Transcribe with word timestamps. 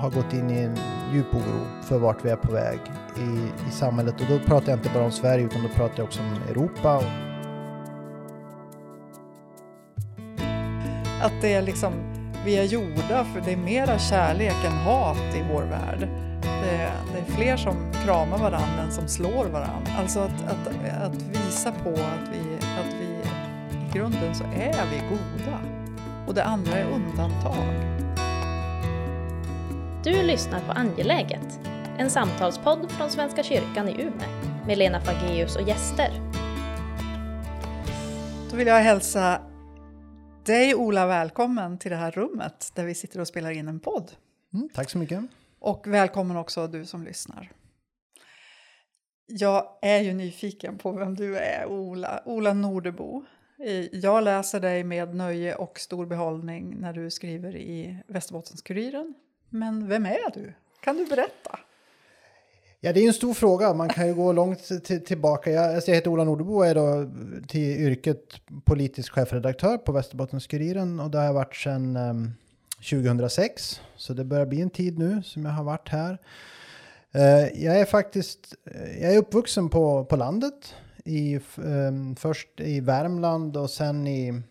har 0.00 0.10
gått 0.10 0.32
in 0.32 0.50
i 0.50 0.58
en 0.58 0.76
djup 1.12 1.34
oro 1.34 1.66
för 1.82 1.98
vart 1.98 2.24
vi 2.24 2.30
är 2.30 2.36
på 2.36 2.52
väg 2.52 2.78
i, 3.16 3.68
i 3.68 3.70
samhället. 3.70 4.20
Och 4.20 4.26
då 4.28 4.38
pratar 4.38 4.72
jag 4.72 4.78
inte 4.78 4.90
bara 4.94 5.04
om 5.04 5.12
Sverige 5.12 5.44
utan 5.44 5.62
då 5.62 5.68
pratar 5.68 5.94
jag 5.96 6.04
också 6.04 6.20
om 6.20 6.50
Europa. 6.50 7.02
Att 11.22 11.32
det 11.40 11.54
är 11.54 11.62
liksom, 11.62 11.92
vi 12.44 12.58
är 12.58 12.64
gjorda 12.64 13.24
för 13.24 13.40
det 13.44 13.52
är 13.52 13.56
mera 13.56 13.98
kärlek 13.98 14.64
än 14.66 14.72
hat 14.72 15.34
i 15.36 15.44
vår 15.52 15.62
värld. 15.62 16.08
Det 16.42 16.76
är, 16.76 16.92
det 17.12 17.18
är 17.18 17.36
fler 17.36 17.56
som 17.56 17.92
kramar 18.04 18.38
varandra 18.38 18.82
än 18.84 18.92
som 18.92 19.08
slår 19.08 19.44
varandra. 19.44 19.92
Alltså 19.98 20.20
att, 20.20 20.44
att, 20.46 20.68
att 21.02 21.22
visa 21.22 21.72
på 21.72 21.90
att 21.90 22.28
vi, 22.32 22.56
att 22.80 22.94
vi 23.00 23.06
i 23.78 23.92
grunden 23.92 24.34
så 24.34 24.44
är 24.44 24.84
vi 24.90 24.98
goda 25.08 25.58
och 26.26 26.34
det 26.34 26.44
andra 26.44 26.72
är 26.72 26.84
undantag. 26.84 27.99
Du 30.04 30.22
lyssnar 30.22 30.60
på 30.60 30.72
Angeläget, 30.72 31.60
en 31.98 32.10
samtalspodd 32.10 32.90
från 32.90 33.10
Svenska 33.10 33.42
kyrkan 33.42 33.88
i 33.88 33.92
Umeå 33.92 34.28
med 34.66 34.78
Lena 34.78 35.00
Fageus 35.00 35.56
och 35.56 35.68
gäster. 35.68 36.10
Då 38.50 38.56
vill 38.56 38.66
jag 38.66 38.80
hälsa 38.80 39.42
dig 40.44 40.74
Ola 40.74 41.06
välkommen 41.06 41.78
till 41.78 41.90
det 41.90 41.96
här 41.96 42.10
rummet 42.10 42.72
där 42.74 42.84
vi 42.84 42.94
sitter 42.94 43.20
och 43.20 43.28
spelar 43.28 43.50
in 43.50 43.68
en 43.68 43.80
podd. 43.80 44.12
Mm, 44.54 44.68
tack 44.74 44.90
så 44.90 44.98
mycket. 44.98 45.20
Och 45.58 45.86
välkommen 45.86 46.36
också 46.36 46.66
du 46.66 46.86
som 46.86 47.04
lyssnar. 47.04 47.50
Jag 49.26 49.78
är 49.82 50.00
ju 50.00 50.12
nyfiken 50.12 50.78
på 50.78 50.92
vem 50.92 51.14
du 51.14 51.38
är, 51.38 51.66
Ola, 51.66 52.22
Ola 52.24 52.52
Nordebo. 52.52 53.24
Jag 53.92 54.24
läser 54.24 54.60
dig 54.60 54.84
med 54.84 55.14
nöje 55.14 55.54
och 55.54 55.78
stor 55.78 56.06
behållning 56.06 56.76
när 56.80 56.92
du 56.92 57.10
skriver 57.10 57.56
i 57.56 58.02
Västerbottens-Kuriren. 58.08 59.14
Men 59.50 59.88
vem 59.88 60.06
är 60.06 60.30
du? 60.34 60.52
Kan 60.80 60.96
du 60.96 61.06
berätta? 61.06 61.58
Ja, 62.82 62.92
det 62.92 63.00
är 63.00 63.06
en 63.06 63.12
stor 63.12 63.34
fråga. 63.34 63.74
Man 63.74 63.88
kan 63.88 64.06
ju 64.06 64.14
gå 64.14 64.32
långt 64.32 64.68
tillbaka. 65.06 65.50
Jag, 65.50 65.74
alltså 65.74 65.90
jag 65.90 65.94
heter 65.94 66.10
Ola 66.10 66.24
Nordebo 66.24 66.56
och 66.56 66.66
är 66.66 66.74
då 66.74 67.10
till 67.48 67.80
yrket 67.80 68.24
politisk 68.64 69.12
chefredaktör 69.12 69.78
på 69.78 69.92
Västerbottenskuriren. 69.92 71.00
och 71.00 71.10
det 71.10 71.18
har 71.18 71.24
jag 71.24 71.32
varit 71.32 71.56
sedan 71.56 71.96
ehm, 71.96 72.10
um, 72.10 72.32
2006. 72.90 73.80
Så 73.96 74.12
det 74.12 74.24
börjar 74.24 74.46
bli 74.46 74.60
en 74.60 74.70
tid 74.70 74.98
nu 74.98 75.22
som 75.22 75.44
jag 75.44 75.52
har 75.52 75.64
varit 75.64 75.88
här. 75.88 76.18
Uh, 77.14 77.64
jag 77.64 77.80
är 77.80 77.84
faktiskt, 77.84 78.54
eh, 78.64 79.02
jag 79.02 79.14
är 79.14 79.18
uppvuxen 79.18 79.68
på, 79.68 80.04
på 80.04 80.16
landet. 80.16 80.74
I, 81.04 81.40
um, 81.56 82.16
först 82.16 82.48
i 82.56 82.80
Värmland 82.80 83.56
och 83.56 83.70
sen 83.70 84.06
i, 84.06 84.42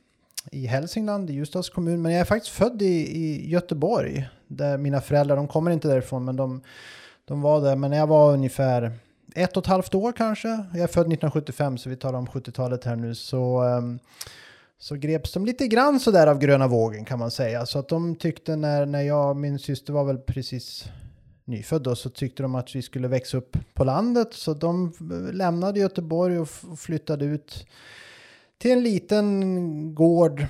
i 0.51 0.65
Hälsingland, 0.65 1.29
i 1.29 1.33
Ljusdals 1.33 1.69
kommun. 1.69 2.01
Men 2.01 2.11
jag 2.11 2.21
är 2.21 2.25
faktiskt 2.25 2.55
född 2.55 2.81
i, 2.81 3.17
i 3.17 3.49
Göteborg. 3.49 4.29
Där 4.51 4.77
mina 4.77 5.01
föräldrar, 5.01 5.35
de 5.35 5.47
kommer 5.47 5.71
inte 5.71 5.87
därifrån 5.87 6.25
men 6.25 6.35
de, 6.35 6.61
de 7.25 7.41
var 7.41 7.61
där. 7.61 7.75
Men 7.75 7.91
när 7.91 7.97
jag 7.97 8.07
var 8.07 8.33
ungefär 8.33 8.91
ett 9.35 9.57
och 9.57 9.63
ett 9.63 9.67
halvt 9.67 9.95
år 9.95 10.11
kanske. 10.11 10.47
Jag 10.47 10.81
är 10.81 10.87
född 10.87 11.01
1975 11.01 11.77
så 11.77 11.89
vi 11.89 11.95
talar 11.95 12.19
om 12.19 12.27
70-talet 12.27 12.83
här 12.83 12.95
nu. 12.95 13.15
Så 13.15 13.61
ehm, 13.61 13.99
så 14.81 14.95
greps 14.95 15.33
de 15.33 15.45
lite 15.45 15.67
grann 15.67 15.99
sådär 15.99 16.27
av 16.27 16.39
gröna 16.39 16.67
vågen 16.67 17.05
kan 17.05 17.19
man 17.19 17.31
säga. 17.31 17.65
Så 17.65 17.79
att 17.79 17.87
de 17.87 18.15
tyckte 18.15 18.55
när, 18.55 18.85
när 18.85 19.01
jag, 19.01 19.35
min 19.35 19.59
syster 19.59 19.93
var 19.93 20.03
väl 20.03 20.17
precis 20.17 20.85
nyfödd 21.45 21.81
då, 21.81 21.95
så 21.95 22.09
tyckte 22.09 22.43
de 22.43 22.55
att 22.55 22.75
vi 22.75 22.81
skulle 22.81 23.07
växa 23.07 23.37
upp 23.37 23.57
på 23.73 23.83
landet. 23.83 24.33
Så 24.33 24.53
de 24.53 24.93
eh, 25.11 25.33
lämnade 25.33 25.79
Göteborg 25.79 26.39
och 26.39 26.49
flyttade 26.77 27.25
ut 27.25 27.67
till 28.57 28.71
en 28.71 28.83
liten 28.83 29.95
gård, 29.95 30.45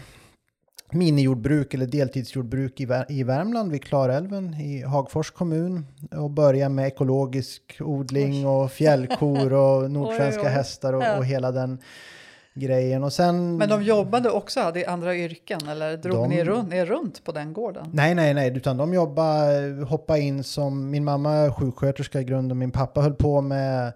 minijordbruk 0.93 1.73
eller 1.73 1.85
deltidsjordbruk 1.85 2.79
i, 2.79 2.87
i 3.09 3.23
Värmland 3.23 3.71
vid 3.71 3.83
Klarälven 3.83 4.53
i 4.53 4.83
Hagfors 4.83 5.31
kommun 5.31 5.85
och 6.11 6.29
började 6.29 6.69
med 6.73 6.87
ekologisk 6.87 7.77
odling 7.79 8.47
och 8.47 8.71
fjällkor 8.71 9.53
och 9.53 9.91
nordsvenska 9.91 10.41
oj, 10.41 10.47
oj. 10.47 10.53
hästar 10.53 10.93
och, 10.93 11.17
och 11.17 11.25
hela 11.25 11.51
den 11.51 11.79
grejen. 12.53 13.03
Och 13.03 13.13
sen, 13.13 13.57
Men 13.57 13.69
de 13.69 13.83
jobbade 13.83 14.29
också, 14.29 14.59
hade 14.59 14.89
andra 14.89 15.15
yrken 15.15 15.67
eller 15.67 15.97
drog 15.97 16.15
de, 16.15 16.29
ni 16.29 16.43
runt, 16.43 16.73
er 16.73 16.85
runt 16.85 17.23
på 17.23 17.31
den 17.31 17.53
gården? 17.53 17.89
Nej, 17.93 18.15
nej, 18.15 18.33
nej, 18.33 18.57
utan 18.57 18.77
de 18.77 18.93
jobbade, 18.93 19.85
hoppade 19.85 20.19
in 20.19 20.43
som, 20.43 20.89
min 20.89 21.03
mamma 21.03 21.33
är 21.33 21.51
sjuksköterska 21.51 22.21
i 22.21 22.23
grunden, 22.23 22.57
min 22.57 22.71
pappa 22.71 23.01
höll 23.01 23.13
på 23.13 23.41
med 23.41 23.93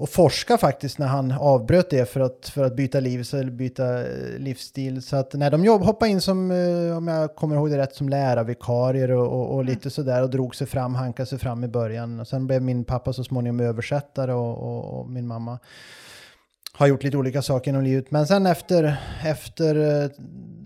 och 0.00 0.08
forska 0.08 0.58
faktiskt 0.58 0.98
när 0.98 1.06
han 1.06 1.32
avbröt 1.32 1.90
det 1.90 2.10
för 2.10 2.20
att, 2.20 2.48
för 2.54 2.64
att 2.64 2.76
byta 2.76 3.00
liv 3.00 3.28
eller 3.32 3.50
byta 3.50 4.00
eh, 4.00 4.38
livsstil. 4.38 5.02
Så 5.02 5.16
att 5.16 5.34
när 5.34 5.50
de 5.50 5.64
jobb, 5.64 5.82
hoppade 5.82 6.10
in 6.10 6.20
som, 6.20 6.50
eh, 6.50 6.96
om 6.96 7.08
jag 7.08 7.34
kommer 7.34 7.56
ihåg 7.56 7.70
det 7.70 7.78
rätt, 7.78 7.94
som 7.94 8.08
lärarvikarier 8.08 9.10
och, 9.10 9.26
och, 9.26 9.54
och 9.54 9.64
lite 9.64 9.82
mm. 9.82 9.90
sådär 9.90 10.22
och 10.22 10.30
drog 10.30 10.54
sig 10.54 10.66
fram, 10.66 10.94
hankade 10.94 11.26
sig 11.26 11.38
fram 11.38 11.64
i 11.64 11.68
början. 11.68 12.20
Och 12.20 12.28
sen 12.28 12.46
blev 12.46 12.62
min 12.62 12.84
pappa 12.84 13.12
så 13.12 13.24
småningom 13.24 13.60
översättare 13.60 14.32
och, 14.32 14.58
och, 14.58 15.00
och 15.00 15.10
min 15.10 15.26
mamma 15.26 15.58
har 16.80 16.86
gjort 16.86 17.02
lite 17.02 17.16
olika 17.16 17.42
saker 17.42 17.70
inom 17.70 17.82
livet. 17.82 18.10
Men 18.10 18.26
sen 18.26 18.46
efter, 18.46 18.96
efter 19.24 20.02
eh, 20.04 20.10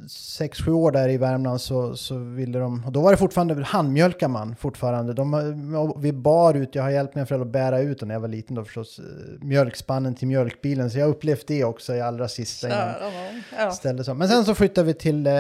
sex, 0.08 0.58
sju 0.60 0.72
år 0.72 0.90
där 0.90 1.08
i 1.08 1.16
Värmland 1.16 1.60
så, 1.60 1.96
så 1.96 2.16
ville 2.18 2.58
de, 2.58 2.84
och 2.86 2.92
då 2.92 3.00
var 3.00 3.10
det 3.10 3.16
fortfarande, 3.16 3.64
handmjölkar 3.64 4.28
man 4.28 4.56
fortfarande. 4.56 5.12
De, 5.12 5.92
vi 5.96 6.12
bar 6.12 6.54
ut, 6.54 6.74
jag 6.74 6.82
har 6.82 6.90
hjälpt 6.90 7.14
mina 7.14 7.26
föräldrar 7.26 7.46
att 7.46 7.52
bära 7.52 7.80
ut 7.80 8.02
när 8.02 8.14
jag 8.14 8.20
var 8.20 8.28
liten 8.28 8.56
då 8.56 8.64
förstås, 8.64 8.98
eh, 8.98 9.04
mjölkspannen 9.40 10.14
till 10.14 10.28
mjölkbilen. 10.28 10.90
Så 10.90 10.98
jag 10.98 11.08
upplevt 11.08 11.46
det 11.46 11.64
också 11.64 11.94
i 11.94 12.00
allra 12.00 12.28
sista. 12.28 12.68
Ja, 13.58 13.70
ställde 13.70 14.04
så. 14.04 14.14
Men 14.14 14.28
sen 14.28 14.44
så 14.44 14.54
flyttade 14.54 14.86
vi 14.86 14.94
till 14.94 15.26
eh, 15.26 15.32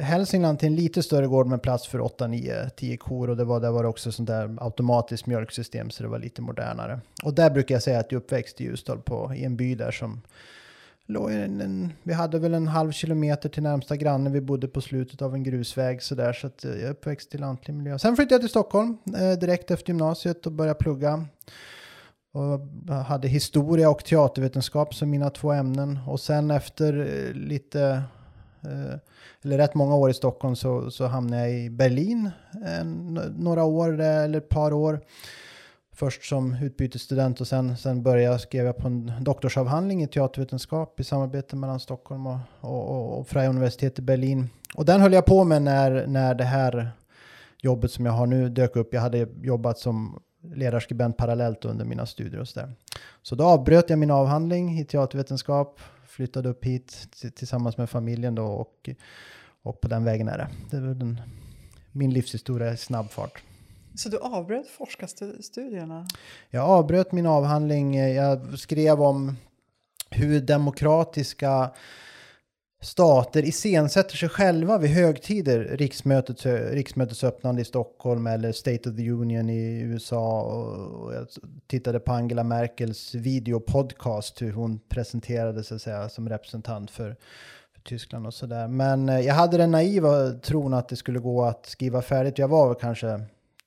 Hälsingland 0.00 0.58
till 0.58 0.68
en 0.68 0.76
lite 0.76 1.02
större 1.02 1.26
gård 1.26 1.46
med 1.46 1.62
plats 1.62 1.86
för 1.86 2.00
8, 2.00 2.26
9, 2.26 2.70
10 2.76 2.96
kor. 2.96 3.30
Och 3.30 3.36
det 3.36 3.44
var, 3.44 3.60
där 3.60 3.70
var 3.70 3.82
det 3.82 3.88
också 3.88 4.12
sånt 4.12 4.28
där 4.28 4.56
automatiskt 4.60 5.26
mjölksystem 5.26 5.90
så 5.90 6.02
det 6.02 6.08
var 6.08 6.18
lite 6.18 6.42
modernare. 6.42 7.00
Och 7.22 7.34
där 7.34 7.50
brukar 7.50 7.74
jag 7.74 7.82
säga 7.82 7.98
att 7.98 8.12
jag 8.12 8.18
uppväxt 8.18 8.60
i 8.60 8.64
Ljusdal 8.64 8.98
på, 8.98 9.32
i 9.34 9.44
en 9.44 9.56
by 9.56 9.74
där 9.74 9.90
som 10.00 10.20
en, 11.08 11.60
en, 11.60 11.92
vi 12.02 12.12
hade 12.12 12.38
väl 12.38 12.54
en 12.54 12.68
halv 12.68 12.92
kilometer 12.92 13.48
till 13.48 13.62
närmsta 13.62 13.96
granne. 13.96 14.30
Vi 14.30 14.40
bodde 14.40 14.68
på 14.68 14.80
slutet 14.80 15.22
av 15.22 15.34
en 15.34 15.42
grusväg 15.42 16.02
så 16.02 16.14
där. 16.14 16.32
Så 16.32 16.46
att 16.46 16.64
eh, 16.64 16.70
jag 16.70 16.80
är 16.80 16.90
uppväxt 16.90 17.34
i 17.34 17.38
lantlig 17.38 17.74
miljö. 17.74 17.98
Sen 17.98 18.16
flyttade 18.16 18.34
jag 18.34 18.40
till 18.40 18.50
Stockholm 18.50 18.98
eh, 19.18 19.38
direkt 19.38 19.70
efter 19.70 19.88
gymnasiet 19.88 20.46
och 20.46 20.52
började 20.52 20.78
plugga. 20.78 21.24
Och 22.32 22.94
hade 22.94 23.28
historia 23.28 23.90
och 23.90 24.04
teatervetenskap 24.04 24.94
som 24.94 25.10
mina 25.10 25.30
två 25.30 25.52
ämnen. 25.52 25.98
Och 26.06 26.20
sen 26.20 26.50
efter 26.50 26.98
eh, 26.98 27.34
lite, 27.34 28.02
eh, 28.62 28.94
eller 29.42 29.58
rätt 29.58 29.74
många 29.74 29.96
år 29.96 30.10
i 30.10 30.14
Stockholm 30.14 30.56
så, 30.56 30.90
så 30.90 31.06
hamnade 31.06 31.42
jag 31.42 31.52
i 31.52 31.70
Berlin 31.70 32.30
eh, 32.64 32.80
en, 32.80 33.14
några 33.36 33.64
år, 33.64 34.00
eller 34.00 34.38
ett 34.38 34.48
par 34.48 34.72
år 34.72 35.00
först 35.92 36.24
som 36.24 36.54
utbytesstudent 36.54 37.40
och 37.40 37.46
sen, 37.46 37.76
sen 37.76 38.02
började 38.02 38.32
jag 38.32 38.40
skriva 38.40 38.72
på 38.72 38.86
en 38.86 39.12
doktorsavhandling 39.20 40.02
i 40.02 40.06
teatervetenskap 40.06 41.00
i 41.00 41.04
samarbete 41.04 41.56
mellan 41.56 41.80
Stockholm 41.80 42.26
och, 42.26 42.38
och, 42.60 43.18
och 43.18 43.28
Freie 43.28 43.48
Universitet 43.48 43.98
i 43.98 44.02
Berlin. 44.02 44.48
Och 44.74 44.84
den 44.84 45.00
höll 45.00 45.12
jag 45.12 45.26
på 45.26 45.44
med 45.44 45.62
när, 45.62 46.06
när 46.06 46.34
det 46.34 46.44
här 46.44 46.90
jobbet 47.62 47.92
som 47.92 48.06
jag 48.06 48.12
har 48.12 48.26
nu 48.26 48.48
dök 48.48 48.76
upp. 48.76 48.94
Jag 48.94 49.00
hade 49.00 49.28
jobbat 49.42 49.78
som 49.78 50.22
ledarskribent 50.54 51.16
parallellt 51.16 51.64
under 51.64 51.84
mina 51.84 52.06
studier 52.06 52.40
och 52.40 52.48
så 52.48 52.60
där. 52.60 52.72
Så 53.22 53.34
då 53.34 53.44
avbröt 53.44 53.90
jag 53.90 53.98
min 53.98 54.10
avhandling 54.10 54.78
i 54.78 54.84
teatervetenskap, 54.84 55.80
flyttade 56.06 56.48
upp 56.48 56.64
hit 56.64 57.06
tillsammans 57.34 57.78
med 57.78 57.90
familjen 57.90 58.34
då 58.34 58.44
och, 58.46 58.90
och 59.62 59.80
på 59.80 59.88
den 59.88 60.04
vägen 60.04 60.28
är 60.28 60.38
det. 60.38 60.48
Det 60.70 60.80
var 60.80 60.94
den, 60.94 61.20
min 61.92 62.12
livshistoria 62.12 62.72
i 62.72 62.76
snabb 62.76 63.10
fart. 63.10 63.42
Så 63.94 64.08
du 64.08 64.18
avbröt 64.18 64.68
forskarstudierna? 64.68 66.06
Jag 66.50 66.64
avbröt 66.64 67.12
min 67.12 67.26
avhandling. 67.26 67.96
Eh, 67.96 68.08
jag 68.08 68.58
skrev 68.58 69.02
om 69.02 69.36
hur 70.10 70.40
demokratiska 70.40 71.70
stater 72.82 73.42
iscensätter 73.42 74.16
sig 74.16 74.28
själva 74.28 74.78
vid 74.78 74.90
högtider. 74.90 75.58
Riksmötet, 75.58 76.46
eh, 76.46 76.52
riksmötets 76.52 77.24
öppnande 77.24 77.62
i 77.62 77.64
Stockholm 77.64 78.26
eller 78.26 78.52
State 78.52 78.90
of 78.90 78.96
the 78.96 79.10
Union 79.10 79.50
i 79.50 79.80
USA. 79.80 80.42
Och 80.42 81.14
jag 81.14 81.26
tittade 81.66 82.00
på 82.00 82.12
Angela 82.12 82.44
Merkels 82.44 83.14
videopodcast, 83.14 84.42
hur 84.42 84.52
hon 84.52 84.78
presenterade 84.88 85.64
sig 85.64 86.10
som 86.10 86.28
representant 86.28 86.90
för, 86.90 87.16
för 87.74 87.80
Tyskland 87.82 88.26
och 88.26 88.34
sådär. 88.34 88.68
Men 88.68 89.08
eh, 89.08 89.20
jag 89.20 89.34
hade 89.34 89.56
den 89.56 89.70
naiva 89.70 90.30
tron 90.30 90.74
att 90.74 90.88
det 90.88 90.96
skulle 90.96 91.18
gå 91.18 91.44
att 91.44 91.66
skriva 91.66 92.02
färdigt. 92.02 92.38
Jag 92.38 92.48
var 92.48 92.74
kanske 92.74 93.20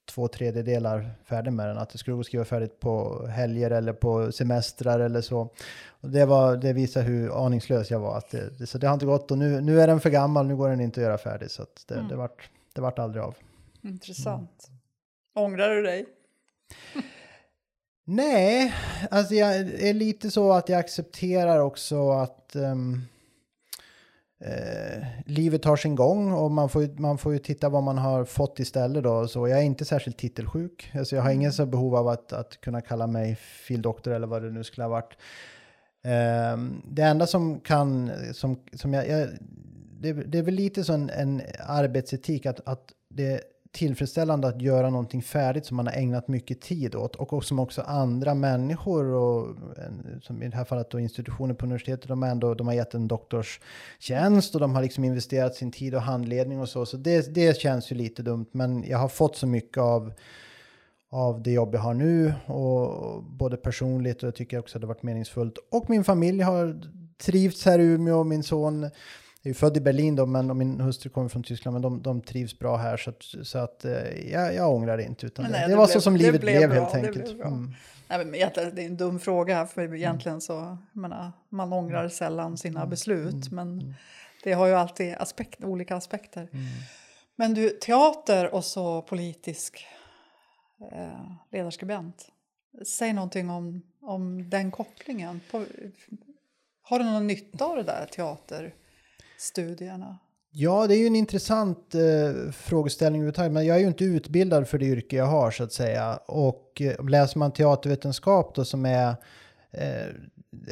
två 0.05 0.27
tredjedelar 0.27 1.11
färdig 1.25 1.53
med 1.53 1.67
den. 1.67 1.77
Att 1.77 1.89
det 1.89 1.97
skulle 1.97 2.15
gå 2.15 2.19
att 2.19 2.25
skriva 2.25 2.45
färdigt 2.45 2.79
på 2.79 3.25
helger 3.27 3.71
eller 3.71 3.93
på 3.93 4.31
semestrar 4.31 4.99
eller 4.99 5.21
så. 5.21 5.49
Och 5.89 6.09
det, 6.09 6.25
var, 6.25 6.57
det 6.57 6.73
visar 6.73 7.01
hur 7.01 7.45
aningslös 7.45 7.91
jag 7.91 7.99
var. 7.99 8.17
Att 8.17 8.31
det, 8.31 8.67
så 8.67 8.77
det 8.77 8.87
har 8.87 8.93
inte 8.93 9.05
gått 9.05 9.31
och 9.31 9.37
nu, 9.37 9.61
nu 9.61 9.81
är 9.81 9.87
den 9.87 9.99
för 9.99 10.09
gammal, 10.09 10.47
nu 10.47 10.55
går 10.55 10.69
den 10.69 10.81
inte 10.81 10.99
att 10.99 11.03
göra 11.03 11.17
färdig. 11.17 11.51
Så 11.51 11.65
det, 11.87 11.95
mm. 11.95 12.07
det, 12.07 12.15
vart, 12.15 12.49
det 12.73 12.81
vart 12.81 12.99
aldrig 12.99 13.23
av. 13.23 13.35
Intressant. 13.81 14.67
Mm. 14.67 15.45
Ångrar 15.45 15.69
du 15.69 15.81
dig? 15.81 16.05
Nej, 18.05 18.73
alltså 19.11 19.33
jag 19.33 19.55
är 19.59 19.93
lite 19.93 20.31
så 20.31 20.51
att 20.51 20.69
jag 20.69 20.79
accepterar 20.79 21.59
också 21.59 22.11
att 22.11 22.55
um, 22.55 23.01
eh, 24.45 25.03
livet 25.25 25.65
har 25.65 25.75
sin 25.75 25.95
gång 25.95 26.31
och 26.31 26.51
man 26.51 26.69
får, 26.69 26.81
ju- 26.83 26.95
man 26.97 27.17
får 27.17 27.33
ju 27.33 27.39
titta 27.39 27.69
vad 27.69 27.83
man 27.83 27.97
har 27.97 28.25
fått 28.25 28.59
istället 28.59 29.03
då. 29.03 29.27
Så 29.27 29.47
jag 29.47 29.59
är 29.59 29.63
inte 29.63 29.85
särskilt 29.85 30.17
titelsjuk. 30.17 30.91
Alltså 30.93 31.15
jag 31.15 31.23
har 31.23 31.31
ingen 31.31 31.53
så 31.53 31.65
behov 31.65 31.95
av 31.95 32.07
att, 32.07 32.33
att 32.33 32.61
kunna 32.61 32.81
kalla 32.81 33.07
mig 33.07 33.35
fildoktor 33.35 34.13
eller 34.13 34.27
vad 34.27 34.41
det 34.43 34.51
nu 34.51 34.63
skulle 34.63 34.83
ha 34.83 34.89
varit. 34.89 35.13
Ehm, 36.03 36.81
det 36.87 37.01
enda 37.01 37.27
som 37.27 37.59
kan, 37.59 38.11
som, 38.33 38.59
som 38.73 38.93
jag, 38.93 39.07
jag 39.09 39.27
det, 40.01 40.13
det 40.13 40.37
är 40.37 40.43
väl 40.43 40.53
lite 40.53 40.83
så 40.83 40.93
en, 40.93 41.09
en 41.09 41.41
arbetsetik 41.67 42.45
att, 42.45 42.67
att 42.67 42.83
det 43.09 43.41
tillfredsställande 43.73 44.47
att 44.47 44.61
göra 44.61 44.89
någonting 44.89 45.21
färdigt 45.21 45.65
som 45.65 45.77
man 45.77 45.87
har 45.87 45.93
ägnat 45.93 46.27
mycket 46.27 46.61
tid 46.61 46.95
åt 46.95 47.15
och 47.15 47.45
som 47.45 47.59
också 47.59 47.81
andra 47.81 48.33
människor 48.33 49.05
och 49.05 49.55
som 50.21 50.43
i 50.43 50.47
det 50.47 50.57
här 50.57 50.65
fallet 50.65 50.89
då 50.89 50.99
institutioner 50.99 51.53
på 51.53 51.65
universitetet, 51.65 52.07
de, 52.07 52.23
ändå, 52.23 52.53
de 52.53 52.67
har 52.67 52.73
gett 52.73 52.93
en 52.93 53.07
doktorstjänst 53.07 54.55
och 54.55 54.61
de 54.61 54.75
har 54.75 54.81
liksom 54.81 55.03
investerat 55.03 55.55
sin 55.55 55.71
tid 55.71 55.95
och 55.95 56.01
handledning 56.01 56.59
och 56.59 56.69
så. 56.69 56.85
Så 56.85 56.97
det, 56.97 57.35
det 57.35 57.57
känns 57.57 57.91
ju 57.91 57.95
lite 57.95 58.23
dumt, 58.23 58.47
men 58.51 58.83
jag 58.87 58.97
har 58.97 59.07
fått 59.07 59.35
så 59.35 59.47
mycket 59.47 59.77
av 59.77 60.13
av 61.09 61.43
det 61.43 61.51
jobb 61.51 61.75
jag 61.75 61.81
har 61.81 61.93
nu 61.93 62.33
och 62.45 63.23
både 63.23 63.57
personligt 63.57 64.23
och 64.23 64.27
jag 64.27 64.35
tycker 64.35 64.59
också 64.59 64.77
att 64.77 64.81
det 64.81 64.87
har 64.87 64.93
varit 64.93 65.03
meningsfullt. 65.03 65.57
Och 65.71 65.89
min 65.89 66.03
familj 66.03 66.41
har 66.41 66.81
trivts 67.17 67.65
här 67.65 67.79
i 67.79 67.83
Umeå. 67.83 68.23
Min 68.23 68.43
son 68.43 68.89
är 69.43 69.49
ju 69.49 69.53
född 69.53 69.77
i 69.77 69.81
Berlin 69.81 70.15
då, 70.15 70.25
men 70.25 70.49
och 70.49 70.55
min 70.55 70.79
hustru 70.81 71.09
kommer 71.09 71.29
från 71.29 71.43
Tyskland, 71.43 71.73
men 71.73 71.81
de, 71.81 72.01
de 72.01 72.21
trivs 72.21 72.59
bra 72.59 72.77
här 72.77 72.97
så 72.97 73.09
att, 73.09 73.23
så 73.47 73.57
att 73.57 73.85
eh, 73.85 74.31
jag, 74.31 74.55
jag 74.55 74.71
ångrar 74.73 74.97
det 74.97 75.03
inte. 75.03 75.25
Utan 75.25 75.45
Nej, 75.45 75.51
det, 75.53 75.59
det 75.59 75.67
det 75.67 75.75
var 75.75 75.85
blev- 75.85 75.93
så 75.93 76.01
som 76.01 76.13
det 76.13 76.19
livet 76.19 76.41
blev 76.41 76.57
blev, 76.69 76.71
helt 76.71 76.91
det 76.93 76.97
enkelt. 77.07 77.37
bra. 77.37 77.47
Mm. 77.47 77.73
Nej, 78.07 78.17
men 78.25 78.31
det 78.31 78.81
är 78.81 78.85
en 78.85 78.97
dum 78.97 79.19
fråga, 79.19 79.65
för 79.65 79.95
egentligen 79.95 80.41
så, 80.41 80.53
jag 80.93 81.01
menar, 81.01 81.31
man 81.49 81.73
ångrar 81.73 82.09
sällan 82.09 82.57
sina 82.57 82.85
beslut. 82.85 83.51
Men 83.51 83.93
det 84.43 84.53
har 84.53 84.67
ju 84.67 84.73
alltid 84.73 85.15
aspekt, 85.15 85.63
olika 85.63 85.95
aspekter. 85.95 86.49
Men 87.35 87.53
du, 87.53 87.69
teater 87.69 88.53
och 88.53 88.65
så 88.65 89.01
politisk 89.01 89.85
eh, 90.91 91.31
ledarskribent. 91.51 92.27
Säg 92.87 93.13
någonting 93.13 93.49
om, 93.49 93.81
om 94.01 94.49
den 94.49 94.71
kopplingen. 94.71 95.41
På, 95.51 95.65
har 96.81 96.99
du 96.99 97.05
någon 97.05 97.27
nytta 97.27 97.65
av 97.65 97.75
det 97.75 97.83
där 97.83 98.07
teaterstudierna? 99.51 100.17
Ja, 100.55 100.87
det 100.87 100.95
är 100.95 100.99
ju 100.99 101.07
en 101.07 101.15
intressant 101.15 101.95
eh, 101.95 102.51
frågeställning 102.51 103.21
överhuvudtaget, 103.21 103.51
men 103.51 103.65
jag 103.65 103.75
är 103.75 103.81
ju 103.81 103.87
inte 103.87 104.03
utbildad 104.05 104.67
för 104.67 104.77
det 104.77 104.85
yrke 104.85 105.15
jag 105.15 105.25
har 105.25 105.51
så 105.51 105.63
att 105.63 105.73
säga. 105.73 106.19
Och 106.25 106.81
eh, 106.81 107.05
läser 107.05 107.39
man 107.39 107.51
teatervetenskap 107.51 108.55
då 108.55 108.65
som 108.65 108.85
är 108.85 109.15
eh, 109.71 110.07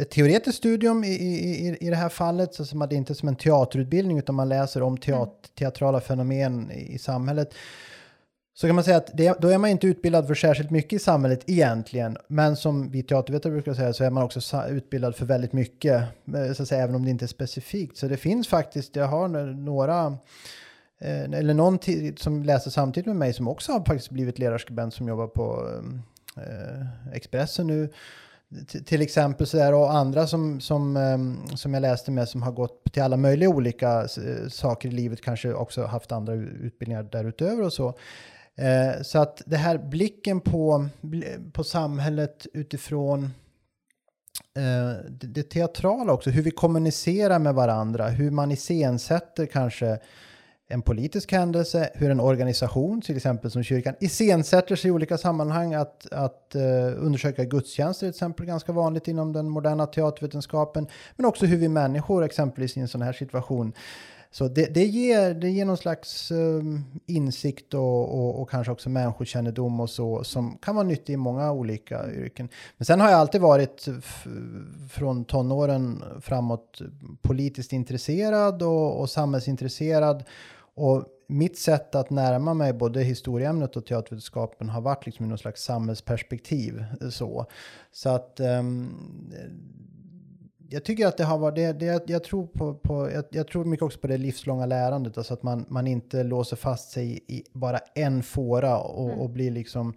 ett 0.02 0.10
teoretiskt 0.12 0.58
studium 0.58 1.04
i, 1.04 1.08
i, 1.08 1.68
i- 1.68 1.78
i 1.82 1.90
det 1.90 1.96
här 1.96 2.10
fallet, 2.10 2.54
så 2.54 2.66
som 2.66 2.82
att 2.82 2.90
det 2.90 2.96
inte 2.96 3.14
är 3.14 3.16
som 3.16 3.28
en 3.30 3.36
teaterutbildning 3.36 4.18
utan 4.20 4.36
man 4.36 4.50
läser 4.50 4.82
om 4.84 4.98
teat, 4.98 5.52
teatrala 5.56 6.02
fenomen 6.02 6.72
i, 6.72 6.94
i 6.94 6.98
samhället. 6.98 7.54
Så 8.54 8.68
kan 8.68 8.76
man 8.76 8.84
säga 8.84 8.98
att 8.98 9.10
det, 9.14 9.36
då 9.40 9.48
är 9.48 9.58
man 9.58 9.70
inte 9.70 9.88
utbildad 9.88 10.28
för 10.28 10.36
särskilt 10.36 10.70
mycket 10.70 10.94
i 10.94 11.00
samhället 11.00 11.44
egentligen. 11.48 12.18
Men 12.28 12.56
som 12.56 12.92
vi 12.92 13.04
teatervetare 13.04 13.54
brukar 13.54 13.74
säga 13.74 13.94
så 13.94 14.04
är 14.04 14.10
man 14.10 14.24
också 14.24 14.64
utbildad 14.70 15.16
för 15.16 15.26
väldigt 15.26 15.54
mycket. 15.54 16.04
Eh, 16.36 16.54
så 16.54 16.64
att 16.64 16.70
säga, 16.70 16.84
även 16.84 16.96
om 16.96 17.06
det 17.06 17.12
inte 17.12 17.26
är 17.26 17.28
specifikt. 17.28 17.98
Så 17.98 18.08
det 18.08 18.18
finns 18.18 18.48
faktiskt, 18.48 18.96
jag 18.96 19.08
har 19.08 19.28
några, 19.54 20.18
eh, 21.02 21.22
eller 21.22 21.54
någon 21.54 21.80
som 22.18 22.44
läser 22.44 22.72
samtidigt 22.72 23.08
med 23.08 23.16
mig 23.16 23.34
som 23.34 23.48
också 23.48 23.72
har 23.72 23.86
faktiskt 23.86 24.10
blivit 24.10 24.40
ledarskribent 24.40 24.94
som 24.94 25.08
jobbar 25.08 25.28
på 25.28 25.70
eh, 26.38 27.14
Expressen 27.14 27.68
nu. 27.68 27.90
Till 28.86 29.02
exempel 29.02 29.48
så 29.48 29.58
där, 29.58 29.74
och 29.74 29.94
andra 29.94 30.28
som, 30.28 30.62
som, 30.62 30.98
ehm, 30.98 31.38
som 31.56 31.74
jag 31.74 31.82
läste 31.82 32.12
med 32.12 32.30
som 32.30 32.42
har 32.42 32.52
gått 32.52 32.94
till 32.94 33.04
alla 33.04 33.18
möjliga 33.18 33.50
olika 33.50 34.08
saker 34.50 34.90
i 34.90 34.92
livet, 34.92 35.22
kanske 35.22 35.54
också 35.54 35.86
haft 35.86 36.12
andra 36.12 36.34
utbildningar 36.34 37.04
därutöver 37.04 37.64
och 37.64 37.74
så. 37.74 37.94
Eh, 38.62 39.02
så 39.02 39.20
att 39.20 39.42
det 39.46 39.58
här 39.58 39.78
blicken 39.78 40.42
på, 40.42 40.88
på 41.54 41.64
samhället 41.64 42.48
utifrån 42.54 43.24
eh, 44.56 45.06
det, 45.10 45.28
det 45.28 45.44
teatrala 45.44 46.14
också, 46.14 46.30
hur 46.30 46.42
vi 46.42 46.52
kommunicerar 46.52 47.40
med 47.40 47.56
varandra, 47.56 48.08
hur 48.08 48.32
man 48.32 48.52
iscensätter 48.52 49.46
kanske 49.46 50.00
en 50.72 50.82
politisk 50.82 51.32
händelse, 51.32 51.90
hur 51.94 52.12
en 52.12 52.20
organisation, 52.20 53.02
till 53.02 53.16
exempel 53.16 53.52
som 53.52 53.64
kyrkan, 53.64 53.96
iscensätter 54.00 54.76
sig 54.76 54.88
i 54.88 54.92
olika 54.92 55.18
sammanhang. 55.18 55.74
Att, 55.74 56.14
att 56.14 56.56
eh, 56.56 56.62
undersöka 56.98 57.44
gudstjänster 57.44 58.00
till 58.00 58.10
exempel, 58.10 58.46
ganska 58.46 58.72
vanligt 58.72 59.08
inom 59.08 59.34
den 59.34 59.50
moderna 59.50 59.86
teatervetenskapen. 59.86 60.88
Men 61.16 61.26
också 61.26 61.46
hur 61.46 61.58
vi 61.58 61.68
människor, 61.68 62.24
exempelvis 62.24 62.78
i 62.78 62.80
en 62.80 62.88
sån 62.88 63.02
här 63.02 63.14
situation, 63.14 63.74
så 64.34 64.48
det, 64.48 64.66
det, 64.74 64.86
ger, 64.86 65.34
det 65.34 65.50
ger 65.50 65.66
någon 65.66 65.78
slags 65.78 66.32
um, 66.32 66.86
insikt 67.06 67.74
och, 67.74 68.20
och, 68.20 68.42
och 68.42 68.50
kanske 68.50 68.72
också 68.72 68.90
människokännedom 68.90 69.80
och 69.80 69.90
så 69.90 70.24
som 70.24 70.58
kan 70.58 70.76
vara 70.76 70.88
nyttig 70.88 71.14
i 71.14 71.18
många 71.18 71.52
olika 71.52 72.12
yrken. 72.12 72.50
Men 72.78 72.86
sen 72.86 73.00
har 73.02 73.10
jag 73.10 73.20
alltid 73.20 73.42
varit 73.42 73.88
från 74.90 75.26
tonåren 75.26 76.04
framåt 76.22 76.82
politiskt 77.22 77.74
intresserad 77.74 78.64
och, 78.64 79.00
och 79.00 79.10
samhällsintresserad. 79.10 80.24
Och 80.76 81.06
mitt 81.28 81.58
sätt 81.58 81.96
att 81.96 82.10
närma 82.10 82.54
mig 82.54 82.74
både 82.74 83.04
historieämnet 83.04 83.76
och 83.76 83.86
teatervetenskapen 83.86 84.70
har 84.70 84.82
varit 84.82 85.06
liksom 85.06 85.26
i 85.26 85.30
någon 85.30 85.38
slags 85.38 85.64
samhällsperspektiv. 85.64 86.86
Så, 87.12 87.46
så 87.92 88.10
att 88.10 88.40
um, 88.40 88.96
jag 90.72 90.84
tycker 90.84 91.08
att 91.08 91.18
det 91.18 91.24
har 91.24 91.38
varit, 91.38 91.56
det, 91.56 91.74
det, 91.74 91.86
jag, 91.86 92.02
jag, 92.06 92.24
tror 92.24 92.48
på, 92.48 92.74
på, 92.74 93.12
jag, 93.12 93.26
jag 93.30 93.48
tror 93.48 93.66
mycket 93.66 93.84
också 93.84 94.00
på 94.00 94.08
det 94.08 94.18
livslånga 94.18 94.66
lärandet, 94.66 95.18
alltså 95.18 95.34
att 95.34 95.44
man, 95.44 95.66
man 95.70 95.88
inte 95.88 96.24
låser 96.24 96.56
fast 96.56 96.92
sig 96.92 97.24
i 97.28 97.44
bara 97.54 97.80
en 97.96 98.24
fåra 98.24 98.78
och, 98.78 99.22
och 99.22 99.30
blir 99.30 99.52
liksom 99.52 99.94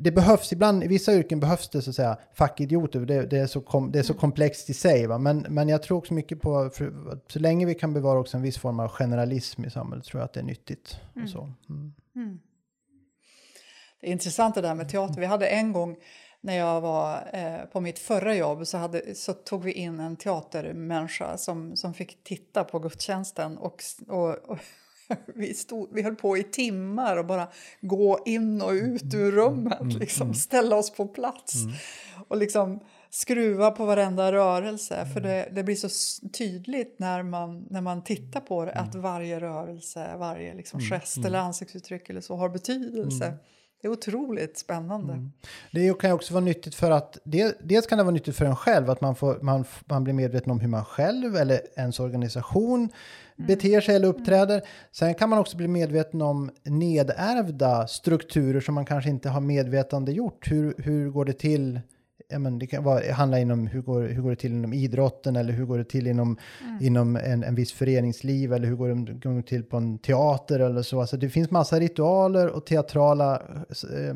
det 0.00 0.12
behövs 0.12 0.52
ibland, 0.52 0.84
i 0.84 0.88
vissa 0.88 1.14
yrken 1.14 1.40
behövs 1.40 1.68
det 1.68 1.82
så 1.82 1.90
att 1.90 1.96
säga 1.96 2.18
fackidioter, 2.34 3.00
det, 3.00 3.26
det, 3.26 3.38
är, 3.38 3.46
så 3.46 3.60
kom, 3.60 3.92
det 3.92 3.98
är 3.98 4.02
så 4.02 4.14
komplext 4.14 4.70
i 4.70 4.74
sig. 4.74 5.06
Va? 5.06 5.18
Men, 5.18 5.46
men 5.48 5.68
jag 5.68 5.82
tror 5.82 5.98
också 5.98 6.14
mycket 6.14 6.40
på, 6.40 6.70
för, 6.70 6.92
så 7.28 7.38
länge 7.38 7.66
vi 7.66 7.74
kan 7.74 7.94
bevara 7.94 8.18
också 8.18 8.36
en 8.36 8.42
viss 8.42 8.58
form 8.58 8.80
av 8.80 8.88
generalism 8.88 9.64
i 9.64 9.70
samhället 9.70 10.04
tror 10.04 10.20
jag 10.20 10.24
att 10.24 10.32
det 10.32 10.40
är 10.40 10.44
nyttigt. 10.44 11.00
Och 11.22 11.28
så. 11.28 11.52
Mm. 11.68 12.40
Det 14.00 14.06
är 14.06 14.12
intressant 14.12 14.54
det 14.54 14.60
där 14.60 14.74
med 14.74 14.88
teater. 14.88 15.20
Vi 15.20 15.26
hade 15.26 15.46
en 15.46 15.72
gång 15.72 15.96
när 16.40 16.56
jag 16.56 16.80
var 16.80 17.30
eh, 17.32 17.64
på 17.72 17.80
mitt 17.80 17.98
förra 17.98 18.34
jobb 18.34 18.66
så, 18.66 18.78
hade, 18.78 19.14
så 19.14 19.32
tog 19.32 19.64
vi 19.64 19.72
in 19.72 20.00
en 20.00 20.16
teatermänniska 20.16 21.36
som, 21.38 21.76
som 21.76 21.94
fick 21.94 22.24
titta 22.24 22.64
på 22.64 22.78
gudstjänsten 22.78 23.58
och, 23.58 23.82
och, 24.08 24.28
och 24.28 24.58
vi, 25.34 25.54
stod, 25.54 25.88
vi 25.92 26.02
höll 26.02 26.16
på 26.16 26.38
i 26.38 26.42
timmar 26.42 27.16
och 27.16 27.26
bara 27.26 27.48
gå 27.80 28.22
in 28.26 28.62
och 28.62 28.70
ut 28.70 29.14
ur 29.14 29.32
rummet, 29.32 29.94
liksom, 29.98 30.34
ställa 30.34 30.76
oss 30.76 30.90
på 30.90 31.06
plats 31.06 31.54
och 32.28 32.36
liksom 32.36 32.80
skruva 33.10 33.70
på 33.70 33.84
varenda 33.84 34.32
rörelse. 34.32 35.06
För 35.14 35.20
det, 35.20 35.48
det 35.52 35.62
blir 35.62 35.76
så 35.76 35.88
tydligt 36.28 36.98
när 36.98 37.22
man, 37.22 37.66
när 37.70 37.80
man 37.80 38.04
tittar 38.04 38.40
på 38.40 38.64
det 38.64 38.72
att 38.72 38.94
varje 38.94 39.40
rörelse, 39.40 40.16
varje 40.18 40.54
liksom 40.54 40.80
gest 40.80 41.18
eller 41.18 41.38
ansiktsuttryck 41.38 42.10
eller 42.10 42.20
så 42.20 42.36
har 42.36 42.48
betydelse. 42.48 43.34
Det 43.80 43.88
är 43.88 43.92
otroligt 43.92 44.58
spännande. 44.58 45.28
Det 45.72 45.98
kan 45.98 46.12
också 46.12 46.34
vara 46.34 46.44
nyttigt 46.44 46.74
för 46.74 46.90
att 46.90 47.18
det, 47.24 47.58
dels 47.60 47.86
kan 47.86 47.98
det 47.98 48.04
vara 48.04 48.14
nyttigt 48.14 48.36
för 48.36 48.44
en 48.44 48.56
själv 48.56 48.90
att 48.90 49.00
man, 49.00 49.16
får, 49.16 49.38
man, 49.42 49.64
man 49.84 50.04
blir 50.04 50.14
medveten 50.14 50.52
om 50.52 50.60
hur 50.60 50.68
man 50.68 50.84
själv 50.84 51.36
eller 51.36 51.60
ens 51.76 52.00
organisation 52.00 52.88
beter 53.36 53.80
sig 53.80 53.96
eller 53.96 54.08
uppträder. 54.08 54.62
Sen 54.92 55.14
kan 55.14 55.28
man 55.28 55.38
också 55.38 55.56
bli 55.56 55.68
medveten 55.68 56.22
om 56.22 56.50
nedärvda 56.64 57.86
strukturer 57.86 58.60
som 58.60 58.74
man 58.74 58.84
kanske 58.86 59.10
inte 59.10 59.28
har 59.28 59.40
medvetande 59.40 60.12
gjort. 60.12 60.50
Hur, 60.50 60.74
hur 60.78 61.10
går 61.10 61.24
det 61.24 61.32
till? 61.32 61.80
Ja, 62.30 62.38
men 62.38 62.58
det 62.58 62.66
kan 62.66 62.84
vara, 62.84 63.12
handla 63.12 63.38
inom 63.38 63.66
hur 63.66 63.82
går, 63.82 64.02
hur 64.02 64.22
går 64.22 64.30
det 64.30 64.36
till 64.36 64.52
inom 64.52 64.72
idrotten 64.72 65.36
eller 65.36 65.52
hur 65.52 65.64
går 65.64 65.78
det 65.78 65.84
till 65.84 66.06
inom, 66.06 66.38
inom 66.80 67.16
en, 67.16 67.44
en 67.44 67.54
viss 67.54 67.72
föreningsliv 67.72 68.52
eller 68.52 68.68
hur 68.68 68.76
går 68.76 68.88
det 68.88 69.12
går 69.12 69.36
det 69.36 69.42
till 69.42 69.64
på 69.64 69.76
en 69.76 69.98
teater 69.98 70.60
eller 70.60 70.82
så. 70.82 71.00
Alltså 71.00 71.16
det 71.16 71.30
finns 71.30 71.50
massa 71.50 71.80
ritualer 71.80 72.48
och 72.48 72.66
teatrala 72.66 73.42
eh, 73.92 74.10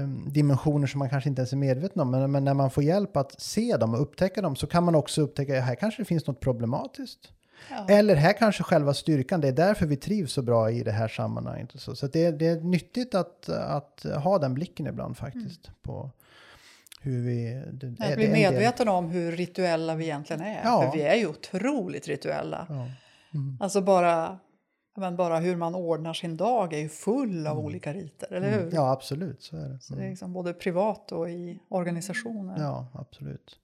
em, 0.00 0.32
dimensioner 0.32 0.86
som 0.86 0.98
man 0.98 1.10
kanske 1.10 1.28
inte 1.28 1.40
ens 1.40 1.52
är 1.52 1.56
medveten 1.56 2.02
om. 2.02 2.10
Men, 2.10 2.32
men 2.32 2.44
när 2.44 2.54
man 2.54 2.70
får 2.70 2.84
hjälp 2.84 3.16
att 3.16 3.40
se 3.40 3.76
dem 3.76 3.94
och 3.94 4.02
upptäcka 4.02 4.42
dem 4.42 4.56
så 4.56 4.66
kan 4.66 4.84
man 4.84 4.94
också 4.94 5.22
upptäcka 5.22 5.58
att 5.58 5.64
här 5.64 5.74
kanske 5.74 6.02
det 6.02 6.06
finns 6.06 6.26
något 6.26 6.40
problematiskt. 6.40 7.32
Ja. 7.70 7.86
Eller 7.88 8.16
här 8.16 8.32
kanske 8.32 8.62
själva 8.62 8.94
styrkan, 8.94 9.40
det 9.40 9.48
är 9.48 9.52
därför 9.52 9.86
vi 9.86 9.96
trivs 9.96 10.32
så 10.32 10.42
bra 10.42 10.70
i 10.70 10.82
det 10.82 10.92
här 10.92 11.08
sammanhanget. 11.08 11.70
Så 11.74 11.96
så 11.96 12.06
det, 12.06 12.24
är, 12.24 12.32
det 12.32 12.46
är 12.46 12.60
nyttigt 12.60 13.14
att, 13.14 13.48
att 13.48 14.06
ha 14.22 14.38
den 14.38 14.54
blicken 14.54 14.86
ibland 14.86 15.16
faktiskt. 15.16 15.70
På 15.82 16.10
hur 17.00 17.22
vi... 17.22 17.64
Det, 17.72 18.04
Att 18.06 18.16
bli 18.16 18.28
medveten 18.28 18.88
om 18.88 19.08
hur 19.10 19.32
rituella 19.32 19.94
vi 19.94 20.04
egentligen 20.04 20.42
är. 20.42 20.64
Ja. 20.64 20.82
För 20.82 20.98
vi 20.98 21.02
är 21.04 21.14
ju 21.14 21.26
otroligt 21.26 22.08
rituella. 22.08 22.66
Ja. 22.68 22.86
Alltså 23.60 23.80
bara, 23.80 24.38
men 24.96 25.16
bara 25.16 25.38
hur 25.38 25.56
man 25.56 25.74
ordnar 25.74 26.14
sin 26.14 26.36
dag 26.36 26.72
är 26.72 26.78
ju 26.78 26.88
full 26.88 27.46
av 27.46 27.58
olika 27.58 27.92
riter, 27.92 28.32
eller 28.32 28.50
hur? 28.50 28.60
Mm. 28.60 28.74
ja, 28.74 28.90
absolut. 28.92 29.42
Så 29.42 29.56
är 29.56 29.68
det. 29.68 29.80
Så 29.80 29.94
det 29.94 30.04
är 30.04 30.10
liksom 30.10 30.32
både 30.32 30.52
privat 30.52 31.12
och 31.12 31.30
i 31.30 31.62
organisationer. 31.68 32.58
Ja, 32.58 32.88
absolut. 32.94 33.58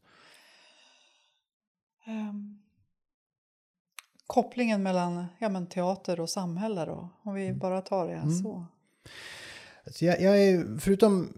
Ehm, 2.07 2.59
kopplingen 4.27 4.83
mellan 4.83 5.27
ja, 5.39 5.49
men 5.49 5.67
teater 5.67 6.21
och 6.21 6.31
samhälle 6.31 6.85
då? 6.85 7.09
Om 7.23 7.35
vi 7.35 7.47
Mm. 7.47 7.59
bara 7.59 7.81
tar 7.81 8.09
det 8.09 8.31
så. 8.35 8.67
Så 9.87 10.05
jag, 10.05 10.21
jag 10.21 10.43
är, 10.43 10.79
förutom 10.79 11.33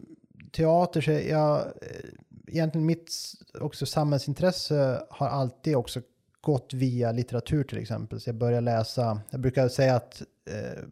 teater 0.53 1.01
så 1.01 1.11
jag, 1.11 1.59
eh, 1.61 1.73
egentligen 2.47 2.87
mitt 2.87 3.13
också 3.61 3.87
samhällsintresse 3.87 5.03
har 5.11 5.29
alltid 5.29 5.77
också 5.77 6.01
gått 6.41 6.75
via 6.75 7.13
litteratur 7.13 7.65
till 7.65 7.79
exempel. 7.79 8.21
Så 8.21 8.29
jag 8.29 8.37
började 8.37 8.61
läsa, 8.61 9.21
jag 9.31 9.41
brukar 9.41 9.69
säga 9.69 9.97
att 9.97 10.23
eh, 10.51 10.83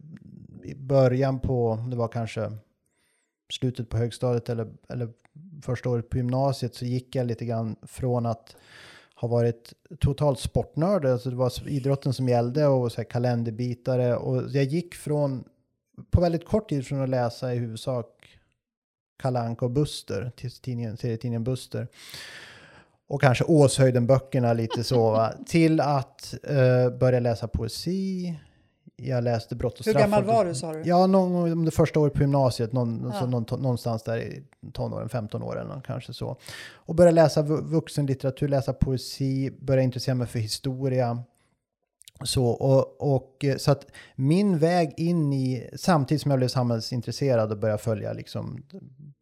i 0.63 0.75
början 0.75 1.41
på, 1.41 1.85
det 1.91 1.97
var 1.97 2.09
kanske 2.09 2.53
slutet 3.53 3.89
på 3.89 3.97
högstadiet 3.97 4.49
eller, 4.49 4.73
eller 4.89 5.13
första 5.63 5.91
året 5.91 6.11
på 6.11 6.17
gymnasiet 6.17 6.75
så 6.75 6.85
gick 6.85 7.15
jag 7.15 7.27
lite 7.27 7.45
grann 7.45 7.77
från 7.83 8.27
att 8.27 8.57
ha 9.15 9.29
varit 9.29 9.73
totalt 10.01 10.39
sportnörd, 10.41 11.05
alltså 11.07 11.31
det 11.31 11.37
var 11.37 11.69
idrotten 11.69 12.13
som 12.13 12.29
gällde 12.29 12.67
och 12.67 12.93
så 12.93 12.97
här 12.97 13.11
kalenderbitare 13.11 14.17
och 14.17 14.51
jag 14.51 14.65
gick 14.65 14.95
från 14.95 15.45
på 16.11 16.21
väldigt 16.21 16.47
kort 16.47 16.69
tid 16.69 16.87
från 16.87 17.03
att 17.03 17.09
läsa 17.09 17.55
i 17.55 17.59
huvudsak 17.59 18.16
Kalle 19.17 19.41
Anka 19.41 19.65
och 19.65 19.71
Buster, 19.71 20.33
till 20.37 20.51
tidningen, 20.51 20.97
serietidningen 20.97 21.45
Buster. 21.45 21.89
Och 23.09 23.21
kanske 23.21 23.45
Åshöjden-böckerna 23.45 24.53
lite 24.53 24.85
så, 24.85 25.11
va? 25.11 25.33
till 25.47 25.81
att 25.81 26.35
eh, 26.43 26.91
börja 26.99 27.21
läsa 27.21 27.49
poesi. 27.49 28.35
Jag 28.97 29.25
läste 29.25 29.57
Brott 29.57 29.79
och 29.81 29.85
Hur 29.87 29.93
straff. 29.93 30.03
gammal 30.03 30.25
var 30.25 30.45
du 30.45 30.55
sa 30.55 30.73
du? 30.73 30.83
Ja, 30.85 31.07
någon, 31.07 31.53
om 31.53 31.65
det 31.65 31.71
första 31.71 32.01
året 32.01 32.13
på 32.15 32.21
gymnasiet, 32.21 32.73
någon, 32.73 33.11
Ja. 33.15 33.21
så 33.21 33.27
någon, 33.27 33.63
någonstans 33.63 34.03
där 34.03 34.19
i 34.19 34.43
tonåren, 34.73 35.09
15 35.09 35.43
år 35.43 35.59
eller 35.61 35.69
någon, 35.71 35.83
kanske 35.83 36.13
så. 36.13 36.37
Och 36.75 36.95
börja 36.95 37.11
läsa 37.11 37.43
vu- 37.43 37.61
vuxenlitteratur, 37.63 38.49
läsa 38.49 38.73
poesi, 38.73 39.51
börja 39.61 39.83
intressera 39.83 40.15
mig 40.15 40.27
för 40.27 40.39
historia. 40.39 41.23
Så, 42.25 42.47
och, 42.47 43.15
och, 43.15 43.45
eh, 43.45 43.57
så 43.57 43.71
att 43.71 43.87
min 44.15 44.59
väg 44.59 44.95
in 44.97 45.33
i, 45.33 45.71
samtidigt 45.77 46.23
som 46.23 46.31
jag 46.31 46.39
blev 46.39 46.49
samhällsintresserad 46.49 47.53
och 47.53 47.59
började 47.59 47.83
följa 47.83 48.13
liksom 48.13 48.63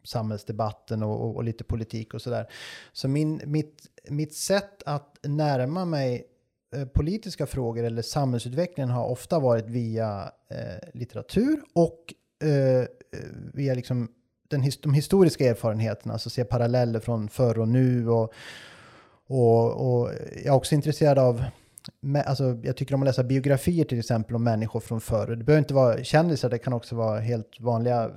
samhällsdebatten 0.05 1.03
och, 1.03 1.21
och, 1.21 1.37
och 1.37 1.45
lite 1.45 1.65
politik 1.65 2.15
och 2.15 2.23
sådär. 2.23 2.47
Så 2.93 3.09
min, 3.09 3.41
mitt, 3.47 3.83
mitt 4.09 4.35
sätt 4.35 4.83
att 4.87 5.19
närma 5.23 5.85
mig 5.85 6.27
eh, 6.77 6.87
politiska 6.87 7.47
frågor 7.47 7.85
eller 7.85 8.03
samhällsutvecklingen 8.03 8.91
har 8.91 9.07
ofta 9.07 9.39
varit 9.39 9.69
via 9.69 10.31
eh, 10.51 10.89
litteratur 10.95 11.61
och 11.75 12.15
eh, 12.43 12.81
eh, 12.81 12.87
via 13.55 13.75
liksom 13.75 14.09
den 14.49 14.63
his 14.63 14.81
de 14.81 14.95
historiska 14.95 15.51
erfarenheterna, 15.51 16.13
alltså 16.13 16.31
se 16.31 16.45
paralleller 16.45 17.01
från 17.01 17.29
förr 17.29 17.59
och 17.59 17.69
nu. 17.69 18.09
Och, 18.09 18.33
och, 19.27 19.71
och 19.71 20.11
jag 20.37 20.47
är 20.47 20.57
också 20.57 20.75
intresserad 20.75 21.19
av 21.19 21.45
med, 22.01 22.27
alltså, 22.27 22.61
jag 22.63 22.77
tycker 22.77 22.95
om 22.95 23.03
att 23.03 23.07
läsa 23.07 23.25
biografier 23.25 23.85
till 23.85 23.99
exempel 23.99 24.37
om 24.37 24.45
människor 24.45 24.81
från 24.81 25.01
förr. 25.01 25.27
Det 25.27 25.45
behöver 25.45 25.59
inte 25.59 25.75
vara 25.75 26.05
kändisar, 26.05 26.51
det 26.51 26.59
kan 26.59 26.73
också 26.73 26.97
vara 26.97 27.21
helt 27.21 27.61
vanliga 27.61 28.05
eh, 28.05 28.11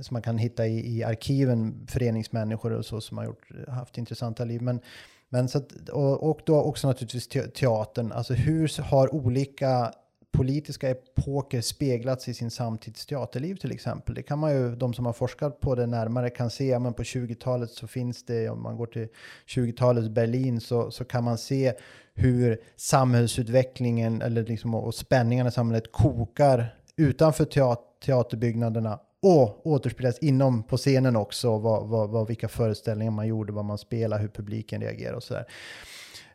som 0.00 0.14
man 0.14 0.22
kan 0.22 0.38
hitta 0.38 0.66
i, 0.66 0.96
i 0.96 1.04
arkiven, 1.04 1.86
föreningsmänniskor 1.88 2.72
och 2.72 2.84
så 2.84 3.00
som 3.00 3.18
har 3.18 3.24
gjort, 3.24 3.48
haft 3.68 3.98
intressanta 3.98 4.44
liv. 4.44 4.62
Men, 4.62 4.80
men 5.28 5.48
så 5.48 5.58
att, 5.58 5.88
och, 5.88 6.30
och 6.30 6.40
då 6.44 6.62
också 6.62 6.88
naturligtvis 6.88 7.28
teatern, 7.54 8.12
alltså 8.12 8.34
hur 8.34 8.82
har 8.82 9.14
olika 9.14 9.92
politiska 10.36 10.90
epoker 10.90 11.60
speglats 11.60 12.28
i 12.28 12.34
sin 12.34 12.50
samtids 12.50 13.06
teaterliv 13.06 13.54
till 13.54 13.72
exempel. 13.72 14.14
Det 14.14 14.22
kan 14.22 14.38
man 14.38 14.52
ju, 14.52 14.76
de 14.76 14.94
som 14.94 15.06
har 15.06 15.12
forskat 15.12 15.60
på 15.60 15.74
det 15.74 15.86
närmare 15.86 16.30
kan 16.30 16.50
se, 16.50 16.78
men 16.78 16.94
på 16.94 17.02
20-talet 17.02 17.70
så 17.70 17.86
finns 17.86 18.24
det, 18.24 18.48
om 18.48 18.62
man 18.62 18.76
går 18.76 18.86
till 18.86 19.08
20-talets 19.46 20.08
Berlin 20.08 20.60
så, 20.60 20.90
så 20.90 21.04
kan 21.04 21.24
man 21.24 21.38
se 21.38 21.72
hur 22.14 22.60
samhällsutvecklingen 22.76 24.22
eller 24.22 24.44
liksom, 24.44 24.74
och 24.74 24.94
spänningarna 24.94 25.48
i 25.48 25.52
samhället 25.52 25.92
kokar 25.92 26.74
utanför 26.96 27.44
teater, 27.44 27.86
teaterbyggnaderna 28.06 28.98
och 29.22 29.66
återspelas 29.66 30.18
inom 30.18 30.62
på 30.62 30.76
scenen 30.76 31.16
också, 31.16 31.58
vad, 31.58 31.88
vad, 31.88 32.10
vad, 32.10 32.28
vilka 32.28 32.48
föreställningar 32.48 33.10
man 33.10 33.26
gjorde, 33.26 33.52
vad 33.52 33.64
man 33.64 33.78
spelade, 33.78 34.22
hur 34.22 34.28
publiken 34.28 34.80
reagerar 34.80 35.14
och 35.14 35.22
sådär. 35.22 35.44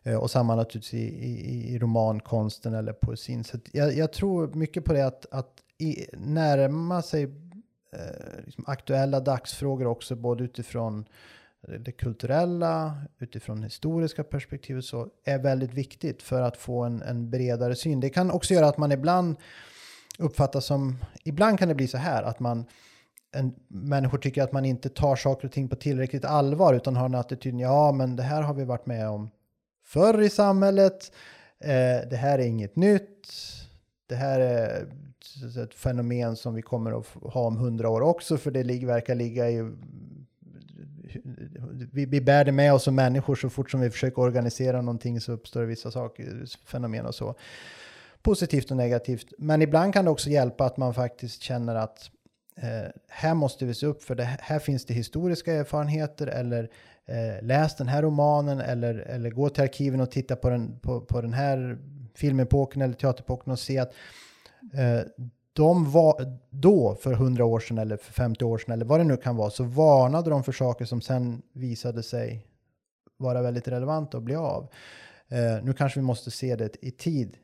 Eh, 0.04 0.16
och 0.16 0.32
samma 0.32 0.56
naturligtvis 0.56 0.94
i, 0.94 1.26
i, 1.26 1.76
i 1.76 1.80
romankonsten 1.80 2.74
eller 2.74 2.94
poesin. 2.94 3.44
Så 3.44 3.58
jag, 3.72 3.94
jag 3.94 4.14
tror 4.14 4.54
mycket 4.54 4.86
på 4.86 4.94
det 4.94 5.06
att, 5.08 5.26
att 5.32 5.54
i, 5.78 6.06
närma 6.14 7.02
sig 7.02 7.24
eh, 7.94 8.46
liksom 8.46 8.64
aktuella 8.68 9.20
dagsfrågor 9.20 9.88
också, 9.88 10.16
både 10.16 10.44
utifrån 10.44 11.06
det 11.80 11.92
kulturella, 11.92 12.96
utifrån 13.20 13.64
historiska 13.64 14.24
perspektivet 14.24 14.86
så 14.86 15.08
är 15.26 15.40
väldigt 15.40 15.74
viktigt 15.74 16.24
för 16.24 16.42
att 16.42 16.58
få 16.58 16.84
en, 16.84 17.02
en 17.02 17.30
bredare 17.30 17.76
syn. 17.76 18.00
Det 18.00 18.10
kan 18.10 18.32
också 18.32 18.54
göra 18.54 18.68
att 18.68 18.78
man 18.78 18.92
ibland 18.92 19.36
uppfattas 20.20 20.66
som, 20.66 20.98
ibland 21.24 21.60
kan 21.60 21.68
det 21.68 21.76
bli 21.76 21.88
så 21.88 21.98
här 21.98 22.24
att 22.24 22.40
man 22.40 22.66
en, 23.32 23.56
människor 23.68 24.18
tycker 24.18 24.44
att 24.44 24.52
man 24.52 24.66
inte 24.66 24.90
tar 24.90 25.16
saker 25.16 25.48
och 25.48 25.54
ting 25.54 25.70
på 25.70 25.76
tillräckligt 25.76 26.26
allvar 26.26 26.74
utan 26.74 26.96
har 26.96 27.06
en 27.06 27.16
attityd, 27.16 27.60
ja 27.60 27.92
men 27.92 28.16
det 28.16 28.24
här 28.24 28.42
har 28.42 28.54
vi 28.54 28.64
varit 28.64 28.86
med 28.86 29.10
om 29.10 29.30
förr 29.94 30.22
i 30.22 30.30
samhället, 30.30 31.12
eh, 31.60 32.10
det 32.10 32.16
här 32.16 32.40
är 32.40 32.46
inget 32.46 32.76
nytt, 32.76 33.28
det 34.08 34.16
här 34.16 34.40
är 34.40 34.88
ett 35.64 35.74
fenomen 35.74 36.36
som 36.36 36.56
vi 36.56 36.62
kommer 36.62 37.00
att 37.00 37.08
ha 37.34 37.42
om 37.42 37.58
hundra 37.58 37.90
år 37.90 38.02
också 38.02 38.38
för 38.38 38.52
det 38.52 38.86
verkar 38.86 39.16
ligga 39.16 39.50
i 39.50 39.72
vi, 41.92 42.06
vi 42.06 42.22
bär 42.22 42.46
det 42.46 42.52
med 42.52 42.74
oss 42.74 42.84
som 42.84 42.96
människor 42.96 43.36
så 43.36 43.50
fort 43.50 43.72
som 43.72 43.82
vi 43.82 43.90
försöker 43.90 44.22
organisera 44.22 44.82
någonting 44.82 45.22
så 45.22 45.32
uppstår 45.32 45.62
det 45.62 45.68
vissa 45.68 45.92
saker, 45.92 46.46
fenomen 46.66 47.06
och 47.06 47.16
så. 47.16 47.36
Positivt 48.22 48.72
och 48.72 48.78
negativt. 48.78 49.34
Men 49.38 49.62
ibland 49.62 49.94
kan 49.94 50.06
det 50.06 50.12
också 50.12 50.30
hjälpa 50.30 50.66
att 50.66 50.78
man 50.78 50.94
faktiskt 50.94 51.42
känner 51.42 51.76
att 51.76 52.12
eh, 52.56 52.90
här 53.08 53.34
måste 53.34 53.66
vi 53.66 53.74
se 53.74 53.86
upp 53.86 54.04
för 54.04 54.16
det 54.16 54.24
här 54.24 54.60
finns 54.60 54.86
det 54.86 54.94
historiska 54.94 55.54
erfarenheter 55.54 56.28
eller 56.28 56.70
eh, 57.08 57.46
läs 57.46 57.76
den 57.76 57.88
här 57.88 58.02
romanen 58.02 58.60
eller, 58.60 58.96
eller 58.96 59.30
gå 59.30 59.50
till 59.50 59.64
arkiven 59.64 60.02
och 60.02 60.12
titta 60.12 60.36
på 60.36 60.50
den, 60.50 60.80
på, 60.80 61.02
på 61.02 61.22
den 61.22 61.34
här 61.34 61.78
filmepoken 62.16 62.82
eller 62.82 62.94
teaterepoken 62.94 63.52
och 63.52 63.60
se 63.60 63.80
att 63.80 63.94
eh, 64.74 65.02
de 65.54 65.92
var 65.92 66.38
då 66.50 66.96
för 66.96 67.14
100 67.14 67.46
år 67.46 67.60
sedan 67.60 67.78
eller 67.78 67.98
för 67.98 68.14
50 68.14 68.46
år 68.46 68.58
sedan 68.58 68.74
eller 68.74 68.86
vad 68.86 69.00
det 69.00 69.04
nu 69.04 69.18
kan 69.18 69.36
vara 69.36 69.50
så 69.50 69.64
varnade 69.64 70.30
de 70.30 70.44
för 70.44 70.52
saker 70.52 70.86
som 70.86 71.02
sen 71.02 71.42
visade 71.54 72.04
sig 72.04 72.48
vara 73.18 73.42
väldigt 73.42 73.68
relevanta 73.68 74.18
att 74.18 74.24
bli 74.24 74.36
av. 74.36 74.70
Eh, 75.28 75.64
nu 75.64 75.74
kanske 75.74 76.00
vi 76.00 76.06
måste 76.06 76.32
se 76.32 76.56
det 76.56 76.76
i 76.82 76.92
tid 76.92 77.38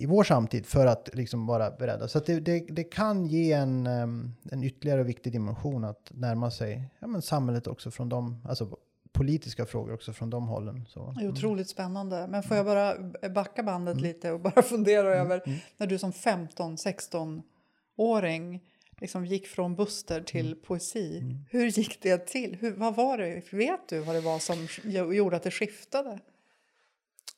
i 0.00 0.06
vår 0.06 0.24
samtid 0.24 0.66
för 0.66 0.86
att 0.86 1.10
liksom 1.12 1.46
vara 1.46 1.70
beredda. 1.70 2.08
Så 2.08 2.20
det, 2.20 2.40
det, 2.40 2.64
det 2.68 2.84
kan 2.84 3.26
ge 3.26 3.52
en, 3.52 3.86
um, 3.86 4.34
en 4.50 4.64
ytterligare 4.64 5.02
viktig 5.02 5.32
dimension 5.32 5.84
att 5.84 6.12
närma 6.14 6.50
sig 6.50 6.90
ja, 6.98 7.06
men 7.06 7.22
samhället 7.22 7.66
också 7.66 7.90
från 7.90 8.08
de, 8.08 8.46
alltså 8.48 8.78
politiska 9.12 9.66
frågor 9.66 9.94
också 9.94 10.12
från 10.12 10.30
de 10.30 10.46
hållen. 10.46 10.86
Så, 10.88 11.14
Det 11.18 11.24
är 11.24 11.28
otroligt 11.28 11.68
spännande. 11.68 12.26
Men 12.26 12.42
får 12.42 12.56
jag 12.56 12.66
bara 12.66 12.94
backa 13.28 13.62
bandet 13.62 14.00
lite 14.00 14.32
och 14.32 14.40
bara 14.40 14.62
fundera 14.62 15.14
över 15.14 15.62
när 15.76 15.86
du 15.86 15.98
som 15.98 16.12
15-16-åring 16.12 18.60
liksom 19.00 19.26
gick 19.26 19.46
från 19.46 19.74
Buster 19.74 20.20
till 20.20 20.56
poesi. 20.56 21.36
Hur 21.50 21.66
gick 21.66 22.02
det 22.02 22.26
till? 22.26 22.56
Hur, 22.60 22.72
vad 22.72 22.96
var 22.96 23.18
det? 23.18 23.52
Vet 23.52 23.88
du 23.88 23.98
vad 23.98 24.14
det 24.14 24.20
var 24.20 24.38
som 24.38 24.68
gjorde 25.14 25.36
att 25.36 25.42
det 25.42 25.50
skiftade? 25.50 26.18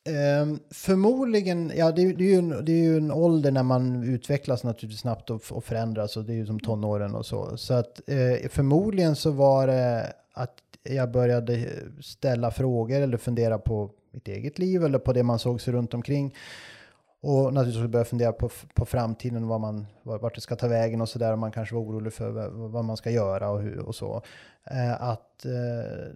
Um, 0.08 0.60
förmodligen, 0.70 1.72
ja 1.76 1.92
det, 1.92 2.12
det, 2.12 2.24
är 2.24 2.28
ju 2.28 2.38
en, 2.38 2.64
det 2.64 2.72
är 2.72 2.82
ju 2.82 2.96
en 2.96 3.12
ålder 3.12 3.50
när 3.50 3.62
man 3.62 4.02
utvecklas 4.02 4.64
naturligtvis 4.64 5.00
snabbt 5.00 5.30
och, 5.30 5.42
och 5.50 5.64
förändras 5.64 6.16
och 6.16 6.24
det 6.24 6.32
är 6.32 6.36
ju 6.36 6.46
som 6.46 6.60
tonåren 6.60 7.14
och 7.14 7.26
så. 7.26 7.56
Så 7.56 7.74
att 7.74 8.00
eh, 8.06 8.48
förmodligen 8.48 9.16
så 9.16 9.30
var 9.30 9.66
det 9.66 10.12
att 10.32 10.54
jag 10.82 11.10
började 11.10 11.68
ställa 12.00 12.50
frågor 12.50 13.00
eller 13.00 13.16
fundera 13.16 13.58
på 13.58 13.90
mitt 14.10 14.28
eget 14.28 14.58
liv 14.58 14.84
eller 14.84 14.98
på 14.98 15.12
det 15.12 15.22
man 15.22 15.38
såg 15.38 15.60
sig 15.60 15.72
runt 15.72 15.94
omkring. 15.94 16.34
Och 17.20 17.54
naturligtvis 17.54 17.90
börja 17.90 18.04
fundera 18.04 18.32
på, 18.32 18.50
på 18.74 18.84
framtiden, 18.84 19.48
vad 19.48 19.60
man, 19.60 19.86
vart 20.02 20.34
det 20.34 20.40
ska 20.40 20.56
ta 20.56 20.68
vägen 20.68 21.00
och 21.00 21.08
sådär. 21.08 21.36
Man 21.36 21.52
kanske 21.52 21.74
var 21.74 21.82
orolig 21.82 22.12
för 22.12 22.48
vad 22.68 22.84
man 22.84 22.96
ska 22.96 23.10
göra 23.10 23.50
och, 23.50 23.62
hur, 23.62 23.78
och 23.78 23.94
så. 23.94 24.22
Eh, 24.64 25.02
att 25.02 25.44
eh, 25.44 26.12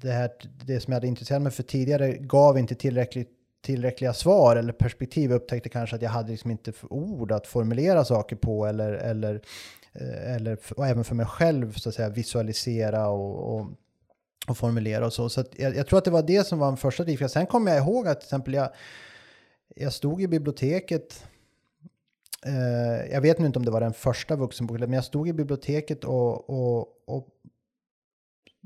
det, 0.00 0.10
här, 0.10 0.30
det 0.66 0.80
som 0.80 0.92
jag 0.92 0.96
hade 0.96 1.06
intresserat 1.06 1.42
mig 1.42 1.52
för 1.52 1.62
tidigare 1.62 2.12
gav 2.12 2.58
inte 2.58 2.74
tillräckligt, 2.74 3.30
tillräckliga 3.62 4.12
svar 4.12 4.56
eller 4.56 4.72
perspektiv. 4.72 5.30
Jag 5.30 5.36
upptäckte 5.36 5.68
kanske 5.68 5.96
att 5.96 6.02
jag 6.02 6.10
hade 6.10 6.30
liksom 6.30 6.50
inte 6.50 6.72
ord 6.90 7.32
att 7.32 7.46
formulera 7.46 8.04
saker 8.04 8.36
på 8.36 8.66
eller, 8.66 8.92
eller, 8.92 9.40
eh, 9.92 10.34
eller 10.34 10.58
och 10.76 10.86
även 10.86 11.04
för 11.04 11.14
mig 11.14 11.26
själv 11.26 11.72
så 11.72 11.88
att 11.88 11.94
säga 11.94 12.08
visualisera 12.08 13.08
och, 13.08 13.54
och, 13.54 13.66
och 14.48 14.58
formulera 14.58 15.06
och 15.06 15.12
så. 15.12 15.28
Så 15.28 15.44
jag, 15.56 15.76
jag, 15.76 15.86
tror 15.86 15.98
att 15.98 16.04
det 16.04 16.10
var 16.10 16.22
det 16.22 16.46
som 16.46 16.58
var 16.58 16.68
en 16.68 16.76
första 16.76 17.04
drivkraft. 17.04 17.34
Sen 17.34 17.46
kommer 17.46 17.70
jag 17.70 17.84
ihåg 17.84 18.08
att 18.08 18.20
till 18.20 18.26
exempel 18.26 18.54
jag, 18.54 18.70
jag 19.76 19.92
stod 19.92 20.22
i 20.22 20.28
biblioteket 20.28 21.24
eh, 22.46 23.12
jag 23.12 23.20
vet 23.20 23.38
nu 23.38 23.46
inte 23.46 23.58
om 23.58 23.64
det 23.64 23.70
var 23.70 23.80
den 23.80 23.92
första 23.92 24.36
vuxenboken, 24.36 24.80
men 24.80 24.92
jag 24.92 25.04
stod 25.04 25.28
i 25.28 25.32
biblioteket 25.32 26.04
och, 26.04 26.50
och, 26.50 26.88
och 27.06 27.28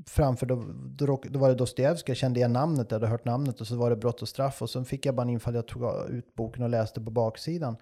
framför, 0.07 0.45
då, 0.45 0.63
då, 0.97 1.21
då 1.23 1.39
var 1.39 1.49
det 1.49 1.55
Dostojevskij, 1.55 2.11
jag 2.11 2.17
kände 2.17 2.39
igen 2.39 2.53
namnet, 2.53 2.91
jag 2.91 2.95
hade 2.95 3.07
hört 3.07 3.25
namnet 3.25 3.61
och 3.61 3.67
så 3.67 3.75
var 3.75 3.89
det 3.89 3.95
Brott 3.95 4.21
och 4.21 4.29
straff 4.29 4.61
och 4.61 4.69
sen 4.69 4.85
fick 4.85 5.05
jag 5.05 5.15
bara 5.15 5.21
en 5.21 5.29
infall, 5.29 5.55
jag 5.55 5.67
tog 5.67 6.09
ut 6.09 6.35
boken 6.35 6.63
och 6.63 6.69
läste 6.69 7.01
på 7.01 7.11
baksidan. 7.11 7.77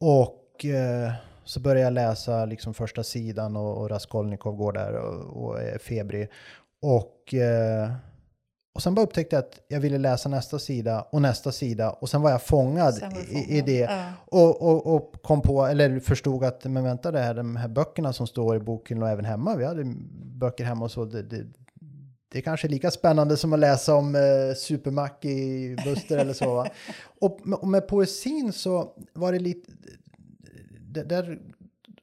Och 0.00 0.64
eh, 0.64 1.12
så 1.44 1.60
började 1.60 1.80
jag 1.80 1.92
läsa 1.92 2.44
liksom 2.44 2.74
första 2.74 3.02
sidan 3.02 3.56
och, 3.56 3.78
och 3.78 3.90
Raskolnikov 3.90 4.56
går 4.56 4.72
där 4.72 4.94
och, 4.94 5.44
och 5.44 5.62
är 5.62 5.78
febrig. 5.78 6.28
Och, 6.82 7.34
eh, 7.34 7.92
och 8.74 8.82
sen 8.82 8.94
bara 8.94 9.02
upptäckte 9.06 9.36
jag 9.36 9.44
att 9.44 9.60
jag 9.68 9.80
ville 9.80 9.98
läsa 9.98 10.28
nästa 10.28 10.58
sida 10.58 11.02
och 11.10 11.22
nästa 11.22 11.52
sida 11.52 11.90
och 11.90 12.08
sen 12.08 12.22
var 12.22 12.30
jag 12.30 12.42
fångad, 12.42 13.00
var 13.00 13.10
du 13.10 13.20
i, 13.20 13.38
i 13.38 13.44
fångad. 13.48 13.66
det. 13.66 13.78
Ja. 13.78 14.12
Och, 14.26 14.62
och, 14.62 14.94
och 14.94 15.22
kom 15.22 15.42
på, 15.42 15.66
eller 15.66 16.00
förstod 16.00 16.44
att, 16.44 16.64
men 16.64 16.84
vänta 16.84 17.10
det 17.10 17.20
här, 17.20 17.34
de 17.34 17.56
här 17.56 17.68
böckerna 17.68 18.12
som 18.12 18.26
står 18.26 18.56
i 18.56 18.60
boken 18.60 19.02
och 19.02 19.08
även 19.08 19.24
hemma, 19.24 19.56
vi 19.56 19.64
hade 19.64 19.84
böcker 20.22 20.64
hemma 20.64 20.84
och 20.84 20.90
så, 20.90 21.04
det, 21.04 21.22
det, 21.22 21.46
det 22.32 22.38
är 22.38 22.42
kanske 22.42 22.68
lika 22.68 22.90
spännande 22.90 23.36
som 23.36 23.52
att 23.52 23.58
läsa 23.58 23.94
om 23.94 24.14
eh, 24.14 24.54
Supermac 24.56 25.10
i 25.24 25.76
Buster 25.84 26.18
eller 26.18 26.32
så. 26.32 26.54
Va? 26.54 26.66
Och, 27.20 27.40
med- 27.44 27.58
och 27.58 27.68
med 27.68 27.88
poesin 27.88 28.52
så 28.52 28.92
var 29.14 29.32
det 29.32 29.38
lite, 29.38 29.70
där 31.04 31.38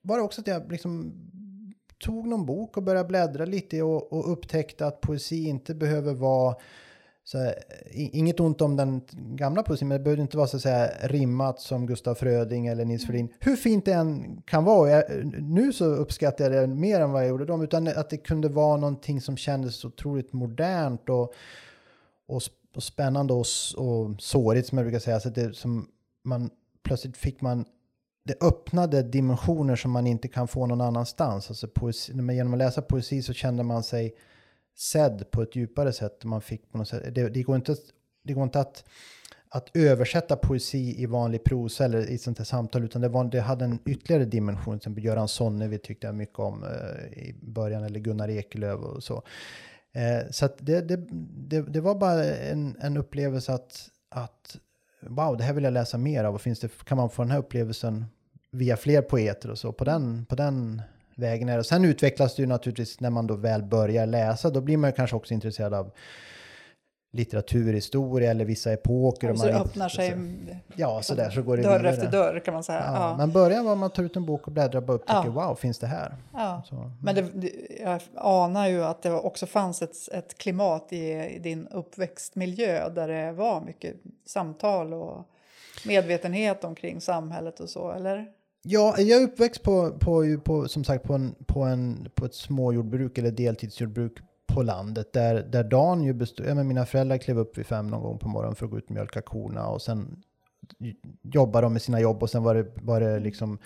var 0.02 0.18
det 0.18 0.24
också 0.24 0.42
att 0.42 0.48
jag 0.48 0.72
liksom 0.72 1.14
tog 2.00 2.28
någon 2.28 2.46
bok 2.46 2.78
och 2.78 2.84
började 2.84 3.08
bläddra 3.08 3.46
lite 3.46 3.82
och, 3.82 4.14
och 4.14 4.32
upptäckte 4.32 4.88
att 4.88 5.02
poesi 5.02 5.48
inte 5.48 5.76
behöver 5.76 6.14
vara 6.14 6.56
så 7.28 7.52
inget 7.92 8.40
ont 8.40 8.62
om 8.62 8.76
den 8.76 9.02
gamla 9.14 9.64
poesin, 9.64 9.88
men 9.88 9.98
det 9.98 10.04
behöver 10.04 10.22
inte 10.22 10.38
vara 10.38 10.48
så 10.48 10.58
att 10.58 10.64
säga 10.64 10.92
rimmat 11.02 11.60
som 11.60 11.86
Gustaf 11.86 12.18
Fröding 12.18 12.68
eller 12.68 12.86
Nils 12.86 13.06
Ferlin. 13.06 13.34
Hur 13.40 13.56
fint 13.56 13.86
det 13.86 13.94
än 13.94 14.42
kan 14.42 14.64
vara, 14.64 14.90
jag, 14.90 15.04
nu 15.42 15.74
så 15.74 15.86
uppskattar 15.86 16.52
jag 16.52 16.70
det 16.70 16.76
mer 16.76 17.00
än 17.00 17.12
vad 17.12 17.22
jag 17.22 17.30
gjorde 17.30 17.46
då, 17.46 17.64
utan 17.64 17.88
att 17.88 18.10
det 18.10 18.18
kunde 18.18 18.50
vara 18.50 18.78
någonting 18.78 19.22
som 19.22 19.38
kändes 19.38 19.86
otroligt 19.86 20.34
modernt 20.34 21.10
och, 21.10 21.34
och, 22.28 22.42
och 22.76 22.84
spännande 22.84 23.34
och, 23.34 23.46
och 23.78 24.22
sårigt 24.22 24.68
som 24.68 24.78
jag 24.78 24.86
brukar 24.86 25.00
säga. 25.00 25.20
Så 25.20 25.30
det 25.30 25.56
som 25.56 25.88
man 26.24 26.50
plötsligt 26.84 27.18
fick 27.18 27.42
man 27.42 27.66
det 28.28 28.44
öppnade 28.44 29.04
dimensioner 29.04 29.76
som 29.76 29.92
man 29.92 30.08
inte 30.08 30.28
kan 30.28 30.48
få 30.48 30.66
någon 30.66 30.82
annanstans. 30.82 31.50
Alltså 31.50 31.68
poesi, 31.68 32.14
genom 32.14 32.54
att 32.54 32.60
läsa 32.60 32.82
poesi 32.82 33.22
så 33.22 33.34
kände 33.34 33.64
man 33.64 33.84
sig 33.84 34.16
sedd 34.76 35.32
på 35.32 35.42
ett 35.42 35.56
djupare 35.56 35.94
sätt. 35.94 36.24
Man 36.24 36.42
fick 36.42 36.72
på 36.72 36.78
något 36.78 36.88
sätt, 36.88 37.16
det, 37.16 37.30
det 37.30 37.44
går 37.44 37.56
inte, 37.56 37.76
det 38.24 38.34
går 38.34 38.44
inte 38.44 38.60
att, 38.60 38.84
att 39.50 39.76
översätta 39.76 40.36
poesi 40.36 41.02
i 41.02 41.06
vanlig 41.06 41.44
prosa 41.44 41.86
eller 41.86 42.10
i 42.10 42.18
sånt 42.18 42.38
här 42.38 42.46
samtal, 42.46 42.84
utan 42.84 43.02
det, 43.02 43.10
var, 43.10 43.24
det 43.24 43.42
hade 43.42 43.66
en 43.66 43.80
ytterligare 43.86 44.26
dimension. 44.26 44.80
Till 44.80 44.82
exempel 44.82 45.06
Göran 45.06 45.28
Sonnevi 45.28 45.78
tyckte 45.78 46.08
jag 46.08 46.16
mycket 46.16 46.40
om 46.40 46.64
eh, 46.64 47.18
i 47.18 47.36
början, 47.42 47.84
eller 47.84 48.00
Gunnar 48.00 48.30
Ekelöf 48.30 48.80
och 48.80 49.04
så. 49.04 49.24
Eh, 49.92 50.32
så 50.32 50.46
att 50.46 50.58
det, 50.60 50.82
det, 50.82 51.08
det, 51.50 51.62
det 51.62 51.82
var 51.82 51.96
bara 51.96 52.26
en, 52.26 52.78
en 52.82 52.98
upplevelse 52.98 53.54
att, 53.54 53.90
att 54.10 54.58
wow, 55.00 55.38
det 55.38 55.44
här 55.44 55.54
vill 55.54 55.64
jag 55.64 55.74
läsa 55.74 55.98
mer 55.98 56.24
av. 56.24 56.36
Och 56.36 56.42
finns 56.42 56.60
det, 56.60 56.84
kan 56.86 56.98
man 56.98 57.10
få 57.10 57.22
den 57.22 57.32
här 57.32 57.40
upplevelsen 57.40 58.06
via 58.58 58.78
fler 58.78 59.02
poeter 59.02 59.52
och 59.52 59.58
så. 59.58 59.72
På 59.72 59.84
den, 59.84 60.26
på 60.26 60.36
den 60.36 60.82
vägen 61.16 61.50
är 61.50 61.58
det. 61.58 61.64
Sen 61.64 61.86
utvecklas 61.86 62.36
det 62.36 62.42
ju 62.42 62.48
naturligtvis 62.48 63.00
när 63.00 63.10
man 63.10 63.28
då 63.28 63.36
väl 63.36 63.64
börjar 63.64 64.06
läsa. 64.06 64.50
Då 64.50 64.62
blir 64.62 64.78
man 64.78 64.94
kanske 64.94 65.16
också 65.16 65.34
intresserad 65.34 65.74
av 65.74 65.92
litteraturhistoria 67.14 68.32
eller 68.32 68.46
vissa 68.46 68.72
epoker. 68.74 69.32
och 69.32 69.38
Så 69.40 69.46
man- 69.46 69.56
öppnar 69.56 69.90
sig 69.90 70.18
Ja, 70.76 71.02
så 71.02 71.16
där 71.16 71.30
så 71.30 71.42
går 71.42 71.58
det 71.58 71.64
dörr 71.64 71.78
vidare. 71.78 71.94
efter 71.94 72.12
dörr 72.12 72.40
kan 72.40 72.54
man 72.54 72.64
säga. 72.64 72.84
Ja, 72.86 72.94
Ja. 72.94 73.18
Men 73.18 73.32
början 73.32 73.66
var 73.66 73.76
man 73.76 73.90
tar 73.90 74.04
ut 74.04 74.16
en 74.16 74.26
bok 74.26 74.48
och 74.48 74.52
bläddrar 74.54 74.80
och 74.82 74.86
bara 74.88 74.94
upptäcker 74.94 75.22
Ja. 75.36 75.48
wow, 75.48 75.56
finns 75.56 75.80
det 75.80 75.88
här? 75.88 76.16
Ja. 76.34 76.64
Så. 76.70 76.92
Men 77.02 77.16
det, 77.16 77.22
det, 77.22 77.52
jag 77.84 78.02
anar 78.16 78.68
ju 78.68 78.84
att 78.84 79.02
det 79.02 79.12
också 79.12 79.46
fanns 79.46 79.82
ett, 79.82 79.96
ett 80.12 80.38
klimat 80.38 80.88
i, 80.94 81.12
i 81.36 81.40
din 81.40 81.68
uppväxtmiljö 81.68 82.90
där 82.90 83.08
det 83.08 83.32
var 83.32 83.62
mycket 83.62 83.96
samtal 84.26 84.94
och 84.94 85.28
medvetenhet 85.88 86.64
omkring 86.64 87.02
samhället 87.02 87.60
och 87.60 87.70
så, 87.70 87.92
eller? 87.92 88.26
Ja, 88.68 88.96
jag 88.98 89.22
är 89.22 89.26
uppväxt 89.26 89.64
på, 89.64 89.92
på, 89.92 90.40
på, 90.44 90.68
som 90.68 90.84
sagt, 90.84 91.04
på, 91.04 91.14
en, 91.14 91.36
på, 91.46 91.64
en, 91.64 92.10
på 92.16 92.26
ett 92.26 92.34
småjordbruk 92.34 93.18
eller 93.18 93.32
deltidsjordbruk 93.32 94.18
på 94.48 94.64
landet 94.64 95.14
där, 95.14 95.36
där 95.36 95.64
dagen 95.64 96.04
ju 96.04 96.14
bestod, 96.14 96.48
ja, 96.48 96.56
men 96.56 96.68
mina 96.68 96.86
föräldrar 96.86 97.18
klev 97.18 97.40
upp 97.40 97.58
vid 97.58 97.66
fem 97.66 97.88
någon 97.88 98.02
gång 98.02 98.20
på 98.20 98.28
morgonen 98.28 98.56
för 98.56 98.66
att 98.66 98.72
gå 98.72 98.78
ut 98.78 98.86
och 98.86 98.92
mjölka 98.92 99.22
korna 99.22 99.68
och 99.68 99.82
sen 99.82 100.24
jobbade 101.22 101.66
de 101.66 101.74
med 101.74 101.82
sina 101.82 102.00
jobb 102.00 102.24
och 102.24 102.30
sen 102.30 102.44
var 102.44 102.56
det, 102.56 102.66
var 102.82 103.00
det 103.00 103.20
liksom 103.20 103.58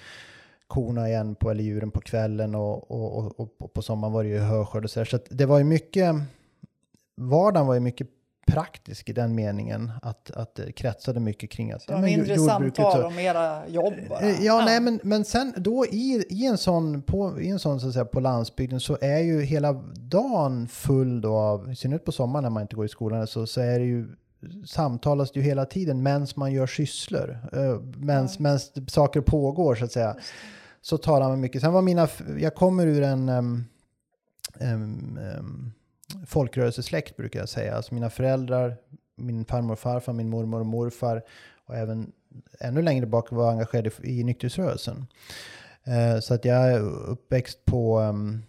korna 0.68 1.10
igen 1.10 1.36
på, 1.36 1.52
eller 1.52 1.64
djuren 1.64 1.92
på 1.92 2.02
kvällen 2.02 2.56
och, 2.56 2.92
och, 2.92 3.18
och, 3.18 3.40
och, 3.40 3.74
på 3.74 3.82
sommaren 3.82 4.14
var 4.14 4.24
det 4.24 4.30
ju 4.30 4.40
höskörd 4.40 4.84
och 4.84 4.90
så 4.90 5.00
där. 5.00 5.06
Så 5.06 5.16
att 5.16 5.28
det 5.30 5.46
var 5.46 5.58
ju 5.58 5.64
mycket, 5.64 6.16
vardagen 7.16 7.68
var 7.68 7.74
ju 7.74 7.80
mycket 7.80 8.08
praktisk 8.52 9.10
i 9.10 9.14
den 9.14 9.36
meningen 9.36 9.92
att, 10.02 10.32
att 10.32 10.56
det 10.56 10.72
kretsade 10.72 11.20
mycket 11.20 11.50
kring 11.50 11.72
att 11.72 11.88
men 11.88 12.02
mindre 12.02 12.38
samtal 12.38 13.04
och 13.04 13.14
mera 13.14 13.68
jobb 13.68 13.94
bara. 14.10 14.20
Eh, 14.20 14.46
Ja, 14.46 14.66
nej, 14.66 14.80
men, 14.80 15.00
men 15.04 15.26
sen 15.26 15.54
då 15.58 15.86
i, 15.86 16.26
i 16.30 16.46
en 16.46 16.58
sån, 16.58 17.02
på, 17.02 17.42
i 17.42 17.50
en 17.50 17.60
sån 17.60 17.80
så 17.80 17.88
att 17.88 17.94
säga, 17.94 18.06
på 18.06 18.20
landsbygden 18.20 18.80
så 18.80 18.98
är 19.02 19.20
ju 19.20 19.42
hela 19.42 19.74
dagen 19.96 20.68
full 20.68 21.22
då 21.22 21.36
av, 21.36 21.72
i 21.72 21.76
synnerhet 21.76 22.06
på 22.06 22.12
sommaren 22.12 22.44
när 22.44 22.50
man 22.50 22.62
inte 22.62 22.76
går 22.76 22.86
i 22.86 22.90
skolan, 22.90 23.28
så, 23.28 23.48
så 23.48 23.62
är 23.62 23.80
det 23.80 23.86
ju 23.86 24.08
samtalas 24.66 25.32
det 25.32 25.40
ju 25.40 25.46
hela 25.46 25.66
tiden 25.66 26.04
medan 26.04 26.28
man 26.36 26.52
gör 26.52 26.68
sysslor, 26.68 27.40
uh, 27.56 27.82
medan 27.98 28.60
saker 28.88 29.22
pågår 29.22 29.76
så 29.76 29.86
att 29.86 29.92
säga. 29.92 30.16
Så 30.82 30.98
talar 30.98 31.30
man 31.30 31.40
mycket. 31.40 31.62
Sen 31.62 31.74
var 31.74 31.82
mina, 31.82 32.08
jag 32.40 32.56
kommer 32.56 32.88
ur 32.88 33.04
en 33.04 33.30
um, 33.30 33.66
um, 34.60 35.20
um, 35.40 35.74
folkrörelsesläkt 36.28 37.18
brukar 37.18 37.40
jag 37.40 37.50
säga. 37.50 37.76
Alltså 37.76 37.94
mina 37.94 38.10
föräldrar, 38.10 38.78
min 39.16 39.46
farmor 39.46 39.74
och 39.74 39.80
farfar, 39.80 40.14
min 40.14 40.30
mormor 40.30 40.60
och 40.60 40.66
morfar 40.66 41.24
och 41.66 41.76
även 41.76 42.12
ännu 42.60 42.82
längre 42.82 43.06
bak 43.06 43.32
var 43.32 43.52
engagerad 43.52 43.92
i, 44.04 44.24
nykterhetsrörelsen. 44.24 45.06
Eh, 45.84 46.20
så 46.20 46.34
att 46.34 46.46
jag 46.46 46.72
är 46.72 46.80
uppväxt 47.10 47.66
på, 47.66 48.00
ehm, 48.00 48.42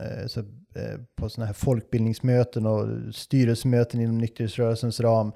eh, 0.00 0.26
så, 0.26 0.40
eh, 0.40 1.00
på 1.16 1.28
sådana 1.28 1.46
här 1.46 1.54
folkbildningsmöten 1.54 2.66
och 2.66 3.14
styrelsemöten 3.14 4.00
inom 4.00 4.18
nykterhetsrörelsens 4.18 5.00
ram 5.00 5.32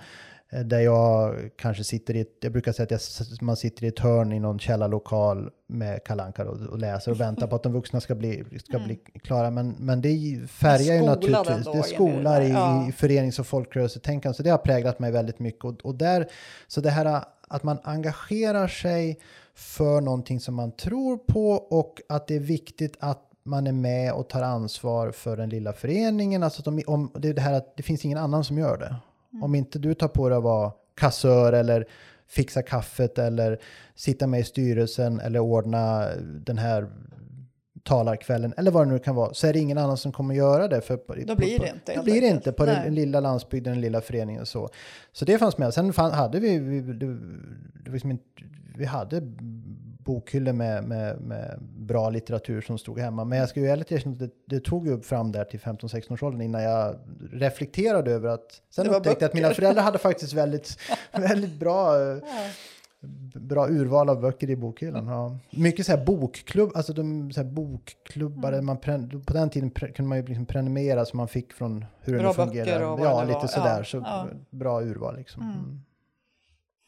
eh, 0.52 0.60
Där 0.60 0.80
jag 0.80 1.50
kanske 1.56 1.84
sitter 1.84 2.16
i 2.16 2.20
ett, 2.20 2.36
jag 2.40 2.52
brukar 2.52 2.72
säga 2.72 2.84
att 2.84 2.90
jag, 2.90 3.42
man 3.42 3.56
sitter 3.56 3.84
i 3.84 3.88
ett 3.88 3.98
hörn 3.98 4.32
i 4.32 4.40
någon 4.40 4.58
källarlokal 4.58 5.50
med 5.66 6.04
kalankar 6.04 6.44
och, 6.44 6.60
och 6.60 6.78
läser 6.78 7.10
och 7.10 7.20
väntar 7.20 7.46
på 7.46 7.56
att 7.56 7.62
de 7.62 7.72
vuxna 7.72 8.00
ska 8.00 8.14
bli, 8.14 8.44
ska 8.64 8.78
bli 8.78 8.96
klara. 9.22 9.50
Men, 9.50 9.74
men 9.78 10.00
det 10.00 10.40
färgar 10.48 10.94
ju 10.94 11.02
naturligtvis, 11.02 11.72
det 11.72 11.82
skolar 11.82 12.40
i, 12.40 12.50
ja. 12.50 12.88
i 12.88 12.92
förenings 12.92 13.38
och 13.38 13.46
folkrörelsetänkande. 13.46 14.36
Så 14.36 14.42
det 14.42 14.50
har 14.50 14.58
präglat 14.58 14.98
mig 14.98 15.12
väldigt 15.12 15.38
mycket. 15.38 15.64
Och, 15.64 15.80
och 15.82 15.94
där, 15.94 16.26
så 16.66 16.80
det 16.80 16.90
här 16.90 17.24
att 17.48 17.62
man 17.62 17.78
engagerar 17.82 18.68
sig 18.68 19.18
för 19.54 20.00
någonting 20.00 20.40
som 20.40 20.54
man 20.54 20.72
tror 20.72 21.16
på 21.16 21.50
och 21.50 22.00
att 22.08 22.26
det 22.26 22.36
är 22.36 22.40
viktigt 22.40 22.96
att 23.00 23.28
man 23.44 23.66
är 23.66 23.72
med 23.72 24.12
och 24.12 24.28
tar 24.28 24.42
ansvar 24.42 25.10
för 25.10 25.36
den 25.36 25.48
lilla 25.48 25.72
föreningen. 25.72 26.42
Alltså 26.42 26.60
att 26.60 26.66
om, 26.66 26.82
om, 26.86 27.12
det 27.14 27.28
är 27.28 27.34
det 27.34 27.40
här 27.40 27.52
att 27.52 27.76
det 27.76 27.82
finns 27.82 28.04
ingen 28.04 28.18
annan 28.18 28.44
som 28.44 28.58
gör 28.58 28.78
det. 28.78 28.96
Om 29.40 29.54
inte 29.54 29.78
du 29.78 29.94
tar 29.94 30.08
på 30.08 30.28
dig 30.28 30.38
att 30.38 30.44
vara 30.44 30.72
kassör 30.94 31.52
eller 31.52 31.86
fixa 32.28 32.62
kaffet 32.62 33.18
eller 33.18 33.58
sitta 33.94 34.26
med 34.26 34.40
i 34.40 34.44
styrelsen 34.44 35.20
eller 35.20 35.38
ordna 35.38 36.08
den 36.20 36.58
här 36.58 36.90
talarkvällen 37.84 38.54
eller 38.56 38.70
vad 38.70 38.86
det 38.86 38.92
nu 38.92 38.98
kan 38.98 39.14
vara 39.14 39.34
så 39.34 39.46
är 39.46 39.52
det 39.52 39.58
ingen 39.58 39.78
annan 39.78 39.96
som 39.96 40.12
kommer 40.12 40.34
göra 40.34 40.68
det. 40.68 40.80
För 40.80 40.96
på, 40.96 41.14
Då 41.26 41.34
blir 41.34 41.58
det 41.58 41.68
inte, 41.68 41.94
Då 41.94 42.02
blir 42.02 42.20
det 42.20 42.26
inte 42.26 42.52
på 42.52 42.66
den 42.66 42.94
lilla 42.94 43.20
landsbygden, 43.20 43.72
den 43.72 43.80
lilla 43.80 44.00
föreningen 44.00 44.40
och 44.40 44.48
så. 44.48 44.68
Så 45.12 45.24
det 45.24 45.38
fanns 45.38 45.58
med. 45.58 45.74
Sen 45.74 45.92
fann, 45.92 46.12
hade 46.12 46.40
vi, 46.40 46.58
vi, 46.58 46.80
det, 46.80 47.18
det 47.84 47.90
liksom 47.90 48.10
inte, 48.10 48.24
vi 48.76 48.84
hade 48.84 49.22
bokhyllor 50.04 50.52
med, 50.52 50.84
med, 50.84 51.20
med 51.20 51.58
bra 51.78 52.10
litteratur 52.10 52.60
som 52.60 52.78
stod 52.78 52.98
hemma. 52.98 53.24
Men 53.24 53.38
jag 53.38 53.48
ska 53.48 53.60
ju 53.60 53.66
ärligt 53.66 53.92
erkänna 53.92 54.12
att 54.12 54.18
det, 54.18 54.30
det 54.46 54.60
tog 54.60 54.86
ju 54.86 55.00
fram 55.00 55.32
där 55.32 55.44
till 55.44 55.60
15-16 55.60 56.12
års 56.12 56.22
åldern 56.22 56.40
innan 56.40 56.62
jag 56.62 56.96
reflekterade 57.32 58.10
över 58.12 58.28
att 58.28 58.62
sen 58.70 58.86
upptäckte 58.86 59.24
jag 59.24 59.28
att 59.28 59.34
mina 59.34 59.50
föräldrar 59.50 59.82
hade 59.82 59.98
faktiskt 59.98 60.32
väldigt, 60.32 60.78
väldigt 61.12 61.54
bra 61.60 61.96
eh, 62.00 62.18
Ja. 63.04 63.08
bra 63.40 63.68
urval 63.68 64.08
av 64.10 64.20
böcker 64.20 64.50
i 64.50 64.56
bokhyllan. 64.56 65.06
Ja. 65.06 65.36
Mycket 65.50 65.86
så 65.86 65.96
här 65.96 66.04
bokklubb, 66.04 66.70
alltså 66.74 66.92
de 66.92 67.32
så 67.32 67.42
här 67.42 67.48
bokklubbar, 67.50 68.52
Mm. 68.52 68.66
man 68.66 68.76
på 69.26 69.32
den 69.32 69.50
tiden 69.50 69.70
kunde 69.70 70.02
man 70.08 70.18
ju 70.18 70.24
liksom 70.26 70.46
prenumerera 70.46 71.04
så 71.04 71.16
man 71.16 71.28
fick 71.28 71.52
från 71.52 71.84
hur 72.00 72.12
Bra 72.18 72.22
det 72.22 72.28
nu 72.28 72.34
fungerar. 72.34 72.64
böcker 72.66 72.82
och 72.90 72.98
vad 72.98 73.08
ja, 73.08 73.20
det 73.20 73.26
lite 73.26 73.38
var. 73.38 73.46
sådär. 73.46 73.78
Ja, 73.78 73.84
Så 73.84 73.96
ja. 73.96 74.26
bra 74.50 74.82
urval 74.82 75.16
liksom. 75.16 75.42
Mm. 75.42 75.80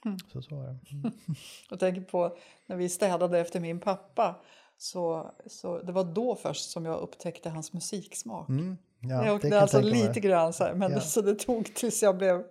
Mm. 0.05 0.19
Så 0.33 0.43
så 0.43 0.55
var 0.55 0.65
det. 0.67 0.93
Mm. 0.93 1.13
Jag 1.71 1.81
tänker 1.81 2.01
på 2.01 2.37
när 2.67 2.77
vi 2.77 2.89
städade 2.89 3.39
efter 3.39 3.61
min 3.61 3.81
pappa. 3.81 4.35
Så, 4.79 5.31
så 5.47 5.79
det 5.79 5.93
var 5.93 6.05
då 6.05 6.37
först 6.37 6.71
som 6.71 6.85
jag 6.85 7.01
upptäckte 7.01 7.51
hans 7.51 7.73
musiksmak. 7.73 8.49
Mm. 8.49 8.77
Ja, 9.01 9.27
jag 9.27 9.35
åkte 9.35 9.61
alltså 9.61 9.81
lite 9.81 10.21
grann 10.21 10.53
så 10.53 10.65
här, 10.65 10.75
men 10.75 10.93
Ja. 10.93 11.01
så 11.15 11.21
det 11.21 11.35
tog 11.35 11.75
tills 11.75 12.03
jag 12.03 12.17
blev 12.17 12.45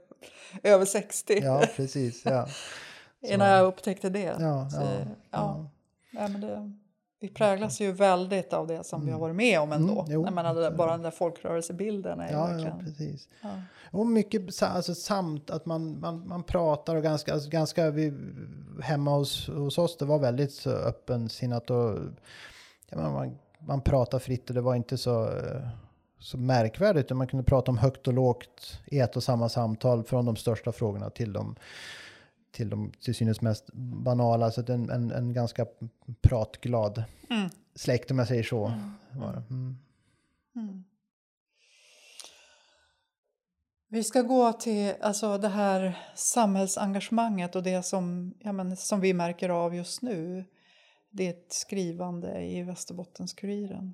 över 0.63 0.85
60 0.85 1.39
Ja, 1.43 1.65
precis. 1.75 2.25
Ja. 2.25 2.47
innan 3.21 3.49
jag 3.49 3.65
upptäckte 3.65 4.09
det. 4.09 4.35
Ja, 4.39 4.69
så, 4.69 4.81
ja, 4.81 4.83
ja. 4.83 5.15
ja. 5.31 5.69
Ja, 6.11 6.27
men 6.27 6.41
det, 6.41 6.71
vi 7.23 7.29
präglas 7.29 7.81
ju 7.81 7.91
väldigt 7.91 8.53
av 8.53 8.67
det 8.67 8.83
som 8.83 9.05
vi 9.05 9.11
har 9.11 9.19
varit 9.19 9.35
med 9.35 9.59
om 9.59 9.71
ändå. 9.71 9.99
Mm, 9.99 10.05
jo. 10.11 10.23
Jag 10.25 10.33
menar, 10.33 10.55
där- 10.55 10.71
bara 10.71 10.91
den 10.91 11.01
där 11.01 11.11
folkrörelsebilden 11.11 12.19
är 12.19 12.31
Ja, 12.31 12.37
ja, 12.39 12.45
verkligen... 12.47 12.79
precis. 12.85 13.27
Ja. 13.41 13.49
Och 13.91 14.05
mycket 14.07 14.63
alltså, 14.63 14.95
samt 14.95 15.49
att 15.49 15.65
man, 15.65 15.99
man, 15.99 16.27
man 16.27 16.43
pratar 16.43 16.95
och 16.95 17.03
ganska, 17.03 17.33
alltså, 17.33 17.49
ganska 17.49 17.89
vi, 17.91 18.13
hemma 18.81 19.11
hos, 19.11 19.47
hos 19.47 19.77
oss, 19.77 19.97
det 19.97 20.05
var 20.05 20.19
väldigt 20.19 20.53
så 20.53 20.69
öppensinnat 20.69 21.69
och 21.69 21.97
ja, 22.89 22.97
man, 22.97 23.37
man 23.59 23.81
pratar 23.81 24.19
fritt 24.19 24.49
och 24.49 24.55
det 24.55 24.61
var 24.61 24.75
inte 24.75 24.97
så, 24.97 25.23
eh, 25.25 25.67
så 26.19 26.37
märkvärdigt. 26.37 27.09
Man 27.09 27.27
kunde 27.27 27.43
prata 27.43 27.71
om 27.71 27.77
högt 27.77 28.07
och 28.07 28.13
lågt 28.13 28.79
i 28.85 28.99
ett 28.99 29.15
och 29.15 29.23
samma 29.23 29.49
samtal 29.49 30.03
från 30.03 30.25
de 30.25 30.35
största 30.35 30.71
frågorna 30.71 31.09
till 31.09 31.33
de 31.33 31.55
till 32.53 32.69
de 32.69 32.91
till 32.91 33.15
synes 33.15 33.41
mest 33.41 33.69
banala. 34.03 34.51
Så 34.51 34.71
en, 34.71 34.89
en, 34.89 35.11
en 35.11 35.33
ganska 35.33 35.65
pratglad 36.21 37.03
Mm. 37.29 37.49
släkt 37.75 38.11
om 38.11 38.19
jag 38.19 38.27
säger 38.27 38.43
så. 38.43 38.73
Var 39.11 39.33
det. 39.33 39.43
Mm. 39.49 39.77
Mm. 40.55 40.83
Vi 43.89 44.03
ska 44.03 44.21
gå 44.21 44.53
till 44.53 44.93
alltså, 45.01 45.37
det 45.37 45.49
här 45.49 45.97
samhällsengagemanget 46.15 47.55
och 47.55 47.63
det 47.63 47.83
som, 47.83 48.33
ja, 48.39 48.51
men, 48.51 48.77
som 48.77 48.99
vi 48.99 49.13
märker 49.13 49.49
av 49.49 49.75
just 49.75 50.01
nu. 50.01 50.45
Ditt 51.11 51.53
skrivande 51.53 52.41
i 52.41 52.63
Västerbottens-Kuriren. 52.63 53.93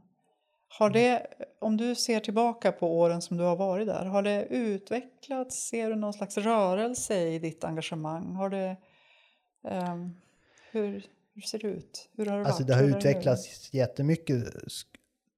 Har 0.72 0.90
det, 0.90 1.28
om 1.60 1.78
du 1.78 1.96
ser 1.96 2.20
tillbaka 2.20 2.72
på 2.72 3.00
åren 3.00 3.22
som 3.22 3.38
du 3.38 3.44
har 3.44 3.56
varit 3.56 3.88
där, 3.88 4.06
har 4.06 4.22
det 4.24 4.46
utvecklats? 4.50 5.56
Ser 5.70 5.90
du 5.90 5.96
någon 5.96 6.14
slags 6.14 6.38
rörelse 6.38 7.20
i 7.28 7.40
ditt 7.40 7.64
engagemang? 7.64 8.36
Har 8.36 8.50
det, 8.50 8.76
ehm, 9.70 10.10
hur, 10.72 11.04
hur 11.36 11.42
ser 11.42 11.60
det 11.60 11.68
ut? 11.68 12.10
Hur 12.18 12.26
har 12.26 12.38
det 12.40 12.46
Alltså 12.46 12.64
varit? 12.64 12.68
det 12.68 12.74
har 12.76 12.82
Hur 12.84 12.90
nu? 12.92 12.98
utvecklats 12.98 13.74
jättemycket 13.74 14.36
sk- 14.54 14.86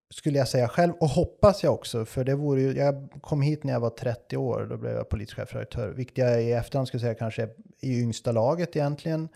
skulle 0.10 0.38
jag 0.38 0.48
säga 0.48 0.68
själv 0.68 0.94
och 1.00 1.08
hoppas 1.10 1.64
jag 1.64 1.74
också 1.74 2.06
för 2.06 2.24
det 2.24 2.36
vore 2.36 2.62
ju, 2.62 2.74
jag 2.78 3.10
kom 3.22 3.42
hit 3.42 3.64
när 3.64 3.74
jag 3.74 3.80
var 3.80 3.90
30 3.90 4.38
år, 4.38 4.68
då 4.70 4.78
blev 4.78 4.94
jag 4.96 5.10
politisk 5.10 5.38
chefredaktör. 5.38 5.90
Vilket 5.90 6.18
jag 6.18 6.44
i 6.44 6.52
efterhand 6.52 6.88
skulle 6.88 7.02
säga 7.02 7.16
kanske 7.16 7.42
är 7.44 7.50
i 7.80 8.02
yngsta 8.02 8.32
laget 8.32 8.76
egentligen. 8.76 9.30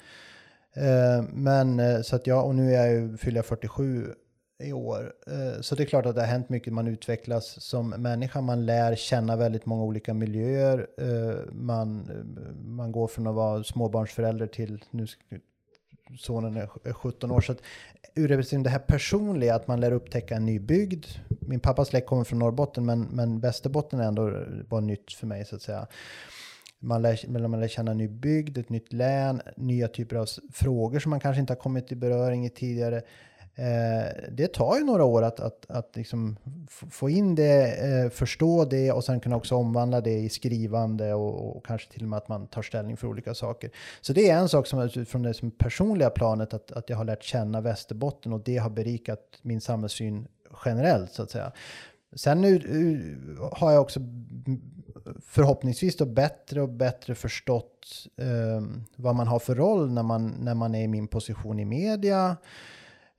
Eh, 0.75 1.23
Men 1.33 1.79
eh, 1.79 2.01
så 2.01 2.15
att 2.15 2.27
jag, 2.27 2.45
och 2.45 2.55
nu 2.55 2.75
är 2.75 2.85
jag 2.85 2.91
ju, 2.93 3.17
fyller 3.17 3.37
jag 3.37 3.45
47 3.45 4.13
i 4.63 4.73
år. 4.73 5.13
Eh, 5.27 5.61
så 5.61 5.75
det 5.75 5.83
är 5.83 5.87
klart 5.87 6.05
att 6.05 6.15
det 6.15 6.21
har 6.21 6.27
hänt 6.27 6.49
mycket, 6.49 6.73
man 6.73 6.87
utvecklas 6.87 7.61
som 7.63 7.89
människa, 7.89 8.41
man 8.41 8.65
lär 8.65 8.95
känna 8.95 9.35
väldigt 9.35 9.65
många 9.65 9.83
olika 9.83 10.13
miljöer. 10.13 10.87
Eh, 10.97 11.53
man, 11.53 12.09
eh, 12.09 12.55
man 12.65 12.91
går 12.91 13.07
från 13.07 13.27
att 13.27 13.35
vara 13.35 13.63
småbarnsförälder 13.63 14.47
till, 14.47 14.83
nu 14.91 15.07
sonen 16.19 16.57
är 16.57 16.93
17 16.93 17.31
år. 17.31 17.41
Så 17.41 17.51
att 17.51 17.61
ur 18.15 18.27
det- 18.63 18.69
här 18.69 18.79
personliga, 18.79 19.55
att 19.55 19.67
man 19.67 19.79
lär 19.79 19.91
upptäcka 19.91 20.35
en 20.35 20.45
ny 20.45 20.59
bygd. 20.59 21.05
Min 21.39 21.59
pappas 21.59 21.87
släkt 21.87 22.07
kommer 22.07 22.23
från 22.23 22.39
Norrbotten, 22.39 22.85
men, 22.85 23.01
men 23.01 23.39
Västerbotten 23.39 23.99
är 23.99 24.07
ändå 24.07 24.45
var 24.69 24.81
nytt 24.81 25.13
för 25.13 25.27
mig 25.27 25.45
så 25.45 25.55
att 25.55 25.61
säga. 25.61 25.87
Man 26.79 27.01
lär, 27.01 27.47
man 27.47 27.59
lär 27.59 27.67
känna 27.67 27.91
en 27.91 27.97
ny 27.97 28.07
bygd, 28.07 28.57
ett 28.57 28.69
nytt 28.69 28.93
län, 28.93 29.41
nya 29.57 29.87
typer 29.87 30.15
av 30.15 30.25
frågor 30.53 30.99
som 30.99 31.09
man 31.09 31.19
kanske 31.19 31.39
inte 31.39 31.53
har 31.53 31.59
kommit 31.59 31.91
i 31.91 31.95
beröring 31.95 32.45
i 32.45 32.49
tidigare. 32.49 33.01
Eh, 33.57 34.31
det 34.31 34.47
tar 34.47 34.77
ju 34.77 34.83
några 34.83 35.03
år 35.03 35.21
att, 35.21 35.39
att, 35.39 35.65
att 35.69 35.95
liksom 35.95 36.37
få 36.91 37.09
in 37.09 37.35
det, 37.35 37.75
eh, 37.87 38.09
förstå 38.09 38.65
det 38.65 38.91
och 38.91 39.03
sen 39.03 39.19
kunna 39.19 39.35
också 39.35 39.55
omvandla 39.55 40.01
det 40.01 40.19
i 40.19 40.29
skrivande 40.29 41.13
och, 41.13 41.57
och 41.57 41.65
kanske 41.65 41.91
till 41.91 42.03
och 42.03 42.09
med 42.09 42.17
att 42.17 42.27
man 42.27 42.47
tar 42.47 42.61
ställning 42.61 42.97
för 42.97 43.07
olika 43.07 43.33
saker. 43.33 43.71
Så 44.01 44.13
det 44.13 44.29
är 44.29 44.37
en 44.37 44.49
sak 44.49 44.67
som 44.67 44.79
utifrån 44.79 45.23
det 45.23 45.33
som 45.33 45.51
personliga 45.51 46.09
planet 46.09 46.53
att, 46.53 46.71
att 46.71 46.89
jag 46.89 46.97
har 46.97 47.05
lärt 47.05 47.23
känna 47.23 47.61
Västerbotten 47.61 48.33
och 48.33 48.41
det 48.43 48.57
har 48.57 48.69
berikat 48.69 49.39
min 49.41 49.61
samhällssyn 49.61 50.27
generellt 50.65 51.11
så 51.11 51.23
att 51.23 51.31
säga. 51.31 51.51
Sen 52.15 52.41
nu, 52.41 52.59
nu 52.59 53.17
har 53.51 53.71
jag 53.71 53.81
också 53.81 53.99
förhoppningsvis 55.25 55.97
då 55.97 56.05
bättre 56.05 56.61
och 56.61 56.69
bättre 56.69 57.15
förstått 57.15 58.07
eh, 58.17 58.67
vad 58.95 59.15
man 59.15 59.27
har 59.27 59.39
för 59.39 59.55
roll 59.55 59.91
när 59.91 60.03
man, 60.03 60.27
när 60.39 60.55
man 60.55 60.75
är 60.75 60.83
i 60.83 60.87
min 60.87 61.07
position 61.07 61.59
i 61.59 61.65
media, 61.65 62.37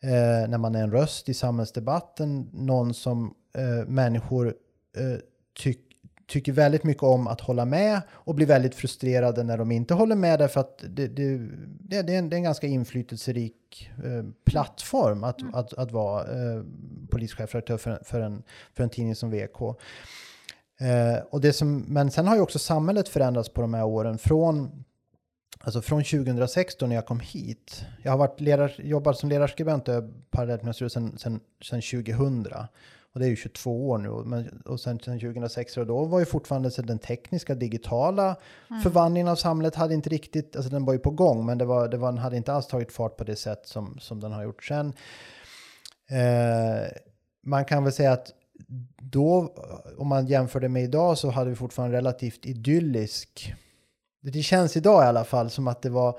eh, 0.03 0.49
när 0.49 0.59
man 0.59 0.75
är 0.75 0.83
en 0.83 0.91
röst 0.91 1.29
i 1.29 1.35
samhällsdebatten, 1.35 2.51
någon 2.53 2.95
som 2.95 3.35
eh, 3.55 3.89
människor 3.89 4.55
eh, 4.97 5.19
tyck, 5.59 5.81
tycker 6.27 6.53
väldigt 6.53 6.85
mycket 6.85 7.03
om 7.03 7.27
att 7.27 7.41
hålla 7.41 7.65
med 7.65 8.01
och 8.11 8.35
blir 8.35 8.47
väldigt 8.47 8.75
frustrerade 8.75 9.43
när 9.43 9.59
de 9.59 9.73
inte 9.73 9.95
håller 9.95 10.17
med 10.17 10.39
därför 10.39 10.61
att 10.61 10.85
det, 10.89 11.07
det, 11.07 11.39
det, 11.81 12.03
det, 12.03 12.15
är, 12.15 12.19
en, 12.19 12.29
det 12.29 12.35
är 12.35 12.39
en 12.39 12.43
ganska 12.43 12.67
inflytelserik 12.67 13.91
eh, 14.05 14.25
plattform 14.45 15.25
att, 15.25 15.55
att, 15.55 15.75
att 15.75 15.93
vara 15.93 16.23
eh, 16.23 16.63
polischefredaktör 17.11 17.77
för, 17.77 18.01
för, 18.05 18.21
en, 18.21 18.43
för 18.75 18.85
en 18.85 18.91
tidning 18.91 19.15
som 19.15 19.31
VK. 19.31 19.61
Eh, 20.81 21.25
och 21.31 21.41
det 21.41 21.53
som, 21.53 21.79
men 21.79 22.11
sen 22.11 22.27
har 22.27 22.35
ju 22.35 22.43
också 22.43 22.59
samhället 22.59 23.09
förändrats 23.09 23.49
på 23.49 23.61
de 23.61 23.75
här 23.75 23.85
åren. 23.85 24.19
Från, 24.19 24.85
alltså 25.67 25.83
från 25.83 26.05
2016 26.05 26.89
när 26.89 26.97
jag 26.97 27.07
kom 27.07 27.21
hit. 27.21 27.85
Jag 28.03 28.13
har 28.13 28.19
varit 28.19 28.41
ledar, 28.41 28.75
jobbat 28.79 29.19
som 29.19 29.29
ledarskribent 29.29 29.89
parallellt 30.31 30.63
med 30.63 30.77
sedan, 30.77 31.19
sedan, 31.19 31.41
sedan 31.63 31.83
2000. 31.83 32.47
Och 33.13 33.21
det 33.21 33.27
är 33.27 33.31
ju 33.31 33.37
22 33.37 33.89
år 33.89 33.99
nu. 33.99 34.11
Men, 34.25 34.63
och 34.65 34.81
sen, 34.81 35.01
sen 35.01 35.21
2006 35.21 35.77
och 35.77 35.87
då 35.87 36.05
var 36.05 36.19
ju 36.19 36.25
fortfarande 36.25 36.71
så 36.71 36.83
den 36.83 36.99
tekniska 36.99 37.55
digitala 37.55 38.37
förvandlingen 38.83 39.29
av 39.29 39.37
samhället 39.37 39.75
hade 39.75 39.95
inte 39.95 40.11
riktigt, 40.11 40.57
alltså 40.57 40.71
den 40.71 40.85
var 40.85 40.93
ju 40.93 40.99
på 40.99 41.11
gång, 41.11 41.47
men 41.47 41.59
det 41.59 41.65
var, 41.65 41.89
det 41.89 41.97
var, 41.97 42.13
den 42.13 42.19
hade 42.19 42.37
inte 42.37 42.53
alls 42.53 42.67
tagit 42.67 42.93
fart 42.93 43.17
på 43.17 43.25
det 43.25 43.37
sätt 43.37 43.67
som, 43.67 43.99
som 44.01 44.21
den 44.21 44.33
har 44.33 44.43
gjort 44.43 44.65
sen. 44.65 44.93
Eh, 46.11 46.89
man 47.43 47.65
kan 47.65 47.85
väl 47.85 47.93
säga 47.93 48.13
att 48.13 48.33
då, 48.99 49.55
om 49.99 50.09
man 50.09 50.27
jämför 50.27 50.61
det 50.61 50.69
med 50.69 50.85
idag, 50.85 51.19
så 51.19 51.31
hade 51.31 51.51
vi 51.51 51.57
fortfarande 51.57 51.97
relativt 51.97 52.47
idyllisk... 52.47 53.55
Det 54.33 54.43
känns 54.43 54.77
idag 54.77 55.05
i 55.05 55.07
alla 55.07 55.25
fall 55.25 55.51
som 55.51 55.69
att 55.69 55.83
det 55.83 55.91
var 55.91 56.19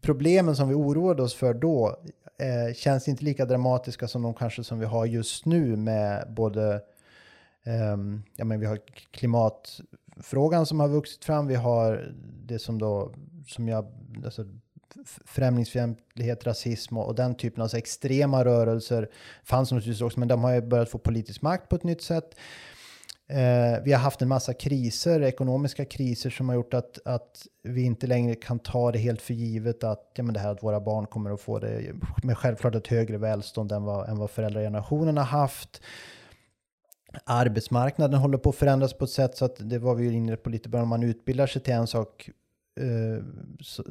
problemen 0.00 0.56
som 0.56 0.68
vi 0.68 0.74
oroade 0.74 1.22
oss 1.22 1.34
för 1.34 1.54
då 1.54 1.96
eh, 2.38 2.74
känns 2.74 3.08
inte 3.08 3.24
lika 3.24 3.44
dramatiska 3.44 4.08
som 4.08 4.22
de 4.22 4.34
kanske 4.34 4.64
som 4.64 4.78
vi 4.78 4.86
har 4.86 5.06
just 5.06 5.46
nu 5.46 5.76
med 5.76 6.34
både 6.36 6.74
eh, 7.64 7.96
ja, 8.36 8.44
men 8.44 8.60
vi 8.60 8.66
har 8.66 8.78
klimatfrågan 9.10 10.66
som 10.66 10.80
har 10.80 10.88
vuxit 10.88 11.24
fram. 11.24 11.46
Vi 11.46 11.54
har 11.54 12.14
det 12.46 12.58
som 12.58 12.78
då 12.78 13.12
som 13.46 13.68
jag 13.68 13.86
alltså, 14.24 14.44
främlingsfientlighet, 15.24 16.46
rasism 16.46 16.98
och, 16.98 17.06
och 17.06 17.14
den 17.14 17.34
typen 17.34 17.62
av 17.62 17.68
så 17.68 17.76
extrema 17.76 18.44
rörelser 18.44 19.10
fanns 19.44 19.72
naturligtvis 19.72 20.02
också, 20.02 20.18
men 20.18 20.28
de 20.28 20.44
har 20.44 20.54
ju 20.54 20.60
börjat 20.60 20.90
få 20.90 20.98
politisk 20.98 21.42
makt 21.42 21.68
på 21.68 21.76
ett 21.76 21.84
nytt 21.84 22.02
sätt. 22.02 22.34
Eh, 23.28 23.82
vi 23.84 23.92
har 23.92 23.98
haft 23.98 24.22
en 24.22 24.28
massa 24.28 24.54
kriser, 24.54 25.22
ekonomiska 25.22 25.84
kriser 25.84 26.30
som 26.30 26.48
har 26.48 26.56
gjort 26.56 26.74
att, 26.74 26.98
att 27.04 27.46
vi 27.62 27.82
inte 27.82 28.06
längre 28.06 28.34
kan 28.34 28.58
ta 28.58 28.92
det 28.92 28.98
helt 28.98 29.22
för 29.22 29.34
givet 29.34 29.84
att, 29.84 30.12
ja, 30.14 30.22
men 30.22 30.34
det 30.34 30.40
här 30.40 30.50
att 30.52 30.62
våra 30.62 30.80
barn 30.80 31.06
kommer 31.06 31.30
att 31.30 31.40
få 31.40 31.58
det 31.58 31.92
med 32.22 32.38
självklart 32.38 32.74
ett 32.74 32.86
högre 32.86 33.18
välstånd 33.18 33.72
än 33.72 33.84
vad, 33.84 34.08
än 34.08 34.18
vad 34.18 34.30
föräldragenerationen 34.30 35.16
har 35.16 35.24
haft. 35.24 35.82
Arbetsmarknaden 37.24 38.20
håller 38.20 38.38
på 38.38 38.50
att 38.50 38.56
förändras 38.56 38.92
på 38.92 39.04
ett 39.04 39.10
sätt 39.10 39.36
så 39.36 39.44
att 39.44 39.56
det 39.70 39.78
var 39.78 39.94
vi 39.94 40.04
ju 40.04 40.12
inne 40.12 40.36
på 40.36 40.50
lite 40.50 40.68
början, 40.68 40.82
om 40.82 40.88
man 40.88 41.02
utbildar 41.02 41.46
sig 41.46 41.62
till 41.62 41.74
en 41.74 41.86
sak 41.86 42.30
eh, 42.80 43.24
så, 43.60 43.82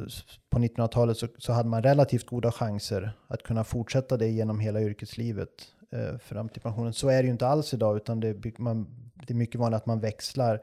på 0.49 0.59
1900-talet 0.59 1.17
så, 1.17 1.27
så 1.37 1.53
hade 1.53 1.69
man 1.69 1.83
relativt 1.83 2.25
goda 2.25 2.51
chanser 2.51 3.11
att 3.27 3.43
kunna 3.43 3.63
fortsätta 3.63 4.17
det 4.17 4.27
genom 4.27 4.59
hela 4.59 4.81
yrkeslivet 4.81 5.49
eh, 5.91 6.17
fram 6.17 6.49
till 6.49 6.61
pensionen. 6.61 6.93
Så 6.93 7.09
är 7.09 7.17
det 7.17 7.25
ju 7.25 7.31
inte 7.31 7.47
alls 7.47 7.73
idag, 7.73 7.97
utan 7.97 8.19
det, 8.19 8.59
man, 8.59 9.04
det 9.15 9.33
är 9.33 9.35
mycket 9.35 9.59
vanligt 9.59 9.77
att 9.77 9.85
man 9.85 9.99
växlar 9.99 10.61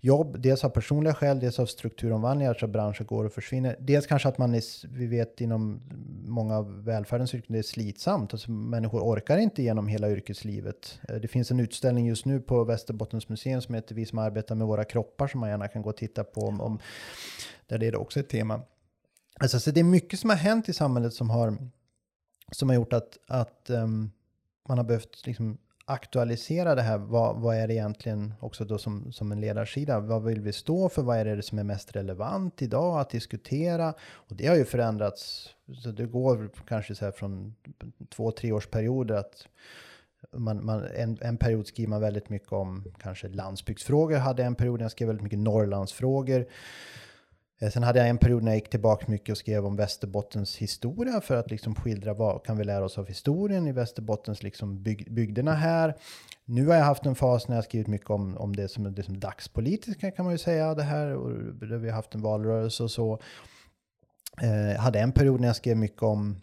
jobb, 0.00 0.40
dels 0.40 0.64
av 0.64 0.68
personliga 0.68 1.14
skäl, 1.14 1.40
dels 1.40 1.58
av 1.58 1.66
strukturomvandlingar 1.66 2.54
så 2.54 2.66
branscher 2.66 3.04
går 3.04 3.24
och 3.24 3.32
försvinner. 3.32 3.76
Dels 3.80 4.06
kanske 4.06 4.28
att 4.28 4.38
man 4.38 4.54
är, 4.54 4.86
vi 4.96 5.06
vet 5.06 5.40
inom 5.40 5.80
många 6.24 6.56
av 6.56 6.84
välfärdens 6.84 7.34
yrken, 7.34 7.52
det 7.52 7.58
är 7.58 7.62
slitsamt. 7.62 8.34
Alltså 8.34 8.50
människor 8.50 9.00
orkar 9.00 9.38
inte 9.38 9.62
genom 9.62 9.88
hela 9.88 10.10
yrkeslivet. 10.10 11.00
Eh, 11.08 11.16
det 11.16 11.28
finns 11.28 11.50
en 11.50 11.60
utställning 11.60 12.06
just 12.06 12.24
nu 12.24 12.40
på 12.40 12.64
Västerbottens 12.64 13.28
museum 13.28 13.60
som 13.60 13.74
heter 13.74 13.94
Vi 13.94 14.06
som 14.06 14.18
arbetar 14.18 14.54
med 14.54 14.66
våra 14.66 14.84
kroppar 14.84 15.28
som 15.28 15.40
man 15.40 15.50
gärna 15.50 15.68
kan 15.68 15.82
gå 15.82 15.90
och 15.90 15.96
titta 15.96 16.24
på 16.24 16.40
om, 16.40 16.60
om 16.60 16.78
där 17.66 17.78
det 17.78 17.86
är 17.86 17.96
också 17.96 18.20
ett 18.20 18.28
tema. 18.28 18.60
Alltså, 19.40 19.60
så 19.60 19.70
det 19.70 19.80
är 19.80 19.84
mycket 19.84 20.20
som 20.20 20.30
har 20.30 20.36
hänt 20.36 20.68
i 20.68 20.72
samhället 20.72 21.14
som 21.14 21.30
har, 21.30 21.56
som 22.52 22.68
har 22.68 22.76
gjort 22.76 22.92
att, 22.92 23.18
att 23.26 23.70
um, 23.70 24.10
man 24.68 24.78
har 24.78 24.84
behövt 24.84 25.26
liksom 25.26 25.58
aktualisera 25.90 26.74
det 26.74 26.82
här. 26.82 26.98
Vad, 26.98 27.40
vad 27.40 27.56
är 27.56 27.68
det 27.68 27.74
egentligen 27.74 28.34
också 28.40 28.64
då 28.64 28.78
som, 28.78 29.12
som 29.12 29.32
en 29.32 29.40
ledarsida? 29.40 30.00
Vad 30.00 30.24
vill 30.24 30.40
vi 30.40 30.52
stå 30.52 30.88
för? 30.88 31.02
Vad 31.02 31.18
är 31.18 31.36
det 31.36 31.42
som 31.42 31.58
är 31.58 31.64
mest 31.64 31.96
relevant 31.96 32.62
idag 32.62 33.00
att 33.00 33.10
diskutera? 33.10 33.94
Och 34.00 34.36
det 34.36 34.46
har 34.46 34.56
ju 34.56 34.64
förändrats. 34.64 35.48
Så 35.82 35.90
det 35.90 36.06
går 36.06 36.50
kanske 36.68 36.94
så 36.94 37.04
här 37.04 37.12
från 37.12 37.54
två, 38.14 38.30
tre 38.30 38.52
års 38.52 38.66
perioder 38.66 39.14
att 39.14 39.46
man, 40.32 40.64
man, 40.64 40.84
en, 40.96 41.18
en 41.20 41.36
period 41.36 41.66
skriver 41.66 41.90
man 41.90 42.00
väldigt 42.00 42.28
mycket 42.28 42.52
om 42.52 42.84
kanske 42.98 43.28
landsbygdsfrågor. 43.28 44.16
Hade 44.16 44.44
en 44.44 44.54
period 44.54 44.78
när 44.78 44.84
jag 44.84 44.92
skrev 44.92 45.06
väldigt 45.06 45.24
mycket 45.24 45.38
Norrlandsfrågor. 45.38 46.46
Eh, 47.60 47.70
sen 47.70 47.82
hade 47.82 47.98
jag 47.98 48.08
en 48.08 48.18
period 48.18 48.42
när 48.42 48.50
jag 48.50 48.56
gick 48.56 48.70
tillbaka 48.70 49.04
mycket 49.08 49.32
och 49.32 49.38
skrev 49.38 49.66
om 49.66 49.76
Västerbottens 49.76 50.56
historia 50.56 51.20
för 51.20 51.36
att 51.36 51.50
liksom 51.50 51.74
skildra 51.74 52.14
vad 52.14 52.44
kan 52.44 52.56
vi 52.56 52.64
lära 52.64 52.84
oss 52.84 52.98
av 52.98 53.06
historien 53.06 53.66
i 53.66 53.72
Västerbottens 53.72 54.42
liksom 54.42 54.82
byg, 54.82 55.12
bygderna 55.12 55.54
här. 55.54 55.94
Nu 56.44 56.66
har 56.66 56.74
jag 56.74 56.84
haft 56.84 57.06
en 57.06 57.14
fas 57.14 57.48
när 57.48 57.56
jag 57.56 57.64
skrivit 57.64 57.86
mycket 57.86 58.10
om, 58.10 58.36
om 58.36 58.56
det 58.56 58.68
som 58.68 58.86
är 58.86 58.90
det 58.90 59.02
som 59.02 59.20
dagspolitiska 59.20 60.10
kan 60.10 60.24
man 60.24 60.34
ju 60.34 60.38
säga 60.38 60.74
det 60.74 60.82
här 60.82 61.14
och 61.14 61.30
där 61.66 61.76
vi 61.76 61.88
har 61.88 61.96
haft 61.96 62.14
en 62.14 62.22
valrörelse 62.22 62.82
och 62.82 62.90
så. 62.90 63.18
Eh, 64.42 64.70
jag 64.72 64.78
hade 64.78 65.00
en 65.00 65.12
period 65.12 65.40
när 65.40 65.48
jag 65.48 65.56
skrev 65.56 65.76
mycket 65.76 66.02
om 66.02 66.36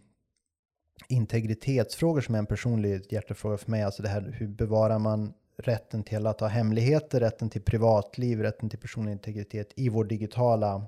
integritetsfrågor 1.07 2.21
som 2.21 2.35
är 2.35 2.39
en 2.39 2.45
personlig 2.45 3.01
hjärtefråga 3.09 3.57
för 3.57 3.71
mig. 3.71 3.83
Alltså 3.83 4.03
det 4.03 4.09
här 4.09 4.35
hur 4.39 4.47
bevarar 4.47 4.99
man 4.99 5.33
rätten 5.57 6.03
till 6.03 6.27
att 6.27 6.39
ha 6.39 6.47
hemligheter, 6.47 7.19
rätten 7.19 7.49
till 7.49 7.61
privatliv, 7.61 8.41
rätten 8.41 8.69
till 8.69 8.79
personlig 8.79 9.11
integritet 9.11 9.73
i 9.75 9.89
vår 9.89 10.05
digitala 10.05 10.87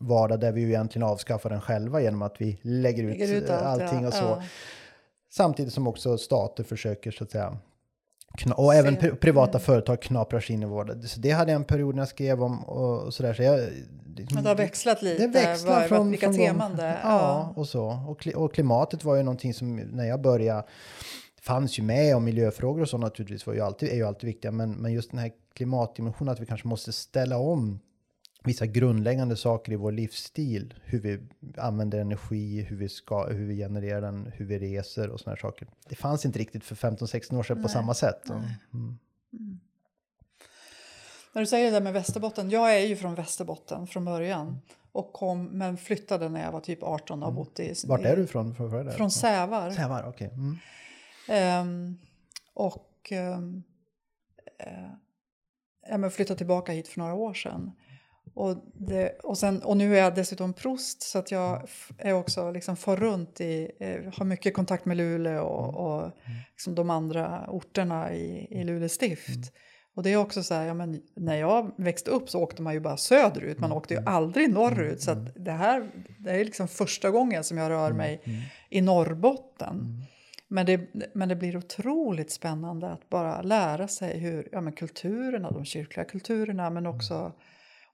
vardag 0.00 0.40
där 0.40 0.52
vi 0.52 0.60
ju 0.60 0.68
egentligen 0.68 1.08
avskaffar 1.08 1.50
den 1.50 1.60
själva 1.60 2.00
genom 2.00 2.22
att 2.22 2.40
vi 2.40 2.60
lägger 2.62 3.04
ut, 3.04 3.18
Lägger 3.18 3.34
ut 3.34 3.50
allt, 3.50 3.82
allting 3.82 4.02
ja. 4.02 4.08
och 4.08 4.14
så. 4.14 4.24
Ja. 4.24 4.42
Samtidigt 5.30 5.72
som 5.72 5.86
också 5.86 6.18
stater 6.18 6.64
försöker 6.64 7.10
så 7.10 7.24
att 7.24 7.30
säga 7.30 7.58
och 8.56 8.74
även 8.74 8.96
pri- 8.96 9.14
privata 9.16 9.50
mm. 9.50 9.60
företag 9.60 10.02
knaprar 10.02 10.40
sig 10.40 10.54
in 10.54 10.62
i 10.62 10.66
vården. 10.66 11.02
Så 11.02 11.20
det 11.20 11.30
hade 11.30 11.52
jag 11.52 11.56
en 11.56 11.64
period 11.64 11.94
när 11.94 12.00
jag 12.02 12.08
skrev 12.08 12.42
om 12.42 12.64
och, 12.64 13.14
sådär. 13.14 13.34
Så 13.34 13.42
jag, 13.42 13.60
liksom- 14.16 14.34
Men 14.34 14.44
det 14.44 14.50
har 14.50 14.56
växlat 14.56 15.02
lite. 15.02 15.26
det 15.26 15.32
växlar 15.32 15.80
vad, 15.80 15.88
från, 15.88 16.10
vilka 16.10 16.26
från 16.26 16.36
teman 16.36 16.76
det 16.76 16.82
är. 16.82 17.00
Ja, 17.02 17.52
och 17.56 17.68
så. 17.68 17.86
Och, 18.06 18.26
och 18.34 18.54
klimatet 18.54 19.04
var 19.04 19.16
ju 19.16 19.22
någonting 19.22 19.54
som 19.54 19.76
när 19.76 20.04
jag 20.04 20.20
började 20.20 20.62
fanns 21.40 21.78
ju 21.78 21.82
med 21.82 22.16
och 22.16 22.22
miljöfrågor 22.22 22.82
och 22.82 22.88
så 22.88 22.98
naturligtvis 22.98 23.46
var 23.46 23.54
ju 23.54 23.60
alltid, 23.60 23.88
är 23.88 23.94
ju 23.94 24.06
alltid 24.06 24.26
viktiga. 24.26 24.50
Men, 24.50 24.72
men 24.72 24.92
just 24.92 25.10
den 25.10 25.20
här 25.20 25.30
klimatdimensionen 25.54 26.32
att 26.32 26.40
vi 26.40 26.46
kanske 26.46 26.68
måste 26.68 26.92
ställa 26.92 27.38
om 27.38 27.80
vissa 28.48 28.66
grundläggande 28.66 29.36
saker 29.36 29.72
i 29.72 29.76
vår 29.76 29.92
livsstil. 29.92 30.74
Hur 30.84 31.00
vi 31.00 31.20
använder 31.56 31.98
energi, 31.98 32.62
hur 32.62 32.76
vi, 32.76 32.88
ska, 32.88 33.26
hur 33.26 33.46
vi 33.46 33.56
genererar 33.56 34.00
den, 34.00 34.32
hur 34.34 34.44
vi 34.44 34.58
reser 34.58 35.10
och 35.10 35.20
sådana 35.20 35.34
här 35.34 35.40
saker. 35.40 35.68
Det 35.88 35.94
fanns 35.94 36.26
inte 36.26 36.38
riktigt 36.38 36.64
för 36.64 36.74
15-16 36.74 37.38
år 37.38 37.42
sedan 37.42 37.56
på 37.56 37.62
Nej, 37.62 37.70
samma 37.70 37.94
sätt. 37.94 38.22
nej. 38.24 38.58
Mm. 38.72 38.98
När 41.32 41.42
du 41.42 41.46
säger 41.46 41.64
det 41.64 41.70
där 41.70 41.80
med 41.80 41.92
Västerbotten. 41.92 42.50
Jag 42.50 42.76
är 42.76 42.86
ju 42.86 42.96
från 42.96 43.14
Västerbotten 43.14 43.86
från 43.86 44.04
början. 44.04 44.60
Och 44.92 45.12
kom, 45.12 45.44
men 45.44 45.76
flyttade 45.76 46.28
när 46.28 46.44
jag 46.44 46.52
var 46.52 46.60
typ 46.60 46.82
18 46.82 47.22
och 47.22 47.28
har 47.28 47.36
bott 47.36 47.60
i... 47.60 47.62
Mm. 47.62 47.74
Vart 47.86 48.00
är 48.00 48.16
du? 48.16 48.26
Från, 48.26 48.54
från, 48.54 48.92
Från 48.92 49.10
Sävar. 49.10 49.70
Sävar, 49.70 50.08
okej. 50.08 50.30
Mm. 50.32 50.58
Ehm, 51.28 51.98
och 52.54 53.12
um, 53.12 53.62
ja, 55.88 55.98
men 55.98 56.10
flyttade 56.10 56.38
tillbaka 56.38 56.72
hit 56.72 56.88
för 56.88 57.00
några 57.00 57.14
år 57.14 57.34
sedan. 57.34 57.72
Och, 58.34 58.56
det, 58.74 59.18
och, 59.22 59.38
sen, 59.38 59.62
och 59.62 59.76
nu 59.76 59.96
är 59.96 60.00
jag 60.00 60.14
dessutom 60.14 60.52
prost 60.52 61.02
så 61.02 61.18
att 61.18 61.30
jag 61.30 61.68
är 61.98 62.12
också 62.12 62.50
liksom 62.50 62.76
far 62.76 62.96
runt 62.96 63.40
i, 63.40 63.70
eh, 63.80 64.14
har 64.14 64.24
mycket 64.24 64.54
kontakt 64.54 64.84
med 64.84 64.96
Luleå 64.96 65.44
och, 65.44 65.74
och 65.74 66.12
liksom 66.52 66.74
de 66.74 66.90
andra 66.90 67.44
orterna 67.48 68.14
i, 68.14 68.46
i 68.50 68.64
Luleå 68.64 68.88
stift. 68.88 69.52
Och 69.98 70.02
det 70.04 70.12
är 70.12 70.16
också 70.16 70.42
så 70.42 70.54
här, 70.54 70.66
ja, 70.66 70.74
men 70.74 71.02
när 71.16 71.36
jag 71.36 71.72
växte 71.76 72.10
upp 72.10 72.30
så 72.30 72.40
åkte 72.40 72.62
man 72.62 72.74
ju 72.74 72.80
bara 72.80 72.96
söderut, 72.96 73.58
man 73.58 73.72
åkte 73.72 73.94
ju 73.94 74.00
aldrig 74.06 74.50
norrut. 74.50 75.00
Så 75.00 75.10
att 75.10 75.44
det 75.44 75.52
här 75.52 75.90
det 76.18 76.30
är 76.30 76.44
liksom 76.44 76.68
första 76.68 77.10
gången 77.10 77.44
som 77.44 77.58
jag 77.58 77.70
rör 77.70 77.92
mig 77.92 78.22
i 78.70 78.80
Norrbotten. 78.80 80.02
Men 80.48 80.66
det, 80.66 80.80
men 81.14 81.28
det 81.28 81.36
blir 81.36 81.56
otroligt 81.56 82.30
spännande 82.30 82.88
att 82.88 83.08
bara 83.08 83.42
lära 83.42 83.88
sig 83.88 84.18
hur 84.18 84.48
ja, 84.52 84.60
men 84.60 84.72
kulturerna, 84.72 85.50
de 85.50 85.64
kyrkliga 85.64 86.04
kulturerna, 86.04 86.70
men 86.70 86.86
också 86.86 87.32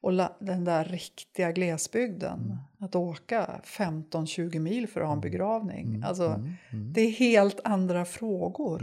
och 0.05 0.13
den 0.39 0.65
där 0.65 0.85
riktiga 0.85 1.53
glesbygden. 1.53 2.59
Att 2.79 2.95
åka 2.95 3.61
15-20 3.65 4.59
mil 4.59 4.89
för 4.89 5.01
att 5.01 5.07
ha 5.07 5.15
en 5.15 5.21
begravning. 5.21 6.03
Alltså, 6.03 6.45
Det 6.95 7.01
är 7.01 7.11
helt 7.11 7.61
andra 7.65 8.05
frågor. 8.05 8.81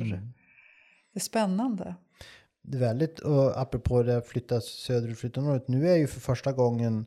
Det 1.13 1.19
är 1.19 1.19
spännande. 1.19 1.95
Det 2.61 2.77
är 2.77 2.81
väldigt, 2.81 3.19
och 3.19 3.61
apropå 3.61 4.03
det 4.03 4.17
att 4.17 4.27
flytta 4.27 4.61
söderut, 4.61 5.19
flytta 5.19 5.41
norrut. 5.41 5.67
Nu 5.67 5.89
är 5.89 5.95
ju 5.95 6.07
för 6.07 6.19
första 6.19 6.51
gången, 6.51 7.05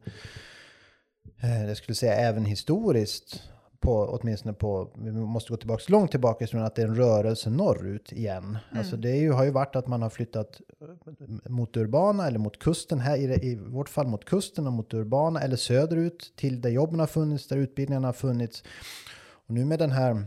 eh, 1.42 1.64
jag 1.66 1.76
skulle 1.76 1.94
säga 1.94 2.14
även 2.14 2.44
historiskt, 2.44 3.42
på, 3.84 4.18
åtminstone 4.20 4.54
på, 4.54 4.90
vi 4.94 5.12
måste 5.12 5.50
gå 5.50 5.56
tillbaka 5.56 5.82
långt 5.88 6.10
tillbaka 6.10 6.44
historien, 6.44 6.66
att 6.66 6.74
det 6.74 6.82
är 6.82 6.88
en 6.88 6.96
rörelse 6.96 7.50
norrut 7.50 8.12
igen. 8.12 8.58
Alltså 8.70 8.96
det 8.96 9.16
ju, 9.16 9.32
har 9.32 9.44
ju 9.44 9.50
varit 9.50 9.76
att 9.76 9.86
man 9.86 10.02
har 10.02 10.10
flyttat 10.10 10.60
eh, 10.80 11.50
mot 11.50 11.74
det 11.74 11.80
urbana 11.80 12.26
eller 12.26 12.38
mot 12.38 12.58
kusten, 12.58 13.00
här 13.00 13.16
i, 13.16 13.46
i 13.46 13.54
vårt 13.54 13.88
fall 13.88 14.06
mot 14.06 14.24
kusten 14.24 14.66
och 14.66 14.72
mot 14.72 14.90
det 14.90 14.96
urbana, 14.96 15.40
eller 15.40 15.56
söderut 15.56 16.32
till 16.36 16.60
där 16.60 16.70
jobben 16.70 17.00
har 17.00 17.06
funnits, 17.06 17.48
där 17.48 17.56
utbildningarna 17.56 18.08
har 18.08 18.12
funnits. 18.12 18.62
Och 19.46 19.54
nu 19.54 19.64
med 19.64 19.78
den 19.78 19.90
här 19.90 20.26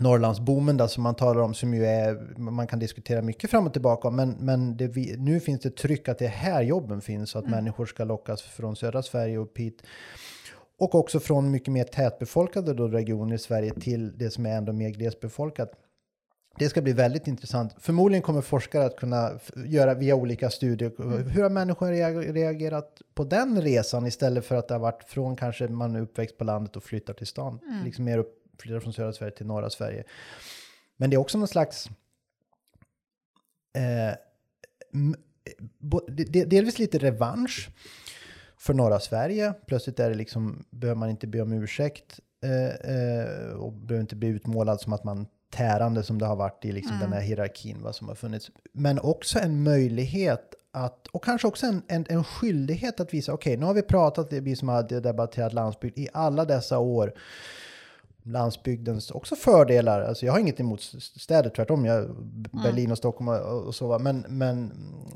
Norrlandsboomen 0.00 0.76
där 0.76 0.86
som 0.86 1.02
man 1.02 1.14
talar 1.14 1.40
om 1.40 1.54
som 1.54 1.74
ju 1.74 1.86
är, 1.86 2.38
man 2.38 2.66
kan 2.66 2.78
diskutera 2.78 3.22
mycket 3.22 3.50
fram 3.50 3.66
och 3.66 3.72
tillbaka 3.72 4.08
om, 4.08 4.16
men, 4.16 4.30
men 4.40 4.76
det, 4.76 5.18
nu 5.18 5.40
finns 5.40 5.60
det 5.60 5.70
tryck 5.70 6.08
att 6.08 6.18
det 6.18 6.24
är 6.24 6.28
här 6.28 6.62
jobben 6.62 7.00
finns 7.00 7.30
så 7.30 7.38
att 7.38 7.50
människor 7.50 7.86
ska 7.86 8.04
lockas 8.04 8.42
från 8.42 8.76
södra 8.76 9.02
Sverige 9.02 9.36
upp 9.36 9.58
hit. 9.58 9.82
Och 10.78 10.94
också 10.94 11.20
från 11.20 11.50
mycket 11.50 11.72
mer 11.72 11.84
tätbefolkade 11.84 12.74
då 12.74 12.88
regioner 12.88 13.34
i 13.34 13.38
Sverige 13.38 13.74
till 13.74 14.18
det 14.18 14.30
som 14.30 14.46
är 14.46 14.56
ändå 14.56 14.72
mer 14.72 14.90
glesbefolkat. 14.90 15.72
Det 16.58 16.68
ska 16.68 16.82
bli 16.82 16.92
väldigt 16.92 17.26
intressant. 17.26 17.74
Förmodligen 17.78 18.22
kommer 18.22 18.40
forskare 18.40 18.84
att 18.84 18.96
kunna 18.96 19.40
göra 19.66 19.94
via 19.94 20.14
olika 20.14 20.50
studier. 20.50 20.92
Hur 21.30 21.42
har 21.42 21.50
människor 21.50 21.86
reag- 21.86 22.32
reagerat 22.32 23.02
på 23.14 23.24
den 23.24 23.62
resan 23.62 24.06
istället 24.06 24.44
för 24.44 24.56
att 24.56 24.68
det 24.68 24.74
har 24.74 24.78
varit 24.80 25.04
från 25.04 25.36
kanske 25.36 25.68
man 25.68 25.96
är 25.96 26.00
uppväxt 26.00 26.38
på 26.38 26.44
landet 26.44 26.76
och 26.76 26.82
flyttar 26.82 27.14
till 27.14 27.26
stan. 27.26 27.60
Liksom 27.84 28.04
mer 28.04 28.18
upp, 28.18 28.34
flyttar 28.58 28.80
från 28.80 28.92
södra 28.92 29.12
Sverige 29.12 29.32
till 29.36 29.46
norra 29.46 29.70
Sverige. 29.70 30.04
Men 30.96 31.10
det 31.10 31.16
är 31.16 31.18
också 31.18 31.38
någon 31.38 31.48
slags... 31.48 31.88
Eh, 33.76 34.14
de- 35.78 36.44
delvis 36.44 36.78
lite 36.78 36.98
revansch 36.98 37.70
för 38.58 38.74
norra 38.74 39.00
Sverige. 39.00 39.54
Plötsligt 39.66 40.00
är 40.00 40.10
det 40.10 40.16
liksom, 40.16 40.64
behöver 40.70 40.98
man 40.98 41.10
inte 41.10 41.26
be 41.26 41.40
om 41.40 41.52
ursäkt 41.52 42.20
eh, 42.44 42.94
eh, 42.94 43.50
och 43.52 43.72
behöver 43.72 44.00
inte 44.00 44.16
bli 44.16 44.28
utmålad 44.28 44.80
som 44.80 44.92
att 44.92 45.04
man 45.04 45.26
tärande 45.50 46.02
som 46.02 46.18
det 46.18 46.26
har 46.26 46.36
varit 46.36 46.64
i 46.64 46.72
liksom 46.72 46.98
den 47.00 47.12
här 47.12 47.20
hierarkin 47.20 47.82
vad 47.82 47.94
som 47.94 48.08
har 48.08 48.14
funnits. 48.14 48.50
Men 48.72 48.98
också 48.98 49.38
en 49.38 49.62
möjlighet 49.62 50.54
att, 50.72 51.06
och 51.06 51.24
kanske 51.24 51.48
också 51.48 51.66
en, 51.66 51.82
en, 51.88 52.04
en 52.08 52.24
skyldighet 52.24 53.00
att 53.00 53.14
visa, 53.14 53.32
okej, 53.32 53.56
nu 53.56 53.66
har 53.66 53.74
vi 53.74 53.82
pratat, 53.82 54.32
vi 54.32 54.56
som 54.56 54.68
har 54.68 55.00
debatterat 55.00 55.52
landsbygd 55.52 55.98
i 55.98 56.08
alla 56.12 56.44
dessa 56.44 56.78
år, 56.78 57.12
landsbygdens 58.28 59.10
också 59.10 59.36
fördelar. 59.36 60.00
Alltså 60.00 60.26
jag 60.26 60.32
har 60.32 60.40
inget 60.40 60.60
emot 60.60 60.80
städer, 61.00 61.50
tvärtom. 61.50 61.84
Jag, 61.84 62.16
Berlin 62.62 62.90
och 62.90 62.98
Stockholm 62.98 63.28
och, 63.28 63.66
och 63.66 63.74
så, 63.74 63.98
men, 63.98 64.24
men 64.28 64.72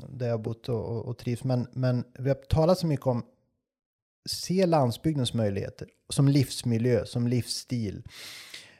där 0.09 0.25
jag 0.25 0.33
har 0.33 0.43
bott 0.43 0.69
och, 0.69 0.85
och, 0.85 1.05
och 1.05 1.17
trivs. 1.17 1.43
Men, 1.43 1.67
men 1.71 2.03
vi 2.19 2.29
har 2.29 2.35
talat 2.35 2.79
så 2.79 2.87
mycket 2.87 3.07
om 3.07 3.23
se 4.29 4.65
landsbygdens 4.65 5.33
möjligheter 5.33 5.87
som 6.09 6.27
livsmiljö, 6.27 7.05
som 7.05 7.27
livsstil. 7.27 8.03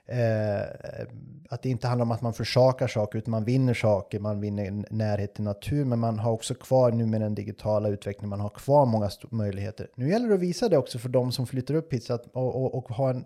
Eh, 0.05 0.61
att 1.49 1.61
det 1.61 1.69
inte 1.69 1.87
handlar 1.87 2.05
om 2.05 2.11
att 2.11 2.21
man 2.21 2.33
försakar 2.33 2.87
saker, 2.87 3.17
utan 3.17 3.31
man 3.31 3.43
vinner 3.43 3.73
saker, 3.73 4.19
man 4.19 4.41
vinner 4.41 4.85
närhet 4.89 5.35
till 5.35 5.43
natur, 5.43 5.85
men 5.85 5.99
man 5.99 6.19
har 6.19 6.31
också 6.31 6.55
kvar 6.55 6.91
nu 6.91 7.05
med 7.05 7.21
den 7.21 7.35
digitala 7.35 7.89
utvecklingen, 7.89 8.29
man 8.29 8.39
har 8.39 8.49
kvar 8.49 8.85
många 8.85 9.09
möjligheter. 9.29 9.87
Nu 9.95 10.09
gäller 10.09 10.27
det 10.27 10.35
att 10.35 10.39
visa 10.41 10.69
det 10.69 10.77
också 10.77 10.99
för 10.99 11.09
de 11.09 11.31
som 11.31 11.47
flyttar 11.47 11.73
upp 11.73 11.93
hit, 11.93 12.03
så 12.03 12.13
att, 12.13 12.27
och, 12.27 12.55
och, 12.55 12.75
och 12.75 12.89
ha 12.89 13.09
en, 13.09 13.25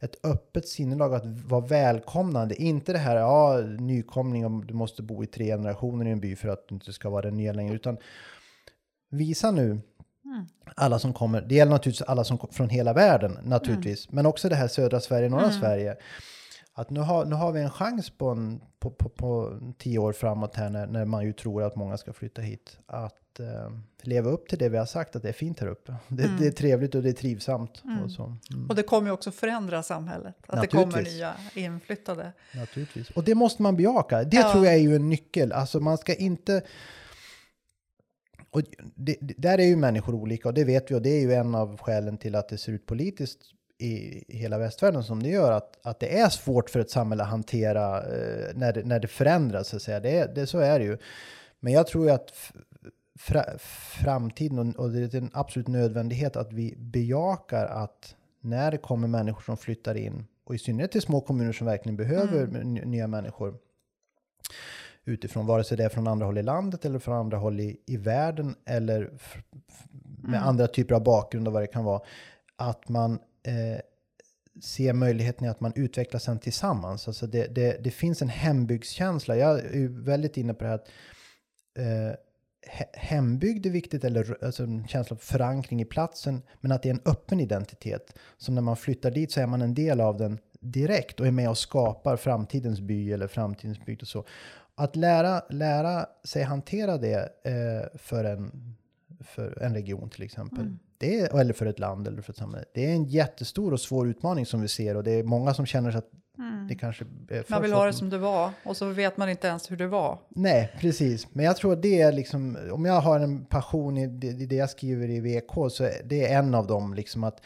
ett 0.00 0.24
öppet 0.24 0.68
sinnelag 0.68 1.14
att 1.14 1.26
vara 1.26 1.66
välkomnande. 1.66 2.62
Inte 2.62 2.92
det 2.92 2.98
här, 2.98 3.16
ja, 3.16 3.60
nykomling, 3.78 4.46
om 4.46 4.66
du 4.66 4.74
måste 4.74 5.02
bo 5.02 5.24
i 5.24 5.26
tre 5.26 5.46
generationer 5.46 6.06
i 6.06 6.10
en 6.10 6.20
by 6.20 6.36
för 6.36 6.48
att 6.48 6.68
du 6.68 6.74
inte 6.74 6.92
ska 6.92 7.10
vara 7.10 7.22
den 7.22 7.36
nya 7.36 7.52
längre, 7.52 7.74
utan 7.74 7.96
visa 9.10 9.50
nu 9.50 9.80
alla 10.76 10.98
som 10.98 11.12
kommer, 11.12 11.40
det 11.40 11.54
gäller 11.54 11.72
naturligtvis 11.72 12.08
alla 12.08 12.24
som 12.24 12.38
kom 12.38 12.50
från 12.52 12.68
hela 12.68 12.92
världen 12.92 13.38
naturligtvis, 13.44 14.12
men 14.12 14.26
också 14.26 14.48
det 14.48 14.54
här 14.54 14.68
södra 14.68 15.00
Sverige, 15.00 15.28
norra 15.28 15.50
Sverige. 15.50 15.96
Att 16.72 16.90
nu 16.90 17.00
har, 17.00 17.24
nu 17.24 17.34
har 17.34 17.52
vi 17.52 17.60
en 17.60 17.70
chans 17.70 18.10
på, 18.10 18.28
en, 18.28 18.60
på, 18.78 18.90
på, 18.90 19.08
på 19.08 19.58
tio 19.78 19.98
år 19.98 20.12
framåt 20.12 20.56
här 20.56 20.70
när, 20.70 20.86
när 20.86 21.04
man 21.04 21.24
ju 21.24 21.32
tror 21.32 21.62
att 21.62 21.76
många 21.76 21.96
ska 21.96 22.12
flytta 22.12 22.42
hit. 22.42 22.78
Att 22.86 23.14
eh, 23.40 23.70
leva 24.02 24.30
upp 24.30 24.48
till 24.48 24.58
det 24.58 24.68
vi 24.68 24.78
har 24.78 24.86
sagt 24.86 25.16
att 25.16 25.22
det 25.22 25.28
är 25.28 25.32
fint 25.32 25.60
här 25.60 25.66
uppe. 25.66 25.94
Det, 26.08 26.30
det 26.38 26.46
är 26.46 26.50
trevligt 26.50 26.94
och 26.94 27.02
det 27.02 27.08
är 27.08 27.12
trivsamt. 27.12 27.82
Och 28.04 28.10
så. 28.10 28.36
Mm, 28.52 28.66
Och 28.68 28.74
det 28.74 28.82
kommer 28.82 29.08
ju 29.08 29.12
också 29.12 29.30
förändra 29.30 29.82
samhället. 29.82 30.34
Att 30.46 30.60
det 30.60 30.66
kommer 30.66 31.02
nya 31.02 31.34
inflyttade. 31.54 32.32
naturligtvis. 32.54 33.10
Och 33.10 33.24
det 33.24 33.34
måste 33.34 33.62
man 33.62 33.76
bejaka. 33.76 34.24
Det 34.24 34.36
Ja. 34.36 34.52
tror 34.52 34.64
jag 34.64 34.74
är 34.74 34.78
ju 34.78 34.96
en 34.96 35.08
nyckel. 35.08 35.52
Alltså 35.52 35.80
man 35.80 35.98
ska 35.98 36.14
inte... 36.14 36.62
Och 38.50 38.62
det, 38.94 39.16
det, 39.20 39.34
där 39.38 39.58
är 39.58 39.64
ju 39.64 39.76
människor 39.76 40.14
olika 40.14 40.48
och 40.48 40.54
det 40.54 40.64
vet 40.64 40.90
vi 40.90 40.94
och 40.94 41.02
det 41.02 41.10
är 41.10 41.20
ju 41.20 41.32
en 41.34 41.54
av 41.54 41.78
skälen 41.78 42.18
till 42.18 42.34
att 42.34 42.48
det 42.48 42.58
ser 42.58 42.72
ut 42.72 42.86
politiskt 42.86 43.40
i 43.78 44.24
hela 44.28 44.58
västvärlden 44.58 45.04
som 45.04 45.22
det 45.22 45.28
gör. 45.28 45.52
Att, 45.52 45.86
att 45.86 46.00
det 46.00 46.18
är 46.18 46.28
svårt 46.28 46.70
för 46.70 46.80
ett 46.80 46.90
samhälle 46.90 47.22
att 47.22 47.28
hantera 47.28 47.98
eh, 47.98 48.54
när, 48.54 48.72
det, 48.72 48.82
när 48.84 49.00
det 49.00 49.08
förändras. 49.08 49.68
Så, 49.68 49.76
att 49.76 49.82
säga. 49.82 50.00
Det, 50.00 50.34
det, 50.34 50.46
så 50.46 50.58
är 50.58 50.78
det 50.78 50.84
ju. 50.84 50.98
Men 51.60 51.72
jag 51.72 51.86
tror 51.86 52.04
ju 52.06 52.10
att 52.10 52.32
fra, 53.18 53.44
framtiden 54.02 54.76
och, 54.76 54.90
det 54.90 55.14
är 55.14 55.18
en 55.18 55.30
absolut 55.32 55.68
nödvändighet 55.68 56.36
att 56.36 56.52
vi 56.52 56.74
bejakar 56.78 57.66
att 57.66 58.14
när 58.40 58.70
det 58.70 58.78
kommer 58.78 59.08
människor 59.08 59.42
som 59.42 59.56
flyttar 59.56 59.94
in 59.94 60.26
och 60.44 60.54
i 60.54 60.58
synnerhet 60.58 60.92
till 60.92 61.02
små 61.02 61.20
kommuner 61.20 61.52
som 61.52 61.66
verkligen 61.66 61.96
behöver 61.96 62.44
Mm. 62.44 62.74
nya 62.74 63.06
människor 63.06 63.58
utifrån, 65.04 65.46
vare 65.46 65.64
sig 65.64 65.76
det 65.76 65.84
är 65.84 65.88
från 65.88 66.06
andra 66.08 66.26
håll 66.26 66.38
i 66.38 66.42
landet 66.42 66.84
eller 66.84 66.98
från 66.98 67.14
andra 67.14 67.36
håll 67.36 67.60
i, 67.60 67.80
i 67.86 67.96
världen 67.96 68.56
eller 68.64 69.10
med 70.22 70.38
Mm. 70.38 70.48
andra 70.48 70.66
typer 70.66 70.94
av 70.94 71.02
bakgrund 71.04 71.48
och 71.48 71.54
vad 71.54 71.62
det 71.62 71.66
kan 71.66 71.84
vara, 71.84 72.00
att 72.56 72.88
man 72.88 73.12
eh, 73.42 73.80
ser 74.62 74.92
möjligheten 74.92 75.46
i 75.46 75.48
att 75.48 75.60
man 75.60 75.72
utvecklas 75.76 76.22
sen 76.22 76.38
tillsammans. 76.38 77.08
Alltså 77.08 77.26
det, 77.26 77.46
det, 77.54 77.84
det 77.84 77.90
finns 77.90 78.22
en 78.22 78.28
hembygdskänsla. 78.28 79.36
Jag 79.36 79.58
är 79.58 80.04
väldigt 80.04 80.36
inne 80.36 80.54
på 80.54 80.64
det 80.64 80.68
här 80.70 80.76
att 80.76 80.88
eh, 81.78 82.16
hembygd 82.92 83.66
är 83.66 83.70
viktigt, 83.70 84.04
eller 84.04 84.44
alltså 84.44 84.62
en 84.62 84.86
känsla 84.88 85.14
av 85.14 85.18
förankring 85.18 85.80
i 85.80 85.84
platsen, 85.84 86.42
men 86.60 86.72
att 86.72 86.82
det 86.82 86.88
är 86.88 86.94
en 86.94 87.02
öppen 87.04 87.40
identitet. 87.40 88.14
Så 88.38 88.52
när 88.52 88.62
man 88.62 88.76
flyttar 88.76 89.10
dit 89.10 89.32
så 89.32 89.40
är 89.40 89.46
man 89.46 89.62
en 89.62 89.74
del 89.74 90.00
av 90.00 90.16
den 90.16 90.38
direkt 90.60 91.20
och 91.20 91.26
är 91.26 91.30
med 91.30 91.50
och 91.50 91.58
skapar 91.58 92.16
framtidens 92.16 92.80
by 92.80 93.12
eller 93.12 93.26
framtidens 93.26 93.84
bygd 93.84 94.02
och 94.02 94.08
så. 94.08 94.24
Att 94.74 94.96
lära, 94.96 95.42
lära 95.50 96.06
sig 96.24 96.42
hantera 96.42 96.98
det 96.98 97.18
eh, 97.44 97.98
för, 97.98 98.24
en, 98.24 98.74
för 99.20 99.62
en 99.62 99.74
region 99.74 100.10
till 100.10 100.22
exempel, 100.22 100.60
Mm. 100.60 100.78
det 100.98 101.20
är, 101.20 101.40
eller 101.40 101.52
för 101.52 101.66
ett 101.66 101.78
land 101.78 102.08
eller 102.08 102.22
för 102.22 102.32
ett 102.32 102.38
samhälle, 102.38 102.64
det 102.74 102.86
är 102.90 102.94
en 102.94 103.04
jättestor 103.04 103.72
och 103.72 103.80
svår 103.80 104.08
utmaning 104.08 104.46
som 104.46 104.60
vi 104.60 104.68
ser 104.68 104.96
och 104.96 105.04
det 105.04 105.10
är 105.10 105.22
många 105.22 105.54
som 105.54 105.66
känner 105.66 105.90
sig 105.90 106.00
att 106.38 106.68
det 106.68 106.74
kanske 106.74 107.04
är 107.28 107.42
för 107.42 107.50
Man 107.50 107.62
vill 107.62 107.72
ha 107.72 107.86
det 107.86 107.92
som 107.92 108.10
det 108.10 108.18
var 108.18 108.50
och 108.62 108.76
så 108.76 108.86
vet 108.86 109.16
man 109.16 109.28
inte 109.28 109.46
ens 109.46 109.70
hur 109.70 109.76
det 109.76 109.86
var. 109.86 110.18
Nej, 110.28 110.72
precis. 110.80 111.34
Men 111.34 111.44
jag 111.44 111.56
tror 111.56 111.72
att 111.72 111.82
det 111.82 112.00
är 112.00 112.12
liksom, 112.12 112.58
om 112.72 112.84
jag 112.84 113.00
har 113.00 113.20
en 113.20 113.44
passion 113.44 113.98
i 113.98 114.06
det, 114.06 114.26
i 114.26 114.46
det 114.46 114.56
jag 114.56 114.70
skriver 114.70 115.10
i 115.10 115.20
VK 115.20 115.72
så 115.72 115.84
är 115.84 116.02
det 116.04 116.26
är 116.26 116.38
en 116.38 116.54
av 116.54 116.66
dem 116.66 116.94
liksom 116.94 117.24
att 117.24 117.40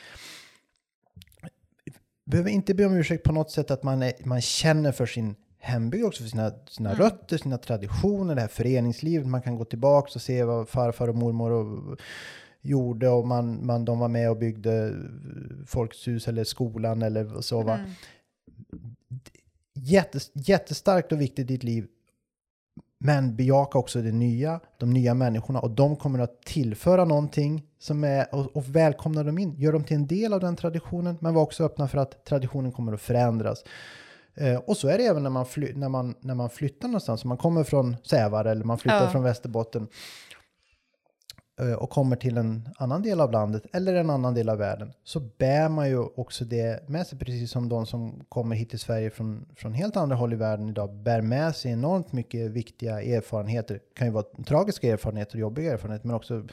behöver 2.24 2.50
inte 2.50 2.74
be 2.74 2.84
om 2.86 2.96
ursäkt 2.96 3.24
på 3.24 3.32
något 3.32 3.50
sätt 3.50 3.70
att 3.70 3.82
man, 3.82 4.02
är, 4.02 4.12
man 4.24 4.40
känner 4.40 4.92
för 4.92 5.06
sin 5.06 5.34
hembygd 5.58 6.04
också, 6.04 6.22
för 6.22 6.30
sina, 6.30 6.52
sina 6.68 6.90
Mm. 6.90 7.02
rötter, 7.02 7.38
sina 7.38 7.58
traditioner, 7.58 8.34
det 8.34 8.40
här 8.40 8.48
föreningslivet. 8.48 9.26
Man 9.26 9.42
kan 9.42 9.56
gå 9.56 9.64
tillbaka 9.64 10.10
och 10.14 10.22
se 10.22 10.44
vad 10.44 10.68
farfar 10.68 11.08
och 11.08 11.16
mormor 11.16 11.50
och, 11.50 11.98
gjorde 12.60 13.08
och 13.08 13.26
man, 13.26 13.66
man, 13.66 13.84
de 13.84 13.98
var 13.98 14.08
med 14.08 14.30
och 14.30 14.36
byggde 14.36 14.94
Folkets 15.66 16.08
hus 16.08 16.28
eller 16.28 16.44
skolan 16.44 17.02
eller 17.02 17.40
så. 17.40 17.62
Va? 17.62 17.74
Mm. 17.74 17.90
Jättes, 19.88 20.30
jättestarkt 20.34 21.12
och 21.12 21.20
viktigt 21.20 21.38
i 21.50 21.52
ditt 21.52 21.64
liv. 21.64 21.86
Men 22.98 23.36
bejaka 23.36 23.78
också 23.78 24.02
det 24.02 24.12
nya, 24.12 24.60
de 24.78 24.90
nya 24.90 25.14
människorna 25.14 25.60
och 25.60 25.70
de 25.70 25.96
kommer 25.96 26.18
att 26.18 26.42
tillföra 26.42 27.04
någonting 27.04 27.62
som 27.78 28.04
är 28.04 28.34
och, 28.34 28.56
och 28.56 28.76
välkomna 28.76 29.22
dem 29.22 29.38
in. 29.38 29.54
Gör 29.56 29.72
dem 29.72 29.84
till 29.84 29.96
en 29.96 30.06
del 30.06 30.32
av 30.32 30.40
den 30.40 30.56
traditionen, 30.56 31.16
men 31.20 31.34
var 31.34 31.42
också 31.42 31.64
öppna 31.64 31.88
för 31.88 31.98
att 31.98 32.24
traditionen 32.24 32.72
kommer 32.72 32.92
att 32.92 33.00
förändras. 33.00 33.64
Eh, 34.34 34.56
och 34.56 34.76
så 34.76 34.88
är 34.88 34.98
det 34.98 35.04
även 35.04 35.22
när 35.22 35.30
man, 35.30 35.46
fly, 35.46 35.72
när, 35.74 35.88
man, 35.88 36.14
när 36.20 36.34
man 36.34 36.50
flyttar 36.50 36.88
någonstans. 36.88 37.24
Om 37.24 37.28
man 37.28 37.38
kommer 37.38 37.64
från 37.64 37.96
Sävar 38.04 38.44
eller 38.44 38.64
man 38.64 38.78
flyttar 38.78 39.04
Ja. 39.04 39.10
från 39.10 39.22
Västerbotten 39.22 39.88
och 41.78 41.90
kommer 41.90 42.16
till 42.16 42.36
en 42.36 42.68
annan 42.76 43.02
del 43.02 43.20
av 43.20 43.32
landet 43.32 43.62
eller 43.72 43.94
en 43.94 44.10
annan 44.10 44.34
del 44.34 44.48
av 44.48 44.58
världen 44.58 44.92
så 45.04 45.20
bär 45.20 45.68
man 45.68 45.88
ju 45.88 45.98
också 45.98 46.44
det 46.44 46.88
med 46.88 47.06
sig, 47.06 47.18
precis 47.18 47.50
som 47.50 47.68
de 47.68 47.86
som 47.86 48.24
kommer 48.28 48.56
hit 48.56 48.70
till 48.70 48.78
Sverige 48.78 49.10
från, 49.10 49.46
från 49.56 49.74
helt 49.74 49.96
andra 49.96 50.16
håll 50.16 50.32
i 50.32 50.36
världen 50.36 50.68
idag 50.68 50.94
bär 50.94 51.20
med 51.20 51.56
sig 51.56 51.72
enormt 51.72 52.12
mycket 52.12 52.50
viktiga 52.50 53.02
erfarenheter. 53.02 53.74
Det 53.74 53.94
kan 53.94 54.06
ju 54.06 54.12
vara 54.12 54.24
tragiska 54.46 54.92
erfarenheter 54.92 55.34
och 55.34 55.40
jobbiga 55.40 55.72
erfarenheter, 55.72 56.06
men 56.06 56.16
också 56.16 56.44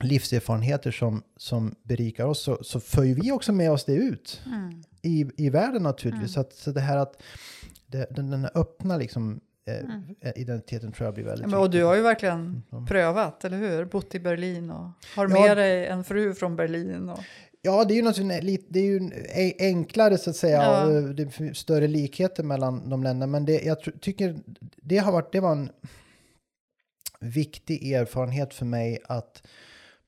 livserfarenheter 0.00 0.90
som, 0.90 1.22
som 1.36 1.74
berikar 1.82 2.26
oss, 2.26 2.42
så, 2.42 2.58
så 2.60 2.80
för 2.80 3.02
vi 3.02 3.32
också 3.32 3.52
med 3.52 3.70
oss 3.70 3.84
det 3.84 3.94
ut 3.94 4.42
Mm. 4.46 4.82
i, 5.02 5.26
i 5.36 5.50
världen 5.50 5.82
naturligtvis. 5.82 6.32
Så, 6.32 6.40
att, 6.40 6.52
så 6.52 6.70
det 6.70 6.80
här 6.80 6.96
att 6.96 7.22
det, 7.86 8.06
den, 8.10 8.30
den 8.30 8.48
öppna 8.54 8.96
liksom, 8.96 9.32
eh, 9.32 9.38
Mm. 9.66 10.02
identiteten 10.36 10.92
tror 10.92 11.04
jag 11.06 11.14
blir 11.14 11.24
väldigt 11.24 11.50
men, 11.50 11.58
och 11.60 11.70
du 11.70 11.84
har 11.84 11.94
ju 11.94 12.02
verkligen 12.02 12.62
Mm. 12.72 12.86
prövat, 12.86 13.44
eller 13.44 13.56
hur? 13.58 13.84
Bott 13.84 14.14
i 14.14 14.20
Berlin 14.20 14.70
och 14.70 14.90
har 15.16 15.28
Ja. 15.28 15.40
med 15.42 15.56
dig 15.56 15.86
en 15.86 16.04
fru 16.04 16.34
från 16.34 16.56
Berlin. 16.56 17.08
Och, 17.08 17.18
Ja, 17.66 17.84
det 17.84 17.94
är 17.94 17.96
ju 17.96 18.40
lite, 18.40 18.64
det 18.68 18.78
är 18.80 18.84
ju 18.84 18.96
en- 18.96 19.12
enklare 19.58 20.18
så 20.18 20.30
att 20.30 20.36
säga, 20.36 20.62
Ja. 20.62 20.84
och 20.86 21.14
det 21.14 21.28
finns 21.30 21.58
större 21.58 21.86
likheter 21.86 22.42
mellan 22.42 22.90
de 22.90 23.02
länderna, 23.02 23.30
men 23.30 23.44
det, 23.44 23.62
jag 23.62 23.76
tycker 24.00 24.36
det 24.76 24.98
har 24.98 25.12
varit, 25.12 25.32
det 25.32 25.40
var 25.40 25.52
en 25.52 25.70
viktig 27.20 27.92
erfarenhet 27.92 28.54
för 28.54 28.66
mig 28.66 28.98
att 29.04 29.42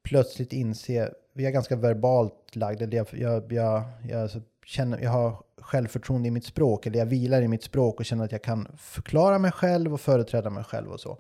plötsligt 0.03 0.53
inse, 0.53 1.11
vi 1.35 1.47
är 1.47 1.51
ganska 1.51 1.77
verbalt 1.77 2.57
lagd, 2.57 2.83
eller 2.83 2.97
jag, 2.97 3.07
jag, 3.13 3.53
jag, 3.53 3.83
jag 4.09 4.31
känner, 4.67 4.99
jag 5.01 5.11
har 5.11 5.43
självförtroende 5.67 6.29
i 6.29 6.31
mitt 6.31 6.45
språk, 6.45 6.87
eller 6.87 6.99
jag 6.99 7.07
vilar 7.07 7.43
i 7.43 7.49
mitt 7.49 7.63
språk 7.63 8.01
och 8.01 8.07
känner 8.07 8.25
att 8.25 8.33
jag 8.33 8.43
kan 8.43 8.69
förklara 8.79 9.39
mig 9.39 9.53
själv 9.53 9.95
och 9.95 10.01
företräda 10.01 10.51
mig 10.51 10.65
själv 10.65 10.93
och 10.93 11.01
så. 11.01 11.19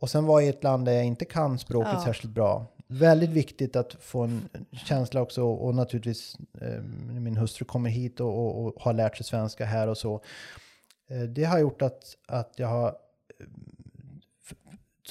Och 0.00 0.10
sen 0.10 0.24
var 0.24 0.40
jag 0.40 0.46
i 0.46 0.50
ett 0.50 0.64
land 0.64 0.84
där 0.84 0.92
jag 0.92 1.04
inte 1.04 1.24
kan 1.24 1.58
språket 1.58 1.92
Ja. 1.92 2.04
särskilt 2.04 2.34
bra. 2.34 2.66
Väldigt 2.86 3.30
viktigt 3.30 3.76
att 3.76 3.96
få 4.00 4.22
en 4.22 4.48
känsla 4.72 5.22
också 5.22 5.42
och 5.42 5.74
naturligtvis 5.74 6.36
eh, 6.60 6.82
min 7.10 7.36
hustru 7.36 7.64
kommer 7.64 7.90
hit 7.90 8.20
och, 8.20 8.38
och, 8.38 8.66
och 8.66 8.82
har 8.82 8.92
lärt 8.92 9.16
sig 9.16 9.26
svenska 9.26 9.64
här 9.64 9.88
och 9.88 9.98
så. 9.98 10.20
Eh, 11.08 11.20
det 11.22 11.44
har 11.44 11.58
gjort 11.58 11.82
att, 11.82 12.16
att 12.26 12.52
jag 12.56 12.68
har 12.68 12.88
eh, 12.88 13.46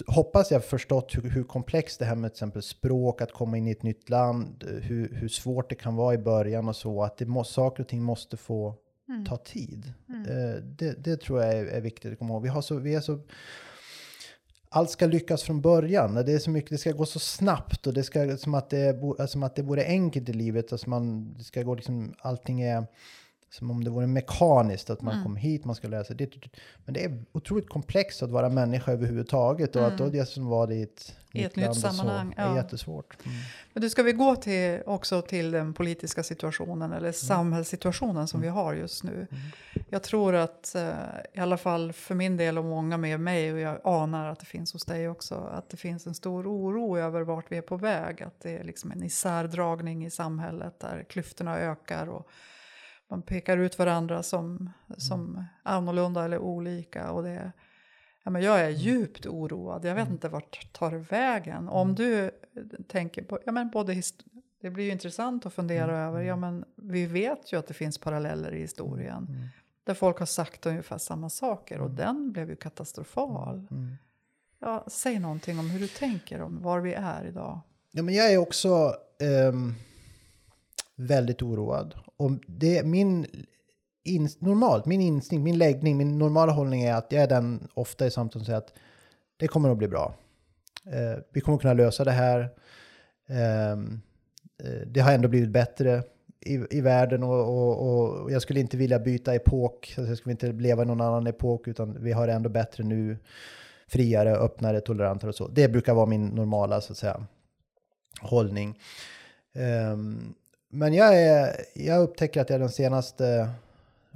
hoppas 0.07 0.51
jag 0.51 0.65
förstått 0.65 1.15
hur, 1.15 1.29
hur 1.29 1.43
komplext 1.43 1.99
det 1.99 2.05
här 2.05 2.15
med 2.15 2.31
till 2.31 2.35
exempel 2.35 2.61
språk, 2.61 3.21
att 3.21 3.31
komma 3.31 3.57
in 3.57 3.67
i 3.67 3.71
ett 3.71 3.83
nytt 3.83 4.09
land, 4.09 4.63
hur, 4.81 5.15
hur 5.15 5.27
svårt 5.27 5.69
det 5.69 5.75
kan 5.75 5.95
vara 5.95 6.13
i 6.13 6.17
början 6.17 6.69
och 6.69 6.75
så, 6.75 7.03
att 7.03 7.17
det 7.17 7.25
må, 7.25 7.43
saker 7.43 7.83
och 7.83 7.89
ting 7.89 8.01
måste 8.03 8.37
få 8.37 8.75
Mm. 9.09 9.25
ta 9.25 9.37
tid. 9.37 9.93
Mm. 10.09 10.21
Eh, 10.21 10.55
det, 10.55 11.03
det 11.03 11.21
tror 11.21 11.43
jag 11.43 11.53
är, 11.53 11.65
är 11.65 11.81
viktigt 11.81 12.13
att 12.13 12.19
komma 12.19 12.33
ihåg. 12.33 12.43
Vi, 12.43 12.49
har 12.49 12.61
så, 12.61 12.75
vi 12.75 12.95
är 12.95 13.01
så... 13.01 13.19
Allt 14.69 14.89
ska 14.89 15.05
lyckas 15.05 15.43
från 15.43 15.61
början. 15.61 16.15
Det 16.15 16.33
är 16.33 16.39
så 16.39 16.49
mycket, 16.49 16.69
det 16.69 16.77
ska 16.77 16.91
gå 16.91 17.05
så 17.05 17.19
snabbt 17.19 17.87
och 17.87 17.93
det 17.93 18.03
ska 18.03 18.37
som 18.37 18.53
att 18.53 18.69
det, 18.69 18.99
som 19.27 19.43
att 19.43 19.55
det 19.55 19.61
vore 19.61 19.85
enkelt 19.85 20.29
i 20.29 20.33
livet. 20.33 20.71
Alltså 20.71 20.89
man, 20.89 21.33
det 21.33 21.43
ska 21.43 21.63
gå 21.63 21.75
liksom, 21.75 22.13
allting 22.19 22.61
är 22.61 22.87
som 23.53 23.71
om 23.71 23.83
det 23.83 23.89
vore 23.89 24.07
mekaniskt, 24.07 24.89
att 24.89 25.01
man 25.01 25.13
Mm. 25.13 25.23
kommer 25.23 25.39
hit, 25.39 25.65
man 25.65 25.75
ska 25.75 25.87
sig 26.03 26.15
det. 26.15 26.29
Men 26.85 26.93
det 26.93 27.03
är 27.03 27.23
otroligt 27.31 27.69
komplext 27.69 28.23
att 28.23 28.29
vara 28.29 28.49
människa 28.49 28.91
överhuvudtaget 28.91 29.75
och 29.75 29.87
att 29.87 29.97
då 29.97 30.03
Mm. 30.03 30.17
det 30.17 30.25
som 30.25 30.45
var 30.45 30.67
det 30.67 30.75
i 30.75 30.83
ett, 30.83 31.15
I 31.31 31.43
ett 31.43 31.55
nytt 31.55 31.69
och 31.69 31.75
så 31.75 31.81
sammanhang, 31.81 32.33
är 32.37 32.45
ja. 32.47 32.55
jättesvårt. 32.55 33.25
Mm. 33.25 33.37
Men 33.73 33.81
du, 33.81 33.89
ska 33.89 34.03
vi 34.03 34.11
gå 34.13 34.35
till, 34.35 34.81
också 34.85 35.21
till 35.21 35.51
den 35.51 35.73
politiska 35.73 36.23
situationen 36.23 36.93
eller 36.93 37.11
samhällssituationen 37.11 38.27
som 38.27 38.41
vi 38.41 38.47
har 38.47 38.73
just 38.73 39.03
nu? 39.03 39.27
Jag 39.89 40.03
tror 40.03 40.35
att, 40.35 40.75
eh, 40.75 40.89
i 41.33 41.39
alla 41.39 41.57
fall 41.57 41.93
för 41.93 42.15
min 42.15 42.37
del 42.37 42.57
och 42.57 42.65
många 42.65 42.97
med 42.97 43.19
mig, 43.19 43.53
och 43.53 43.59
jag 43.59 43.79
anar 43.83 44.29
att 44.29 44.39
det 44.39 44.45
finns 44.45 44.73
hos 44.73 44.85
dig 44.85 45.09
också, 45.09 45.35
att 45.35 45.69
det 45.69 45.77
finns 45.77 46.07
en 46.07 46.13
stor 46.15 46.47
oro 46.47 46.97
över 46.97 47.21
vart 47.21 47.51
vi 47.51 47.57
är 47.57 47.61
på 47.61 47.77
väg. 47.77 48.23
Att 48.23 48.39
det 48.39 48.57
är 48.57 48.63
liksom 48.63 48.91
en 48.91 49.03
isärdragning 49.03 50.05
i 50.05 50.09
samhället 50.09 50.79
där 50.79 51.05
klyftorna 51.09 51.59
ökar 51.59 52.07
och 52.09 52.27
man 53.13 53.21
pekar 53.21 53.57
ut 53.57 53.79
varandra 53.79 54.23
som, 54.23 54.69
som 54.97 55.45
annorlunda 55.63 56.25
eller 56.25 56.39
olika. 56.39 57.11
Och 57.11 57.23
det, 57.23 57.51
ja, 58.23 58.31
men 58.31 58.41
jag 58.41 58.61
är 58.61 58.69
djupt 58.69 59.25
oroad. 59.25 59.85
Jag 59.85 59.95
vet 59.95 60.09
inte 60.09 60.29
vart 60.29 60.73
tar 60.73 60.91
vägen. 60.91 61.69
Om 61.69 61.95
du 61.95 62.31
tänker 62.87 63.23
på, 63.23 63.39
ja 63.45 63.51
men 63.51 63.69
både 63.69 64.01
det 64.61 64.69
blir 64.69 64.85
ju 64.85 64.91
intressant 64.91 65.45
att 65.45 65.53
fundera 65.53 65.97
över, 65.97 66.21
ja 66.21 66.35
men 66.35 66.65
vi 66.75 67.05
vet 67.05 67.53
ju 67.53 67.59
att 67.59 67.67
det 67.67 67.73
finns 67.73 67.97
paralleller 67.97 68.53
i 68.53 68.59
historien. 68.59 69.27
Mm. 69.29 69.47
Där 69.83 69.93
folk 69.93 70.19
har 70.19 70.25
sagt 70.25 70.65
ungefär 70.65 70.97
samma 70.97 71.29
saker 71.29 71.79
och 71.79 71.91
den 71.91 72.31
blev 72.31 72.49
ju 72.49 72.55
katastrofal. 72.55 73.67
Mm. 73.71 73.95
Ja, 74.59 74.85
säg 74.87 75.19
någonting 75.19 75.59
om 75.59 75.69
hur 75.69 75.79
du 75.79 75.87
tänker 75.87 76.41
om 76.41 76.61
var 76.61 76.79
vi 76.79 76.93
är 76.93 77.25
idag. 77.25 77.59
Ja, 77.91 78.03
men 78.03 78.13
jag 78.13 78.33
är 78.33 78.37
också 78.37 78.95
ehm, 79.21 79.73
väldigt 80.95 81.41
oroad. 81.41 81.95
Och 82.23 82.31
det 82.47 82.85
min 82.85 83.25
in, 84.03 84.29
normalt, 84.39 84.85
min 84.85 85.01
instinkt, 85.01 85.43
min 85.43 85.57
läggning, 85.57 85.97
min 85.97 86.17
normala 86.17 86.51
hållning 86.51 86.83
är 86.83 86.93
att 86.93 87.11
jag 87.11 87.23
är 87.23 87.27
den 87.27 87.67
ofta 87.73 88.05
i 88.05 88.11
samtal 88.11 88.39
som 88.39 88.45
säger 88.45 88.57
att 88.57 88.73
det 89.37 89.47
kommer 89.47 89.69
att 89.69 89.77
bli 89.77 89.87
bra. 89.87 90.15
Eh, 90.85 91.19
vi 91.33 91.41
kommer 91.41 91.55
att 91.55 91.61
kunna 91.61 91.73
lösa 91.73 92.03
det 92.03 92.11
här. 92.11 92.49
Ehm, 93.27 94.01
eh, 94.63 94.87
det 94.87 94.99
har 94.99 95.11
ändå 95.11 95.27
blivit 95.27 95.49
bättre 95.49 96.03
i, 96.41 96.77
i 96.77 96.81
världen 96.81 97.23
och, 97.23 97.39
och, 97.39 98.21
och 98.21 98.31
jag 98.31 98.41
skulle 98.41 98.59
inte 98.59 98.77
vilja 98.77 98.99
byta 98.99 99.35
epok. 99.35 99.93
Alltså 99.97 100.11
jag 100.11 100.17
skulle 100.17 100.31
inte 100.31 100.51
leva 100.51 100.83
i 100.83 100.85
någon 100.85 101.01
annan 101.01 101.27
epok 101.27 101.67
utan 101.67 102.03
vi 102.03 102.11
har 102.11 102.27
det 102.27 102.33
ändå 102.33 102.49
bättre 102.49 102.83
nu. 102.83 103.17
Friare, 103.87 104.35
öppnare, 104.35 104.81
tolerantare 104.81 105.29
och 105.29 105.35
så. 105.35 105.47
Det 105.47 105.67
brukar 105.67 105.93
vara 105.93 106.05
min 106.05 106.25
normala 106.27 106.81
så 106.81 106.91
att 106.91 106.97
säga 106.97 107.25
hållning. 108.21 108.79
Ehm, 109.53 110.33
men 110.73 110.93
jag, 110.93 111.21
är, 111.21 111.55
jag 111.73 112.01
upptäcker 112.01 112.41
att 112.41 112.49
jag 112.49 112.59
de 112.59 112.69
senaste 112.69 113.49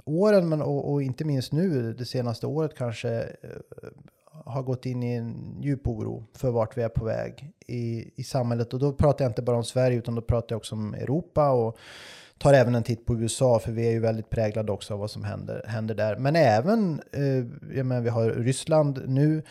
åren, 0.04 0.48
men, 0.48 0.62
och, 0.62 0.92
och 0.92 1.02
inte 1.02 1.24
minst 1.24 1.52
nu, 1.52 1.92
det 1.92 2.04
senaste 2.04 2.46
året 2.46 2.74
kanske, 2.76 3.10
eh, 3.20 3.88
har 4.44 4.62
gått 4.62 4.86
in 4.86 5.02
i 5.02 5.14
en 5.14 5.56
djup 5.60 5.88
oro 5.88 6.24
för 6.34 6.50
vart 6.50 6.76
vi 6.76 6.82
är 6.82 6.88
på 6.88 7.04
väg 7.04 7.50
i, 7.66 8.10
i 8.16 8.24
samhället. 8.24 8.74
Och 8.74 8.80
då 8.80 8.92
pratar 8.92 9.24
jag 9.24 9.30
inte 9.30 9.42
bara 9.42 9.56
om 9.56 9.64
Sverige 9.64 9.98
utan 9.98 10.14
då 10.14 10.22
pratar 10.22 10.54
jag 10.54 10.56
också 10.56 10.74
om 10.74 10.94
Europa 10.94 11.50
och 11.50 11.78
tar 12.38 12.54
även 12.54 12.74
en 12.74 12.82
titt 12.82 13.06
på 13.06 13.16
USA 13.16 13.58
för 13.58 13.72
vi 13.72 13.86
är 13.86 13.90
ju 13.90 14.00
väldigt 14.00 14.30
präglade 14.30 14.72
också 14.72 14.94
av 14.94 15.00
vad 15.00 15.10
som 15.10 15.24
händer, 15.24 15.64
händer 15.66 15.94
där. 15.94 16.16
Men 16.16 16.36
även, 16.36 17.02
eh, 17.12 17.76
jag 17.76 17.86
menar, 17.86 18.00
vi 18.00 18.08
har 18.08 18.30
Ryssland 18.30 19.02
nu 19.06 19.42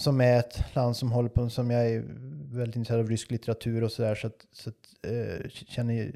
som 0.00 0.20
är 0.20 0.38
ett 0.38 0.64
land 0.74 0.96
som 0.96 1.12
håller 1.12 1.28
på, 1.28 1.50
som 1.50 1.70
jag 1.70 1.90
är 1.90 2.04
väldigt 2.52 2.76
intresserad 2.76 3.00
av 3.00 3.08
rysk 3.08 3.30
litteratur 3.30 3.84
och 3.84 3.92
sådär, 3.92 4.14
så 4.14 4.26
att, 4.26 4.46
så 4.52 4.70
att 4.70 5.04
eh, 5.10 5.48
känner 5.50 5.94
ju 5.94 6.12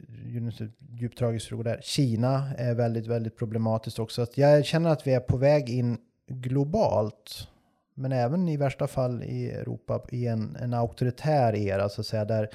djupt 0.91 1.19
tragisk 1.19 1.49
fråga 1.49 1.63
där. 1.63 1.81
Kina 1.83 2.51
är 2.59 2.75
väldigt, 2.75 3.07
väldigt 3.07 3.39
problematiskt 3.39 3.99
också. 3.99 4.23
Att 4.23 4.39
jag 4.39 4.65
känner 4.65 4.91
att 4.91 5.07
vi 5.07 5.13
är 5.13 5.21
på 5.21 5.37
väg 5.37 5.71
in 5.71 5.99
globalt, 6.29 7.49
men 7.95 8.13
även 8.13 8.49
i 8.49 8.57
värsta 8.57 8.87
fall 8.87 9.23
i 9.23 9.51
Europa, 9.51 10.05
i 10.13 10.27
en, 10.27 10.57
en 10.57 10.75
auktoritär 10.75 11.55
era, 11.55 11.89
så 11.89 12.01
att 12.01 12.07
säga, 12.07 12.25
där 12.25 12.49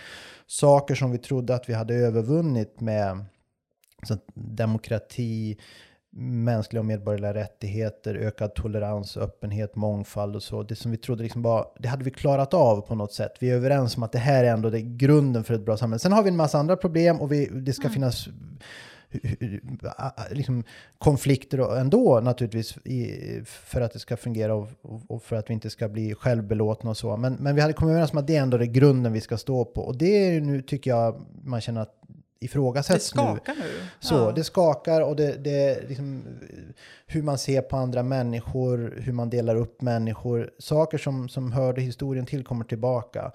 saker 0.48 0.96
som 0.96 1.12
vi 1.12 1.18
trodde 1.18 1.56
att 1.56 1.70
vi 1.70 1.74
hade 1.74 1.96
övervunnit 1.96 2.82
med 2.82 3.26
så 4.04 4.18
demokrati, 4.34 5.58
mänskliga 6.12 6.80
och 6.80 6.86
medborgerliga 6.86 7.34
rättigheter, 7.34 8.16
ökad 8.16 8.53
tolerans, 8.53 9.18
öppenhet, 9.18 9.76
mångfald 9.76 10.36
och 10.36 10.43
så. 10.43 10.64
Det 10.64 10.76
som 10.76 10.91
vi 10.91 10.97
trodde 10.97 11.24
liksom 11.24 11.41
bara, 11.41 11.66
det 11.80 11.88
hade 11.88 12.03
vi 12.03 12.12
klarat 12.12 12.53
av 12.53 12.82
på 12.82 12.95
något 12.95 13.14
sätt. 13.14 13.32
Vi 13.39 13.49
är 13.49 13.55
överens 13.55 13.97
om 13.97 14.03
att 14.03 14.12
det 14.12 14.20
här 14.20 14.43
är 14.43 14.53
ändå 14.53 14.70
det 14.70 14.82
grunden 14.82 15.43
för 15.43 15.53
ett 15.53 15.66
bra 15.66 15.78
samhälle. 15.78 15.99
Sen 15.99 16.12
har 16.12 16.24
vi 16.24 16.30
en 16.30 16.36
massa 16.36 16.57
andra 16.57 16.76
problem 16.76 17.22
och 17.22 17.32
vi, 17.32 17.45
det 17.45 17.74
ska 17.74 17.84
mm. 17.84 17.93
finnas 17.93 18.30
liksom, 20.32 20.64
konflikter 20.97 21.78
ändå 21.78 22.20
naturligtvis 22.24 22.78
i, 22.78 23.41
för 23.45 23.82
att 23.82 23.93
det 23.93 23.99
ska 23.99 24.18
fungera 24.18 24.55
och, 24.55 24.68
och, 25.07 25.24
för 25.24 25.36
att 25.36 25.49
vi 25.49 25.53
inte 25.53 25.70
ska 25.70 25.89
bli 25.89 26.16
självbelåtna 26.16 26.89
och 26.89 26.97
så. 26.97 27.18
Men, 27.18 27.34
men 27.34 27.55
vi 27.55 27.62
hade 27.62 27.74
kommit 27.74 27.91
överens 27.91 28.12
om 28.12 28.18
att 28.18 28.28
det 28.28 28.36
är 28.36 28.41
ändå 28.41 28.57
det 28.57 28.68
grunden 28.68 29.14
vi 29.14 29.22
ska 29.22 29.38
stå 29.38 29.66
på. 29.66 29.82
Och 29.82 29.97
det 29.97 30.28
är 30.28 30.41
nu 30.41 30.62
tycker 30.62 30.91
jag 30.91 31.26
man 31.43 31.62
känner 31.62 31.82
att 31.82 31.99
ifrågasätts 32.40 33.16
nu. 33.16 33.22
Det 33.22 33.28
skakar 33.28 33.56
nu. 33.56 33.70
Så, 34.00 34.16
ja. 34.16 34.32
det 34.36 34.44
skakar 34.44 35.02
och 35.02 35.16
det, 35.16 35.44
det 35.44 35.88
liksom, 35.90 36.24
hur 37.08 37.24
man 37.24 37.38
ser 37.38 37.62
på 37.62 37.78
andra 37.78 38.04
människor, 38.04 38.94
hur 38.98 39.14
man 39.14 39.30
delar 39.30 39.56
upp 39.56 39.82
människor. 39.82 40.52
Saker 40.60 40.98
som, 40.98 41.30
som 41.30 41.52
hörde 41.52 41.82
historien 41.82 42.26
till 42.26 42.44
kommer 42.44 42.66
tillbaka. 42.66 43.32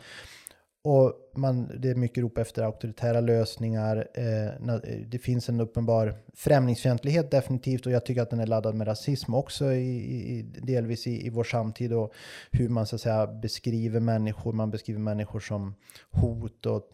Och 0.86 1.12
man, 1.36 1.70
det 1.78 1.90
är 1.90 1.94
mycket 1.94 2.22
rop 2.22 2.38
efter 2.38 2.62
auktoritära 2.62 3.20
lösningar. 3.20 4.09
Eh, 4.14 4.74
det 5.07 5.18
finns 5.18 5.48
en 5.48 5.61
uppenbar 5.61 6.14
främlingsfientlighet 6.34 7.30
definitivt 7.30 7.86
och 7.86 7.92
jag 7.92 8.07
tycker 8.07 8.22
att 8.22 8.30
den 8.30 8.40
är 8.40 8.46
laddad 8.46 8.74
med 8.74 8.86
rasism 8.86 9.34
också 9.34 9.72
i, 9.72 9.98
i, 10.38 10.42
delvis 10.42 11.07
i, 11.07 11.26
i 11.26 11.30
vår 11.30 11.44
samtid 11.44 11.92
och 11.92 12.12
hur 12.50 12.68
man 12.68 12.86
så 12.86 12.94
att 12.94 13.00
säga 13.00 13.26
beskriver 13.26 14.00
människor. 14.00 14.52
Man 14.52 14.70
beskriver 14.70 15.00
människor 15.00 15.40
som 15.40 15.74
hot 16.11 16.66
och 16.66 16.90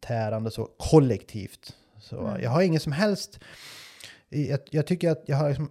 tärande 0.00 0.50
så 0.50 0.68
kollektivt. 0.78 1.76
Så 2.00 2.26
mm. 2.26 2.42
jag 2.42 2.50
har 2.50 2.62
ingen 2.62 2.80
som 2.80 2.92
helst. 2.92 3.40
Jag, 4.28 4.60
jag 4.70 4.86
tycker 4.86 5.10
att 5.10 5.22
jag 5.26 5.36
har 5.36 5.48
liksom 5.48 5.70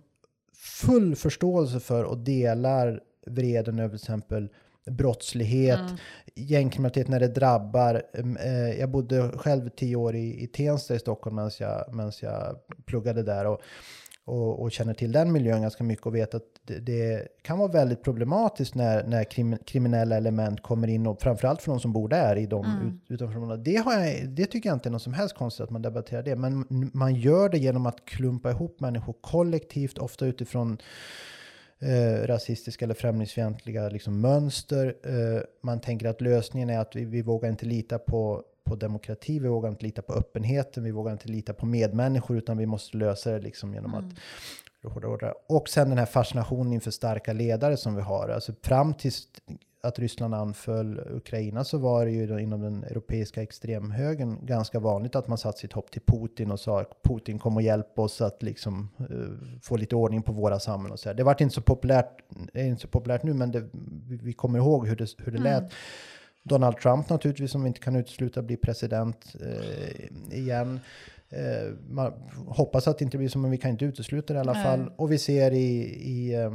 full 0.56 1.16
förståelse 1.16 1.80
för 1.80 2.04
och 2.04 2.18
delar 2.18 3.02
vreden 3.26 3.80
över 3.80 3.98
till 3.98 4.04
exempel 4.04 4.50
brottslighet, 4.90 5.80
mm. 5.80 5.98
gängkriminalitet 6.36 7.08
när 7.08 7.20
det 7.20 7.28
drabbar. 7.28 8.04
Eh, 8.44 8.80
jag 8.80 8.90
bodde 8.90 9.32
själv 9.36 9.70
tio 9.70 9.96
år 9.96 10.16
i, 10.16 10.44
i 10.44 10.48
Tensta 10.48 10.96
i 10.96 11.00
Stockholm 11.00 11.36
medan 11.36 11.52
jag, 11.60 12.14
jag 12.22 12.56
pluggade 12.86 13.24
där. 13.24 13.46
Och, 13.46 13.62
och, 14.30 14.62
och, 14.62 14.72
känner 14.72 14.94
till 14.94 15.12
den 15.12 15.32
miljön 15.32 15.62
ganska 15.62 15.84
mycket 15.84 16.06
och 16.06 16.16
vet 16.16 16.34
att 16.34 16.44
det, 16.64 16.80
det 16.80 17.28
kan 17.42 17.60
vara 17.60 17.72
väldigt 17.72 18.04
problematiskt 18.04 18.76
när, 18.76 19.04
när 19.04 19.24
krim, 19.24 19.58
kriminella 19.66 20.18
element 20.18 20.64
kommer 20.64 20.88
in 20.88 21.08
och 21.08 21.22
framförallt 21.22 21.62
för 21.62 21.72
de 21.72 21.80
som 21.80 21.94
bor 21.94 22.10
där 22.10 22.36
i 22.36 22.46
de 22.46 22.66
mm. 22.66 22.88
ut, 22.88 22.94
utanför 23.08 23.58
det, 23.58 23.76
har 23.76 23.94
jag, 23.94 24.30
det 24.30 24.46
tycker 24.46 24.70
jag 24.70 24.76
inte 24.76 24.90
är 24.90 24.92
något 24.92 25.02
som 25.02 25.14
helst 25.14 25.36
konstigt 25.36 25.64
att 25.64 25.70
man 25.70 25.82
debatterar 25.82 26.24
det, 26.24 26.36
men 26.36 26.66
man 26.94 27.16
gör 27.16 27.50
det 27.50 27.58
genom 27.58 27.86
att 27.86 28.06
klumpa 28.06 28.52
ihop 28.52 28.80
människor 28.80 29.16
kollektivt, 29.22 29.98
ofta 29.98 30.26
utifrån 30.26 30.78
eh, 31.80 32.28
rasistiska 32.28 32.86
eller 32.86 32.96
främlingsfientliga 32.96 33.90
liksom, 33.90 34.22
mönster. 34.22 34.96
Eh, 35.04 35.42
man 35.62 35.82
tänker 35.82 36.08
att 36.08 36.22
lösningen 36.22 36.70
är 36.70 36.80
att 36.80 36.96
vi, 36.96 37.06
vi 37.06 37.22
vågar 37.22 37.50
inte 37.50 37.66
lita 37.66 38.00
på, 38.00 38.44
på 38.70 38.76
demokrati, 38.76 39.40
vi 39.40 39.48
vågar 39.48 39.70
inte 39.70 39.86
lita 39.86 40.02
på 40.02 40.14
öppenheten, 40.14 40.84
vi 40.84 40.92
vågar 40.92 41.12
inte 41.12 41.28
lita 41.28 41.54
på 41.54 41.66
medmänniskor, 41.66 42.38
utan 42.38 42.58
vi 42.58 42.66
måste 42.66 42.98
lösa 42.98 43.32
det 43.32 43.40
liksom 43.40 43.74
genom 43.74 43.94
mm. 43.94 44.08
att 44.08 44.14
och 45.48 45.70
sen 45.70 45.90
den 45.90 45.98
här 45.98 46.06
fascinationen 46.06 46.74
inför 46.74 46.92
starka 46.92 47.34
ledare 47.34 47.78
som 47.78 47.96
vi 47.96 48.02
har. 48.02 48.30
Alltså 48.30 48.54
fram 48.62 48.94
tills 48.94 49.28
att 49.84 50.00
Ryssland 50.00 50.36
anföll 50.36 51.00
Ukraina 51.00 51.64
så 51.64 51.78
var 51.78 52.06
det 52.06 52.12
ju 52.12 52.42
inom 52.42 52.62
den 52.62 52.84
europeiska 52.84 53.42
extremhögern 53.42 54.46
ganska 54.46 54.80
vanligt 54.80 55.16
att 55.16 55.28
man 55.28 55.38
satt 55.38 55.58
sitt 55.58 55.74
hopp 55.74 55.92
till 55.92 56.02
Putin 56.02 56.52
och 56.52 56.60
sa 56.60 56.82
att 56.82 57.04
Putin 57.04 57.40
kom 57.40 57.56
och 57.56 57.62
hjälp 57.62 58.00
oss 58.00 58.22
att 58.22 58.44
liksom 58.44 58.90
uh, 59.12 59.60
få 59.62 59.78
lite 59.78 59.96
ordning 59.96 60.22
på 60.22 60.32
våra 60.32 60.60
samhällen 60.60 60.92
och 60.92 61.00
så 61.00 61.10
här. 61.10 61.14
Det 61.14 61.24
var 61.24 61.42
inte 61.42 61.56
så 61.56 61.62
populärt, 61.62 62.22
är 62.54 62.66
inte 62.66 62.82
så 62.82 62.88
populärt 62.88 63.24
nu, 63.24 63.34
men 63.34 63.52
det, 63.52 63.70
vi 64.24 64.34
kommer 64.34 64.60
ihåg 64.60 64.88
hur 64.88 64.96
det, 64.96 65.10
hur 65.18 65.32
det 65.32 65.38
mm. 65.38 65.44
lät. 65.44 65.72
Donald 66.44 66.78
Trump 66.78 67.10
naturligtvis, 67.10 67.52
som 67.52 67.64
vi 67.64 67.68
inte 67.68 67.80
kan 67.80 67.96
utesluta, 67.96 68.42
blir 68.42 68.58
president 68.58 69.36
uh, 69.42 70.38
igen. 70.38 70.80
Uh, 71.34 71.76
man 71.90 72.14
hoppas 72.48 72.88
att 72.88 72.98
det 72.98 73.06
inte 73.06 73.18
blir 73.18 73.30
så, 73.30 73.40
men 73.40 73.52
vi 73.52 73.58
kan 73.58 73.72
inte 73.72 73.86
utesluta 73.86 74.34
det 74.34 74.38
i 74.38 74.42
alla 74.42 74.54
Nej. 74.54 74.64
fall. 74.64 74.92
Och 74.98 75.12
vi 75.12 75.18
ser 75.18 75.52
i, 75.52 75.80
i 76.10 76.50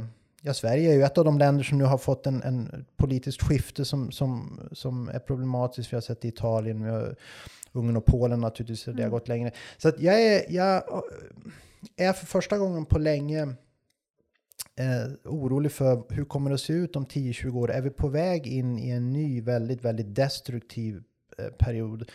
Ja, 0.47 0.53
Sverige 0.53 0.91
är 0.91 0.95
ju 0.95 1.03
ett 1.03 1.17
av 1.17 1.25
de 1.25 1.37
länder 1.37 1.63
som 1.63 1.77
nu 1.77 1.83
har 1.83 1.97
fått 1.97 2.27
en, 2.27 2.43
en 2.43 2.85
politiskt 2.97 3.41
skifte 3.41 3.85
som, 3.85 4.11
som, 4.11 4.59
som 4.71 5.09
är 5.09 5.19
problematiskt. 5.19 5.93
Vi 5.93 5.95
har 5.95 6.01
sett 6.01 6.21
det 6.21 6.27
i 6.27 6.29
Italien, 6.29 6.83
vi 6.83 6.89
har 6.89 7.15
Ungern 7.71 7.97
och 7.97 8.05
Polen 8.05 8.39
naturligtvis, 8.39 8.85
det 8.85 8.91
har 8.91 8.99
mm. 8.99 9.09
gått 9.09 9.27
längre. 9.27 9.51
Så 9.77 9.87
att 9.87 9.99
jag, 9.99 10.21
är, 10.21 10.45
jag 10.49 10.83
är 11.97 12.13
för 12.13 12.25
första 12.25 12.57
gången 12.57 12.85
på 12.85 12.99
länge 12.99 13.53
eh, 14.79 15.31
orolig 15.31 15.71
för 15.71 16.13
hur 16.13 16.25
kommer 16.25 16.49
det 16.49 16.53
att 16.53 16.61
se 16.61 16.73
ut 16.73 16.95
om 16.95 17.05
10-20 17.05 17.55
år? 17.55 17.71
Är 17.71 17.81
vi 17.81 17.89
på 17.89 18.07
väg 18.07 18.47
in 18.47 18.79
i 18.79 18.89
en 18.89 19.13
ny, 19.13 19.41
väldigt, 19.41 19.81
väldigt 19.81 20.15
destruktiv 20.15 21.03
eh, 21.37 21.47
period? 21.47 22.11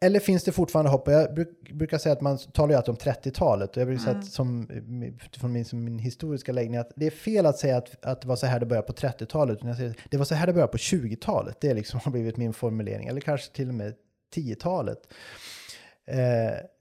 Eller 0.00 0.20
finns 0.20 0.44
det 0.44 0.52
fortfarande 0.52 0.90
hopp? 0.90 1.08
Jag 1.08 1.34
bruk, 1.34 1.72
brukar 1.72 1.98
säga 1.98 2.12
att 2.12 2.20
man 2.20 2.38
talar 2.38 2.70
ju 2.70 2.76
alltid 2.76 2.90
om 2.90 2.96
30-talet 2.96 3.70
och 3.70 3.80
jag 3.80 3.88
brukar 3.88 4.02
mm. 4.02 4.12
säga 4.12 4.18
att 4.18 4.32
som, 4.32 4.70
utifrån 5.24 5.52
min, 5.52 5.64
som 5.64 5.84
min 5.84 5.98
historiska 5.98 6.52
läggning 6.52 6.76
att 6.76 6.92
det 6.96 7.06
är 7.06 7.10
fel 7.10 7.46
att 7.46 7.58
säga 7.58 7.76
att, 7.76 8.04
att 8.04 8.20
det 8.20 8.28
var 8.28 8.36
så 8.36 8.46
här 8.46 8.60
det 8.60 8.66
började 8.66 8.86
på 8.86 8.92
30-talet. 8.92 9.58
Det 10.10 10.16
var 10.16 10.24
så 10.24 10.34
här 10.34 10.46
det 10.46 10.52
började 10.52 10.72
på 10.72 10.78
20-talet. 10.78 11.60
Det 11.60 11.74
liksom 11.74 12.00
har 12.04 12.12
blivit 12.12 12.36
min 12.36 12.52
formulering. 12.52 13.08
Eller 13.08 13.20
kanske 13.20 13.52
till 13.52 13.68
och 13.68 13.74
med 13.74 13.94
10-talet. 14.34 14.98
Eh, 16.06 16.16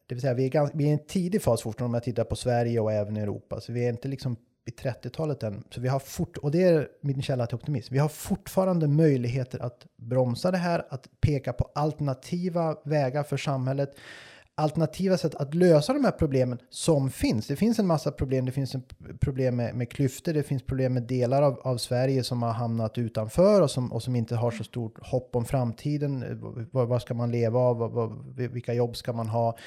det 0.08 0.16
vill 0.16 0.22
säga 0.22 0.34
vi 0.34 0.46
är, 0.46 0.50
ganska, 0.50 0.78
vi 0.78 0.84
är 0.84 0.90
i 0.90 0.92
en 0.92 1.06
tidig 1.06 1.42
fas 1.42 1.62
fortfarande 1.62 1.90
om 1.90 1.94
jag 1.94 2.04
tittar 2.04 2.24
på 2.24 2.36
Sverige 2.36 2.80
och 2.80 2.92
även 2.92 3.18
Europa. 3.18 3.62
Så 3.62 3.74
vi 3.74 3.86
är 3.86 3.90
inte 3.90 4.08
liksom 4.08 4.36
i 4.66 4.72
30-talet 4.72 5.44
än. 5.44 5.64
Så 5.70 5.82
vi 5.82 5.88
har 5.88 6.00
fort, 6.00 6.38
och 6.38 6.52
det 6.52 6.64
är 6.64 6.88
min 7.02 7.22
källa 7.22 7.48
till 7.48 7.56
optimism. 7.56 7.94
Vi 7.94 8.00
har 8.00 8.10
fortfarande 8.10 8.88
möjligheter 8.88 9.60
att 9.60 9.86
bromsa 9.98 10.52
det 10.52 10.58
här, 10.58 10.86
att 10.90 11.08
peka 11.22 11.54
på 11.54 11.70
alternativa 11.76 12.78
vägar 12.84 13.24
för 13.24 13.38
samhället. 13.38 13.96
Alternativa 14.58 15.18
sätt 15.18 15.36
att 15.36 15.54
lösa 15.54 15.94
de 15.94 16.06
här 16.06 16.12
problemen 16.12 16.60
som 16.70 17.12
finns. 17.12 17.48
Det 17.48 17.56
finns 17.56 17.80
en 17.80 17.88
massa 17.88 18.12
problem. 18.12 18.46
Det 18.46 18.52
finns 18.52 18.76
en 18.76 18.84
problem 19.20 19.56
med, 19.56 19.76
med 19.76 19.92
klyftor. 19.92 20.34
Det 20.34 20.44
finns 20.44 20.64
problem 20.64 20.94
med 20.94 21.04
delar 21.04 21.42
av, 21.42 21.60
av 21.60 21.78
Sverige 21.78 22.24
som 22.24 22.44
har 22.44 22.54
hamnat 22.54 22.98
utanför 22.98 23.62
och 23.62 23.72
som, 23.72 23.94
och 23.94 24.04
som 24.04 24.16
inte 24.16 24.36
har 24.36 24.52
så 24.52 24.64
stort 24.64 25.08
hopp 25.08 25.36
om 25.36 25.46
framtiden. 25.46 26.24
Eh, 26.24 26.66
vad, 26.72 26.88
vad 26.88 27.02
ska 27.02 27.14
man 27.14 27.32
leva 27.32 27.60
av? 27.60 27.78
Vad, 27.78 27.92
vad, 27.92 28.36
vilka 28.36 28.74
jobb 28.74 28.96
ska 28.96 29.14
man 29.14 29.28
ha? 29.28 29.58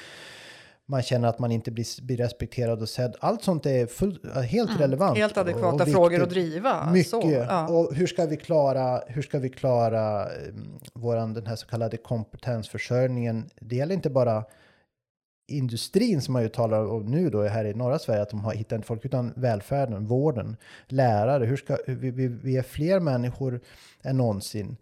Man 0.89 1.01
känner 1.01 1.27
att 1.27 1.39
man 1.39 1.51
inte 1.51 1.71
blir, 1.71 2.01
blir 2.01 2.17
respekterad 2.17 2.81
och 2.81 2.89
sedd. 2.89 3.15
Allt 3.19 3.43
sånt 3.43 3.65
är 3.65 3.87
full, 3.87 4.19
helt 4.35 4.69
mm, 4.69 4.81
relevant. 4.81 5.17
Helt 5.17 5.37
adekvata 5.37 5.85
frågor 5.85 6.23
att 6.23 6.29
driva. 6.29 6.91
Mycket. 6.91 7.09
Så, 7.09 7.21
ja. 7.49 7.67
Och 7.67 7.95
hur 7.95 8.07
ska 8.07 8.25
vi 8.25 8.37
klara, 8.37 9.01
hur 9.07 9.21
ska 9.21 9.39
vi 9.39 9.49
klara 9.49 10.25
um, 10.25 10.79
våran, 10.93 11.33
den 11.33 11.47
här 11.47 11.55
så 11.55 11.67
kallade 11.67 11.97
kompetensförsörjningen? 11.97 13.49
Det 13.59 13.75
gäller 13.75 13.95
inte 13.95 14.09
bara 14.09 14.43
industrin 15.47 16.21
som 16.21 16.33
man 16.33 16.43
ju 16.43 16.49
talar 16.49 16.85
om 16.85 17.05
nu 17.05 17.29
då 17.29 17.43
här 17.43 17.65
i 17.65 17.73
norra 17.73 17.99
Sverige, 17.99 18.21
att 18.21 18.29
de 18.29 18.39
har 18.39 18.53
hittat 18.53 18.85
folk, 18.85 19.05
utan 19.05 19.33
välfärden, 19.35 20.05
vården, 20.05 20.57
lärare. 20.87 21.45
Hur 21.45 21.57
ska, 21.57 21.77
vi, 21.87 22.11
vi, 22.11 22.27
vi 22.27 22.57
är 22.57 22.63
fler 22.63 22.99
människor 22.99 23.59
än 24.01 24.17
någonsin. 24.17 24.77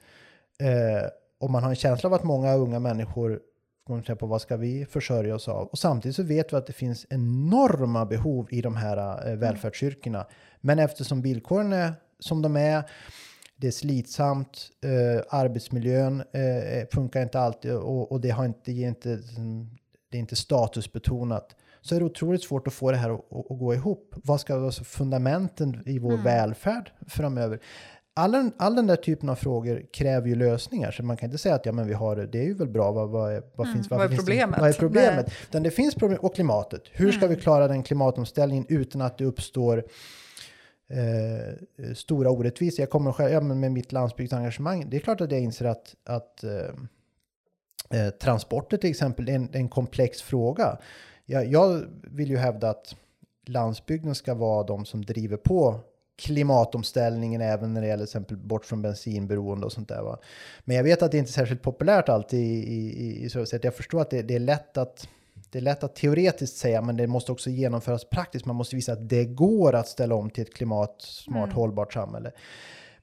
Eh, 0.60 1.10
och 1.40 1.50
man 1.50 1.64
har 1.64 1.70
en 1.70 1.76
känsla 1.76 2.08
av 2.08 2.14
att 2.14 2.24
många 2.24 2.54
unga 2.54 2.80
människor 2.80 3.40
på 4.16 4.26
vad 4.26 4.42
ska 4.42 4.58
vi 4.58 4.86
försörja 4.86 5.36
oss 5.36 5.48
av? 5.48 5.68
Och 5.68 5.80
samtidigt 5.80 6.16
så 6.16 6.24
vet 6.24 6.54
vi 6.54 6.58
att 6.58 6.68
det 6.68 6.74
finns 6.74 7.06
enorma 7.10 8.06
behov 8.06 8.48
i 8.52 8.62
de 8.62 8.76
här 8.76 8.98
eh, 8.98 9.28
mm. 9.28 9.40
välfärdsyrkena. 9.40 10.28
Men 10.62 10.80
eftersom 10.80 11.22
villkoren 11.22 11.74
är 11.74 11.94
som 12.20 12.42
de 12.42 12.56
är, 12.56 12.84
det 13.56 13.68
är 13.68 13.72
slitsamt, 13.72 14.70
eh, 14.84 15.40
arbetsmiljön 15.40 16.24
eh, 16.32 16.88
funkar 16.92 17.22
inte 17.22 17.40
alltid 17.40 17.74
och, 17.74 18.12
och, 18.12 18.22
det 18.22 18.30
har 18.30 18.46
inte, 18.46 18.72
ger 18.72 18.88
inte 18.88 19.20
det 20.10 20.18
är 20.18 20.20
inte 20.20 20.36
statusbetonat, 20.36 21.56
så 21.82 21.96
är 21.96 22.00
det 22.00 22.06
otroligt 22.06 22.44
svårt 22.44 22.68
att 22.68 22.74
få 22.74 22.92
det 22.92 22.98
här 22.98 23.10
att, 23.10 23.52
att 23.52 23.60
gå 23.60 23.74
ihop. 23.74 24.16
Vad 24.24 24.42
ska 24.42 24.60
vara 24.60 24.72
fundamenten 24.72 25.84
i 25.86 26.00
vår 26.00 26.14
mm. 26.14 26.24
välfärd 26.24 26.92
framöver? 27.08 27.60
All, 28.18 28.52
all 28.58 28.76
den 28.76 28.88
där 28.88 28.96
typen 28.96 29.30
av 29.30 29.36
frågor 29.36 29.86
kräver 29.94 30.28
ju 30.28 30.36
lösningar, 30.36 30.92
så 30.92 31.04
man 31.04 31.18
kan 31.18 31.28
inte 31.28 31.38
säga 31.38 31.56
att 31.56 31.66
ja, 31.66 31.72
men 31.72 31.88
vi 31.88 31.94
har 31.94 32.16
det, 32.16 32.28
det 32.28 32.40
är 32.40 32.44
ju 32.44 32.54
väl 32.54 32.68
bra, 32.68 32.92
vad, 32.92 33.10
vad, 33.10 33.34
är, 33.34 33.44
vad 33.56 33.68
mm. 33.68 33.78
finns, 33.78 33.90
vad 33.90 34.02
är 34.02 34.08
finns 34.08 34.20
problemet? 34.20 34.56
Det, 34.56 34.62
vad 34.62 34.70
är 34.70 34.74
problemet? 34.74 35.32
Utan 35.50 35.64
det 35.64 35.72
finns 35.72 35.96
problem, 35.96 36.20
och 36.22 36.36
klimatet. 36.36 36.82
Hur 36.92 37.12
ska 37.12 37.26
mm. 37.26 37.36
vi 37.36 37.42
klara 37.42 37.68
den 37.68 37.84
klimatomställningen 37.84 38.66
utan 38.70 39.02
att 39.02 39.18
det 39.18 39.26
uppstår 39.26 39.84
eh, 40.90 41.94
stora 41.96 42.30
orättvisor? 42.30 42.82
Jag 42.84 42.90
kommer 42.90 43.12
själv, 43.12 43.34
ja, 43.34 43.42
med 43.42 43.72
mitt 43.72 43.92
landsbygdsengagemang, 43.92 44.90
det 44.90 44.98
är 44.98 45.02
klart 45.02 45.22
att 45.22 45.32
jag 45.32 45.42
inser 45.42 45.66
att, 45.66 45.96
att 46.06 46.44
eh, 46.44 48.02
eh, 48.02 48.10
transporter 48.10 48.78
till 48.78 48.90
exempel 48.90 49.30
är 49.30 49.34
en, 49.34 49.50
en 49.54 49.70
komplex 49.70 50.22
fråga. 50.22 50.78
Jag, 51.26 51.46
jag 51.48 51.84
vill 52.04 52.30
ju 52.30 52.38
hävda 52.38 52.70
att 52.70 52.96
landsbygden 53.46 54.16
ska 54.16 54.34
vara 54.34 54.64
de 54.64 54.86
som 54.86 55.06
driver 55.06 55.38
på 55.38 55.80
klimatomställningen 56.18 57.42
även 57.42 57.74
när 57.74 57.82
det 57.82 57.88
gäller 57.88 58.04
exempel 58.04 58.38
bort 58.38 58.66
från 58.66 58.82
bensinberoende 58.82 59.66
och 59.66 59.72
sånt 59.72 59.90
där. 59.90 60.02
Va? 60.02 60.20
Men 60.66 60.76
jag 60.76 60.84
vet 60.84 61.02
att 61.02 61.12
det 61.12 61.18
inte 61.18 61.30
är 61.30 61.34
särskilt 61.34 61.62
populärt 61.62 62.10
alltid 62.10 62.40
i, 62.40 62.74
i, 62.74 63.24
i 63.26 63.30
så 63.30 63.46
sätt. 63.46 63.64
Jag 63.64 63.76
förstår 63.76 64.02
att 64.02 64.10
det, 64.10 64.22
det, 64.22 64.36
är 64.36 64.40
lätt 64.40 64.78
att 64.78 65.08
det 65.50 65.60
är 65.60 65.62
lätt 65.62 65.84
att 65.84 65.96
teoretiskt 65.96 66.58
säga, 66.58 66.82
men 66.82 66.98
det 66.98 67.08
måste 67.08 67.32
också 67.32 67.50
genomföras 67.50 68.10
praktiskt. 68.10 68.46
Man 68.46 68.56
måste 68.56 68.76
visa 68.76 68.94
att 68.94 69.10
det 69.10 69.26
går 69.26 69.76
att 69.76 69.88
ställa 69.88 70.16
om 70.16 70.30
till 70.30 70.44
ett 70.44 70.54
klimatsmart, 70.54 71.48
mm. 71.48 71.56
hållbart 71.56 71.94
samhälle. 71.94 72.32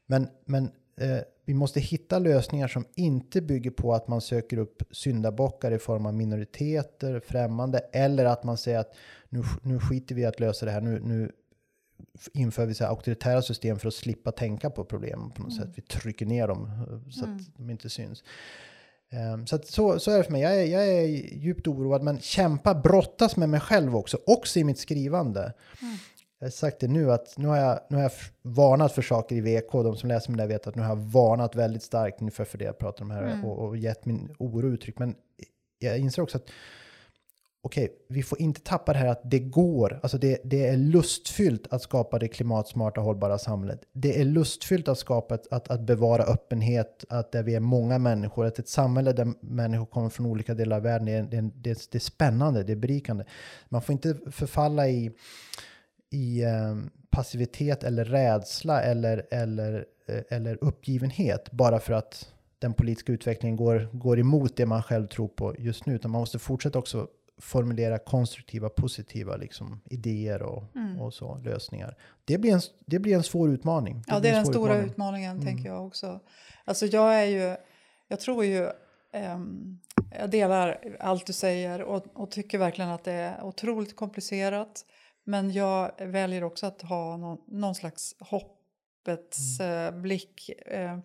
Men, 0.07 0.29
men 0.45 0.65
eh, 1.01 1.19
vi 1.45 1.55
måste 1.55 1.81
hitta 1.81 2.19
lösningar 2.19 2.69
som 2.69 2.85
inte 2.95 3.41
bygger 3.41 3.71
på 3.71 3.95
att 3.95 4.09
man 4.09 4.21
söker 4.21 4.59
upp 4.59 4.83
syndabockar 4.91 5.71
i 5.71 5.79
form 5.79 6.07
av 6.07 6.15
minoriteter, 6.15 7.21
främmande, 7.21 7.79
eller 7.79 8.25
att 8.25 8.45
man 8.45 8.57
säger 8.57 8.79
att 8.79 8.95
nu, 9.29 9.43
nu 9.63 9.81
skiter 9.81 10.15
vi 10.15 10.23
i 10.23 10.25
att 10.25 10.41
lösa 10.41 10.67
det 10.67 10.73
här, 10.73 10.81
nu, 10.81 11.01
nu 11.01 11.33
inför 12.33 12.67
vi 12.67 12.75
så 12.75 12.85
auktoritära 12.85 13.43
system 13.43 13.79
för 13.79 13.89
att 13.89 13.95
slippa 13.95 14.33
tänka 14.33 14.71
på 14.71 14.85
problemen 14.85 15.31
på 15.31 15.43
något 15.43 15.53
mm. 15.53 15.65
sätt. 15.65 15.73
Vi 15.77 15.83
trycker 15.83 16.27
ner 16.27 16.49
dem 16.49 16.65
eh, 16.65 17.11
så 17.11 17.25
mm. 17.25 17.37
att 17.37 17.43
de 17.57 17.71
inte 17.71 17.91
syns. 17.91 18.25
Um, 19.35 19.47
så, 19.47 19.57
att, 19.57 19.67
så, 19.67 19.99
så 19.99 20.11
är 20.11 20.19
det 20.19 20.25
för 20.25 20.33
mig. 20.33 20.43
Jag 20.43 20.61
är, 20.61 20.65
jag 20.65 20.89
är 20.89 21.07
djupt 21.37 21.67
oroad, 21.67 22.03
men 22.03 22.21
kämpa, 22.21 22.75
brottas 22.75 23.37
med 23.37 23.49
mig 23.49 23.61
själv 23.61 23.97
också, 23.97 24.19
också 24.27 24.59
i 24.59 24.65
mitt 24.65 24.79
skrivande. 24.79 25.41
Mm. 25.83 25.97
Jag 26.39 26.47
har 26.47 26.51
sagt 26.51 26.81
det 26.81 26.89
nu, 26.89 27.13
att 27.13 27.35
nu 27.37 27.49
har, 27.49 27.57
jag, 27.57 27.81
nu 27.91 27.97
har 27.97 28.03
jag 28.03 28.13
varnat 28.43 28.93
för 28.93 29.03
saker 29.03 29.37
i 29.37 29.41
VK. 29.41 29.73
De 29.73 29.97
som 29.97 30.09
läser 30.09 30.31
mig 30.31 30.39
där 30.39 30.47
vet 30.47 30.67
att 30.67 30.75
nu 30.75 30.83
har 30.83 30.89
jag 30.89 30.97
varnat 30.97 31.55
väldigt 31.55 31.83
starkt 31.83 32.21
ungefär 32.21 32.45
för 32.45 32.59
det 32.59 32.65
jag 32.65 32.79
pratar 32.79 33.05
om 33.05 33.11
här 33.11 33.23
mm. 33.23 33.45
och, 33.45 33.69
och 33.69 33.77
gett 33.77 34.05
min 34.05 34.35
oro 34.39 34.69
uttryck. 34.69 34.99
Men 34.99 35.15
jag 35.79 35.99
inser 35.99 36.23
också 36.23 36.37
att 36.39 36.51
okej, 37.65 37.85
okay, 37.85 37.97
vi 38.09 38.23
får 38.23 38.41
inte 38.41 38.61
tappa 38.61 38.93
det 38.93 38.99
här 38.99 39.07
att 39.07 39.21
det 39.25 39.39
går. 39.39 40.01
Alltså 40.03 40.19
det, 40.19 40.41
det, 40.45 40.67
är 40.67 40.77
lustfyllt 40.77 41.67
att 41.71 41.83
skapa 41.83 42.19
det 42.19 42.29
klimatsmarta 42.29 43.01
hållbara 43.01 43.39
samhället. 43.39 43.81
Det 43.93 44.21
är 44.21 44.25
lustfyllt 44.25 44.89
att 44.89 44.99
skapa 44.99 45.35
ett, 45.35 45.47
att, 45.51 45.71
att 45.71 45.81
bevara 45.81 46.23
öppenhet, 46.23 47.05
att 47.09 47.33
där 47.33 47.43
vi 47.43 47.55
är 47.55 47.61
många 47.61 47.99
människor, 47.99 48.47
att 48.47 48.59
ett 48.59 48.69
samhälle 48.69 49.13
där 49.13 49.33
människor 49.41 49.87
kommer 49.87 50.09
från 50.09 50.27
olika 50.27 50.55
delar 50.55 50.77
av 50.77 50.83
världen, 50.83 51.07
det 51.07 51.13
är, 51.13 51.23
det, 51.23 51.41
det, 51.41 51.89
det 51.91 51.99
är 51.99 52.01
spännande, 52.01 52.63
det 52.63 52.73
är 52.73 52.77
berikande. 52.77 53.25
Man 53.69 53.83
får 53.83 53.93
inte 53.93 54.17
förfalla 54.31 54.89
i, 54.89 55.11
i 56.11 56.43
eh, 56.43 56.77
passivitet 57.11 57.85
eller 57.85 58.05
rädsla 58.05 58.83
eller, 58.83 59.27
eller, 59.31 59.85
eh, 60.09 60.23
eller 60.29 60.59
uppgivenhet 60.65 61.51
bara 61.51 61.81
för 61.81 61.93
att 61.93 62.29
den 62.59 62.75
politiska 62.75 63.13
utvecklingen 63.13 63.57
går, 63.57 63.89
går 63.93 64.19
emot 64.19 64.57
det 64.57 64.67
man 64.67 64.83
själv 64.83 65.07
tror 65.07 65.29
på 65.29 65.55
just 65.59 65.87
nu, 65.87 65.95
utan 65.95 66.11
man 66.11 66.21
måste 66.21 66.39
fortsätta 66.39 66.79
också 66.79 67.09
formulera 67.39 67.99
konstruktiva, 67.99 68.69
positiva 68.69 69.37
liksom, 69.37 69.81
idéer 69.85 70.43
och, 70.43 70.77
mm. 70.77 71.01
och 71.01 71.15
så, 71.15 71.39
lösningar. 71.45 71.97
Det 72.25 72.39
blir, 72.39 72.53
en, 72.53 72.61
det 72.87 72.99
blir 72.99 73.15
en 73.15 73.23
svår 73.23 73.51
utmaning. 73.51 73.97
Det 73.97 74.05
ja, 74.07 74.21
det 74.21 74.29
är 74.29 74.35
den 74.35 74.47
stora 74.47 74.73
utmaning. 74.73 74.91
utmaningen, 74.91 75.31
mm. 75.31 75.47
tänker 75.47 75.69
jag 75.69 75.87
också. 75.87 76.21
Alltså 76.65 76.87
jag 76.87 77.15
är 77.15 77.25
ju, 77.25 77.57
jag 78.09 78.21
tror 78.21 78.45
ju, 78.45 78.69
um, 79.35 79.81
jag 80.19 80.31
delar 80.31 80.97
allt 81.01 81.27
du 81.27 81.33
säger 81.33 81.83
och, 81.83 82.07
och, 82.15 82.31
tycker 82.31 82.59
verkligen 82.59 82.91
att 82.91 83.05
det 83.05 83.13
är 83.13 83.45
otroligt 83.45 83.97
komplicerat. 83.97 84.85
Men 85.25 85.53
jag 85.53 85.93
väljer 85.99 86.45
också 86.45 86.67
att 86.67 86.83
ha 86.83 87.17
någon, 87.17 87.39
någon 87.47 87.75
slags 87.75 88.15
hoppets 88.21 89.61
mm. 89.61 89.95
uh, 89.95 90.01
blick. 90.01 90.51
Uh, 90.75 90.99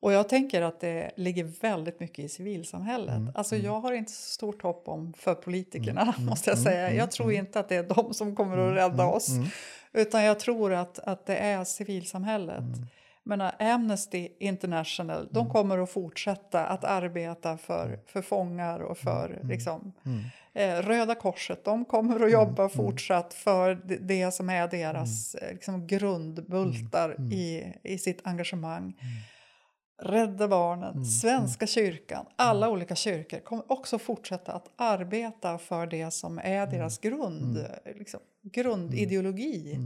och 0.00 0.12
jag 0.12 0.28
tänker 0.28 0.62
att 0.62 0.80
det 0.80 1.10
ligger 1.16 1.44
väldigt 1.44 2.00
mycket 2.00 2.24
i 2.24 2.28
civilsamhället. 2.28 3.16
Mm, 3.16 3.32
alltså 3.34 3.54
mm. 3.54 3.66
jag 3.66 3.80
har 3.80 3.92
inte 3.92 4.12
så 4.12 4.32
stort 4.32 4.62
hopp 4.62 4.88
om 4.88 5.12
för 5.12 5.34
politikerna 5.34 6.02
mm, 6.02 6.14
mm 6.18 6.26
måste 6.26 6.50
jag 6.50 6.58
mm, 6.58 6.64
säga. 6.64 6.94
Jag 6.94 7.10
tror 7.10 7.32
inte 7.32 7.60
att 7.60 7.68
det 7.68 7.76
är 7.76 7.82
de 7.82 8.14
som 8.14 8.36
kommer 8.36 8.58
att 8.58 8.76
rädda 8.76 9.06
oss. 9.06 9.28
Utan 9.92 10.24
jag 10.24 10.40
tror 10.40 10.72
att, 10.72 10.98
att 10.98 11.26
det 11.26 11.36
är 11.36 11.64
civilsamhället. 11.64 12.64
Men 13.22 13.40
Amnesty 13.58 14.28
International, 14.38 15.28
de 15.30 15.50
kommer 15.50 15.78
att 15.78 15.90
fortsätta 15.90 16.66
att 16.66 16.84
arbeta 16.84 17.58
för, 17.58 18.00
för 18.06 18.22
fångar 18.22 18.80
och 18.80 18.98
för 18.98 19.40
liksom, 19.42 19.92
eh, 20.54 20.74
Röda 20.74 21.14
Korset, 21.14 21.64
de 21.64 21.84
kommer 21.84 22.24
att 22.24 22.32
jobba 22.32 22.68
fortsatt 22.68 23.34
för 23.34 23.74
det, 23.74 23.96
det 23.96 24.32
som 24.32 24.50
är 24.50 24.68
deras 24.68 25.34
eh, 25.34 25.52
liksom, 25.52 25.86
grundbultar 25.86 27.32
i, 27.32 27.64
i 27.82 27.98
sitt 27.98 28.26
engagemang. 28.26 28.94
Rädda 30.02 30.48
Barnen, 30.48 30.92
mm. 30.92 31.04
Svenska 31.04 31.62
mm. 31.62 31.68
kyrkan, 31.68 32.26
alla 32.36 32.66
mm. 32.66 32.76
olika 32.76 32.94
kyrkor 32.94 33.38
kommer 33.38 33.72
också 33.72 33.98
fortsätta 33.98 34.52
att 34.52 34.70
arbeta 34.76 35.58
för 35.58 35.86
det 35.86 36.10
som 36.10 36.38
är 36.38 36.62
mm. 36.62 36.70
deras 36.70 36.98
grund, 36.98 37.56
mm. 37.58 37.70
liksom, 37.98 38.20
grundideologi. 38.42 39.78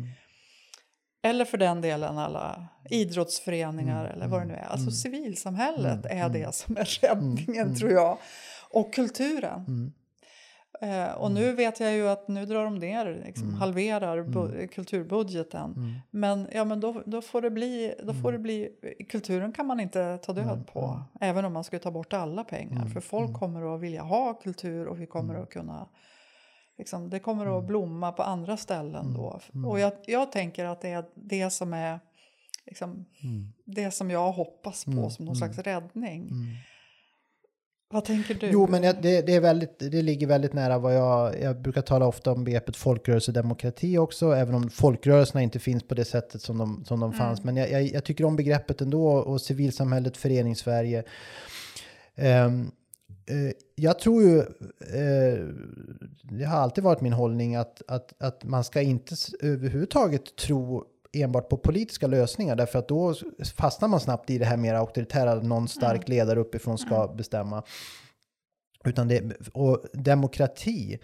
Eller 1.23 1.45
för 1.45 1.59
den 1.59 1.81
delen 1.81 2.19
alla 2.19 2.69
idrottsföreningar 2.91 4.05
eller 4.05 4.29
vad 4.29 4.41
det 4.41 4.47
nu 4.47 4.55
är. 4.55 4.65
Alltså 4.65 4.91
civilsamhället 4.91 6.07
är 6.07 6.29
det 6.29 6.55
som 6.55 6.77
är 6.77 7.01
räddningen 7.01 7.77
tror 7.77 7.93
jag. 7.93 8.19
Och 8.71 8.95
kulturen. 8.95 9.93
Eh, 10.81 11.12
och 11.12 11.31
mm. 11.31 11.43
nu 11.43 11.53
vet 11.53 11.81
jag 11.81 11.93
ju 11.93 12.09
att 12.09 12.29
nu 12.29 12.47
drar 12.47 12.64
de 12.64 12.79
ner, 12.79 13.22
liksom, 13.27 13.49
mm. 13.49 13.61
halverar 13.61 14.18
mm. 14.18 14.68
kulturbudgeten. 14.68 15.72
Mm. 15.77 15.95
Men, 16.11 16.49
ja, 16.53 16.64
men 16.64 16.81
då, 16.81 17.03
då, 17.07 17.22
får 17.22 17.43
det 17.43 17.51
bli, 17.51 17.95
då 18.03 18.14
får 18.14 18.33
det 18.33 18.39
bli... 18.39 18.68
Kulturen 19.09 19.53
kan 19.53 19.66
man 19.66 19.81
inte 19.81 20.18
ta 20.18 20.33
död 20.33 20.66
på, 20.72 21.03
även 21.20 21.45
om 21.45 21.53
man 21.53 21.64
skulle 21.64 21.81
ta 21.81 21.91
bort 21.91 22.12
alla 22.12 22.45
pengar. 22.45 22.87
För 22.87 23.01
folk 23.01 23.39
kommer 23.39 23.75
att 23.75 23.81
vilja 23.81 24.03
ha 24.03 24.35
kultur 24.35 24.87
och 24.87 25.01
vi 25.01 25.07
kommer 25.07 25.35
att 25.35 25.51
kunna... 25.51 25.89
Liksom, 26.79 27.11
det 27.11 27.18
kommer 27.18 27.59
att 27.59 27.64
blomma 27.64 28.12
på 28.12 28.22
andra 28.22 28.57
ställen 28.57 29.14
då. 29.14 29.41
Och 29.66 29.81
jag, 29.81 29.93
jag 30.07 30.33
tänker 30.33 30.64
att 30.64 30.81
det 30.81 30.89
är 30.89 31.05
det 31.14 31.51
som 31.51 31.72
är 31.72 32.01
liksom, 32.66 33.05
det 33.64 33.91
som 33.91 34.11
jag 34.11 34.33
hoppas 34.33 34.85
på 34.85 35.11
som 35.11 35.25
någon 35.25 35.37
slags 35.37 35.59
räddning. 35.59 36.31
Vad 37.95 38.05
tänker 38.05 38.34
du? 38.34 38.51
Jo, 38.51 38.66
men 38.66 38.82
det, 38.82 38.92
det, 39.26 39.34
är 39.34 39.40
väldigt, 39.40 39.78
det 39.78 40.03
ligger 40.03 40.26
väldigt 40.26 40.53
nära 40.53 40.78
vad 40.78 40.95
jag... 40.95 41.40
Jag 41.40 41.61
brukar 41.61 41.82
tala 41.82 42.07
ofta 42.07 42.32
om 42.32 42.45
begreppet 42.45 42.76
folkrörelsedemokrati 42.76 43.99
också, 43.99 44.32
även 44.32 44.55
om 44.55 44.70
folkrörelserna 44.70 45.42
inte 45.42 45.59
finns 45.59 45.82
på 45.82 45.95
det 45.95 46.05
sättet 46.05 46.42
som 46.42 46.59
de, 46.59 46.84
som 46.84 47.01
de 47.01 47.07
mm. 47.07 47.18
fanns. 47.18 47.45
Men 47.45 47.57
jag, 47.57 47.70
jag, 47.70 47.82
jag, 47.82 48.05
tycker 48.05 48.24
om 48.24 48.36
begreppet 48.36 48.80
ändå 48.80 49.09
och 49.09 49.40
civilsamhället, 49.40 50.16
föreningssverige. 50.16 51.05
Um, 52.16 52.72
uh, 53.30 53.53
jag 53.74 53.99
tror 53.99 54.22
ju, 54.22 54.38
uh, 54.38 55.55
det 56.22 56.45
har 56.45 56.59
alltid 56.59 56.84
varit 56.84 57.01
min 57.01 57.12
hållning 57.12 57.55
att, 57.55 57.82
att, 57.88 58.14
att 58.18 58.45
man 58.45 58.64
ska 58.64 58.80
inte 58.80 59.14
överhuvudtaget 59.40 60.36
tro 60.36 60.84
enbart 61.15 61.49
på 61.49 61.57
politiska 61.57 62.07
lösningar 62.07 62.57
därför 62.57 62.79
att 62.79 62.89
då 62.89 63.15
fastnar 63.57 63.89
man 63.89 64.01
snabbt 64.01 64.31
i 64.31 64.39
det 64.39 64.45
här 64.45 64.57
mer 64.57 64.75
auktoritära, 64.75 65.35
någon 65.35 65.69
stark 65.69 66.09
mm. 66.09 66.19
ledare 66.19 66.41
uppifrån 66.41 66.79
ska 66.79 67.05
mm. 67.05 67.17
bestämma. 67.17 67.62
Utan 68.85 69.09
det, 69.09 69.23
och 69.53 69.85
demokrati, 69.93 70.99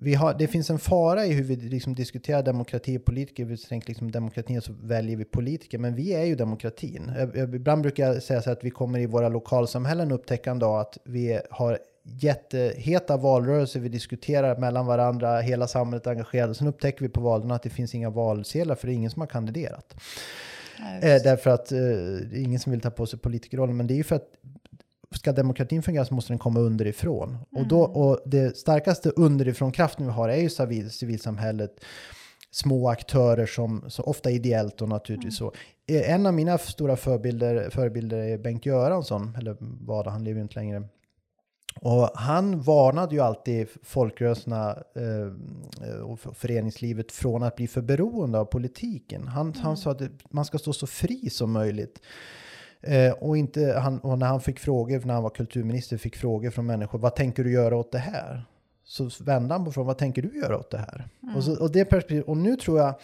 vi 0.00 0.14
har, 0.14 0.34
det 0.34 0.46
finns 0.46 0.70
en 0.70 0.78
fara 0.78 1.26
i 1.26 1.32
hur 1.32 1.44
vi 1.44 1.56
liksom 1.56 1.94
diskuterar 1.94 2.42
demokrati 2.42 2.98
och 2.98 3.04
politiker. 3.04 3.44
Vi 3.44 3.56
tänker 3.56 3.88
liksom 3.88 4.10
demokratin 4.10 4.62
så 4.62 4.72
väljer 4.82 5.16
vi 5.16 5.24
politiker, 5.24 5.78
men 5.78 5.94
vi 5.94 6.14
är 6.14 6.24
ju 6.24 6.34
demokratin. 6.34 7.12
Ibland 7.54 7.82
brukar 7.82 8.06
jag 8.06 8.22
säga 8.22 8.42
så 8.42 8.50
att 8.50 8.64
vi 8.64 8.70
kommer 8.70 8.98
i 8.98 9.06
våra 9.06 9.28
lokalsamhällen 9.28 10.12
upptäcka 10.12 10.50
en 10.50 10.58
dag 10.58 10.80
att 10.80 10.98
vi 11.04 11.40
har 11.50 11.78
jätteheta 12.20 13.16
valrörelser, 13.16 13.80
vi 13.80 13.88
diskuterar 13.88 14.56
mellan 14.56 14.86
varandra, 14.86 15.40
hela 15.40 15.68
samhället 15.68 16.06
är 16.06 16.10
engagerat. 16.10 16.56
Sen 16.56 16.66
upptäcker 16.66 17.00
vi 17.00 17.08
på 17.08 17.20
valen 17.20 17.50
att 17.50 17.62
det 17.62 17.70
finns 17.70 17.94
inga 17.94 18.10
valsedlar 18.10 18.74
för 18.74 18.86
det 18.86 18.92
är 18.92 18.94
ingen 18.94 19.10
som 19.10 19.20
har 19.20 19.26
kandiderat. 19.26 19.96
eh, 21.02 21.22
därför 21.22 21.50
att 21.50 21.72
eh, 21.72 21.78
det 21.78 22.38
är 22.38 22.42
ingen 22.42 22.60
som 22.60 22.72
vill 22.72 22.80
ta 22.80 22.90
på 22.90 23.06
sig 23.06 23.18
politikerrollen, 23.18 23.76
men 23.76 23.86
det 23.86 23.94
är 23.94 23.96
ju 23.96 24.04
för 24.04 24.16
att 24.16 24.28
ska 25.10 25.32
demokratin 25.32 25.82
fungera 25.82 26.04
så 26.04 26.14
måste 26.14 26.32
den 26.32 26.38
komma 26.38 26.60
underifrån. 26.60 27.28
Mm. 27.28 27.44
Och, 27.52 27.68
då, 27.68 27.80
och 27.80 28.20
det 28.26 28.56
starkaste 28.56 29.10
underifrån 29.10 29.72
kraften 29.72 30.06
vi 30.06 30.12
har 30.12 30.28
är 30.28 30.40
ju 30.40 30.50
civil, 30.50 30.90
civilsamhället, 30.90 31.80
små 32.50 32.88
aktörer 32.88 33.46
som, 33.46 33.84
så 33.88 34.02
ofta 34.02 34.30
ideellt 34.30 34.82
och 34.82 34.88
naturligtvis 34.88 35.40
mm. 35.40 35.52
så. 35.52 35.56
Eh, 35.94 36.14
en 36.14 36.26
av 36.26 36.34
mina 36.34 36.58
stora 36.58 36.96
förebilder, 36.96 37.70
förebilder 37.70 38.18
är 38.18 38.38
Bengt 38.38 38.66
Göransson, 38.66 39.36
eller 39.38 39.56
var 39.60 40.04
det, 40.04 40.10
han 40.10 40.24
lever 40.24 40.38
ju 40.38 40.42
inte 40.42 40.54
längre 40.54 40.82
Och 41.80 42.10
han 42.14 42.60
varnade 42.60 43.14
ju 43.14 43.20
alltid 43.20 43.68
folkrörelserna 43.82 44.70
eh, 44.94 46.00
och 46.00 46.20
föreningslivet 46.20 47.12
från 47.12 47.42
att 47.42 47.56
bli 47.56 47.68
för 47.68 47.80
beroende 47.80 48.38
av 48.38 48.44
politiken. 48.44 49.28
Han, 49.28 49.46
mm. 49.46 49.60
han 49.62 49.76
sa 49.76 49.90
att 49.90 50.02
man 50.30 50.44
ska 50.44 50.58
stå 50.58 50.72
så 50.72 50.86
fri 50.86 51.30
som 51.30 51.52
möjligt. 51.52 52.00
Eh, 52.80 53.12
och, 53.12 53.36
inte, 53.36 53.78
han, 53.78 53.98
och 53.98 54.18
när 54.18 54.26
han 54.26 54.40
fick 54.40 54.58
frågor, 54.58 55.02
när 55.04 55.14
han 55.14 55.22
var 55.22 55.30
kulturminister, 55.30 55.96
fick 55.96 56.16
frågor 56.16 56.50
från 56.50 56.66
människor, 56.66 56.98
vad 56.98 57.16
tänker 57.16 57.44
du 57.44 57.52
göra 57.52 57.76
åt 57.76 57.92
det 57.92 57.98
här? 57.98 58.44
Så 58.84 59.10
vände 59.20 59.54
han 59.54 59.64
på 59.64 59.72
frågan, 59.72 59.86
vad 59.86 59.98
tänker 59.98 60.22
du 60.22 60.38
göra 60.40 60.58
åt 60.58 60.70
det 60.70 60.78
här? 60.78 61.08
Mm. 61.22 61.36
Och, 61.36 61.44
så, 61.44 61.62
och, 61.62 61.72
det 61.72 61.84
perspektiv, 61.84 62.22
och 62.22 62.36
nu 62.36 62.56
tror 62.56 62.78
jag, 62.78 62.94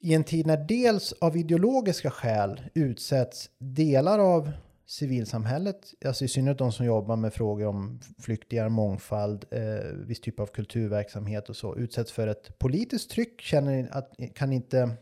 i 0.00 0.14
en 0.14 0.24
tid 0.24 0.46
när 0.46 0.56
dels 0.56 1.12
av 1.12 1.36
ideologiska 1.36 2.10
skäl 2.10 2.60
utsätts 2.74 3.50
delar 3.58 4.18
av 4.18 4.52
civilsamhället, 4.88 5.94
alltså 6.04 6.24
i 6.24 6.28
synnerhet 6.28 6.58
de 6.58 6.72
som 6.72 6.86
jobbar 6.86 7.16
med 7.16 7.34
frågor 7.34 7.66
om 7.66 8.00
flyktingar, 8.18 8.68
mångfald, 8.68 9.44
eh, 9.50 9.84
viss 10.06 10.20
typ 10.20 10.40
av 10.40 10.46
kulturverksamhet 10.46 11.48
och 11.48 11.56
så, 11.56 11.76
utsätts 11.76 12.12
för 12.12 12.26
ett 12.26 12.58
politiskt 12.58 13.10
tryck, 13.10 13.40
känner 13.40 13.88
att 13.92 14.12
kan 14.34 14.52
inte, 14.52 14.96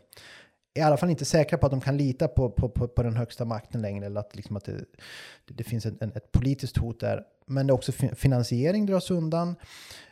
i 0.73 0.81
alla 0.81 0.97
fall 0.97 1.09
inte 1.09 1.25
säkra 1.25 1.57
på 1.57 1.65
att 1.65 1.71
de 1.71 1.81
kan 1.81 1.97
lita 1.97 2.27
på, 2.27 2.49
på, 2.49 2.69
på, 2.69 2.87
på 2.87 3.03
den 3.03 3.17
högsta 3.17 3.45
makten 3.45 3.81
längre, 3.81 4.05
eller 4.05 4.19
att, 4.19 4.35
liksom 4.35 4.57
att 4.57 4.65
det, 4.65 4.85
det 5.45 5.63
finns 5.63 5.85
en, 5.85 5.97
en, 6.01 6.11
ett 6.15 6.31
politiskt 6.31 6.77
hot 6.77 6.99
där. 6.99 7.23
Men 7.45 7.67
det 7.67 7.71
är 7.71 7.75
också 7.75 7.91
finansiering 7.91 8.85
dras 8.85 9.11
undan. 9.11 9.55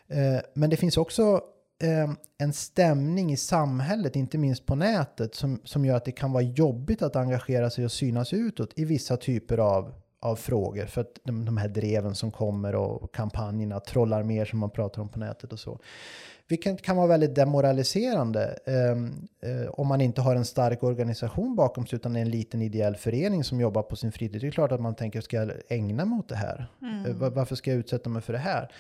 Eh, 0.08 0.40
men 0.54 0.70
det 0.70 0.78
finns 0.78 0.98
också 0.98 1.42
eh, 1.84 2.12
en 2.38 2.54
stämning 2.54 3.32
i 3.32 3.38
samhället, 3.38 4.16
inte 4.16 4.38
minst 4.38 4.66
på 4.66 4.76
nätet, 4.76 5.36
som, 5.36 5.62
som 5.64 5.86
gör 5.86 5.96
att 5.96 6.06
det 6.06 6.12
kan 6.12 6.32
vara 6.32 6.44
jobbigt 6.44 7.02
att 7.02 7.16
engagera 7.16 7.70
sig 7.70 7.86
och 7.86 7.92
synas 7.92 8.34
utåt 8.34 8.70
i 8.76 8.86
vissa 8.86 9.18
typer 9.18 9.58
av, 9.58 9.94
av 10.20 10.36
frågor. 10.36 10.86
För 10.86 11.02
att 11.02 11.20
de, 11.24 11.46
de 11.46 11.58
här 11.58 11.68
dreven 11.68 12.16
som 12.16 12.32
kommer 12.32 12.76
och 12.76 13.16
kampanjerna, 13.16 13.80
trollar 13.80 14.24
mer 14.24 14.46
som 14.46 14.60
man 14.60 14.70
pratar 14.70 15.02
om 15.02 15.10
på 15.10 15.20
nätet 15.20 15.54
och 15.54 15.60
så. 15.60 15.80
Vilket 16.48 16.82
kan 16.82 16.98
vara 16.98 17.08
väldigt 17.08 17.36
demoraliserande 17.36 18.60
eh, 18.66 19.52
eh, 19.52 19.70
om 19.70 19.88
man 19.88 20.02
inte 20.02 20.22
har 20.22 20.36
en 20.36 20.46
stark 20.46 20.84
organisation 20.84 21.56
bakom 21.56 21.86
sig 21.86 21.98
utan 21.98 22.16
en 22.16 22.30
liten 22.30 22.62
ideell 22.62 22.96
förening 22.96 23.44
som 23.44 23.60
jobbar 23.60 23.82
på 23.82 23.96
sin 23.96 24.12
fritid. 24.12 24.42
Det 24.42 24.48
är 24.48 24.52
klart 24.52 24.72
att 24.72 24.82
man 24.82 24.96
tänker, 24.96 25.22
ska 25.22 25.38
jag 25.38 25.52
ägna 25.70 26.06
mig 26.06 26.20
åt 26.20 26.30
det 26.30 26.36
här? 26.36 26.68
Mm. 26.82 27.06
Eh, 27.06 27.30
varför 27.30 27.56
ska 27.56 27.72
jag 27.72 27.80
utsätta 27.80 28.10
mig 28.10 28.22
för 28.22 28.34
det 28.34 28.40
här? 28.40 28.72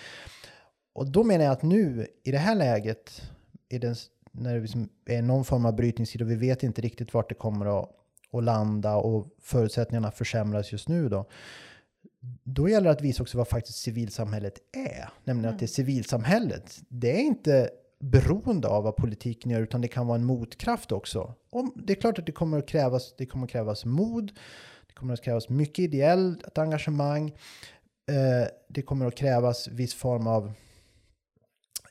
Och 0.95 1.11
då 1.11 1.23
menar 1.23 1.45
jag 1.45 1.51
att 1.51 1.63
nu, 1.63 2.07
i 2.23 2.31
det 2.31 2.37
här 2.37 2.55
läget, 2.55 3.21
i 3.69 3.77
den, 3.77 3.95
när 4.31 4.55
det 4.55 4.61
liksom 4.61 4.89
är 5.05 5.21
någon 5.21 5.45
form 5.45 5.65
av 5.65 5.75
brytningstid 5.75 6.21
och 6.21 6.31
vi 6.31 6.35
vet 6.35 6.63
inte 6.63 6.81
riktigt 6.81 7.13
vart 7.13 7.29
det 7.29 7.35
kommer 7.35 7.79
att, 7.79 7.89
att 8.31 8.43
landa 8.43 8.95
och 8.95 9.27
förutsättningarna 9.41 10.11
försämras 10.11 10.71
just 10.71 10.89
nu 10.89 11.09
då. 11.09 11.25
Då 12.43 12.69
gäller 12.69 12.83
det 12.85 12.91
att 12.91 13.01
visa 13.01 13.23
också 13.23 13.37
vad 13.37 13.47
faktiskt 13.47 13.77
civilsamhället 13.77 14.59
är. 14.71 15.09
Nämligen 15.23 15.45
mm. 15.45 15.53
att 15.53 15.59
det 15.59 15.65
är 15.65 15.67
civilsamhället. 15.67 16.81
Det 16.87 17.11
är 17.11 17.21
inte 17.21 17.69
beroende 17.99 18.67
av 18.67 18.83
vad 18.83 18.95
politiken 18.95 19.51
gör, 19.51 19.61
utan 19.61 19.81
det 19.81 19.87
kan 19.87 20.07
vara 20.07 20.19
en 20.19 20.25
motkraft 20.25 20.91
också. 20.91 21.33
Och 21.49 21.73
det 21.75 21.93
är 21.93 22.01
klart 22.01 22.19
att 22.19 22.25
det 22.25 22.31
kommer 22.31 22.59
att 22.59 22.67
krävas, 22.67 23.15
det 23.17 23.25
kommer 23.25 23.45
att 23.45 23.51
krävas 23.51 23.85
mod, 23.85 24.31
det 24.87 24.93
kommer 24.93 25.13
att 25.13 25.21
krävas 25.21 25.49
mycket 25.49 25.79
ideellt 25.79 26.57
engagemang, 26.57 27.27
eh, 28.07 28.47
det 28.67 28.81
kommer 28.81 29.05
att 29.05 29.15
krävas 29.15 29.67
viss 29.67 29.93
form 29.93 30.27
av 30.27 30.53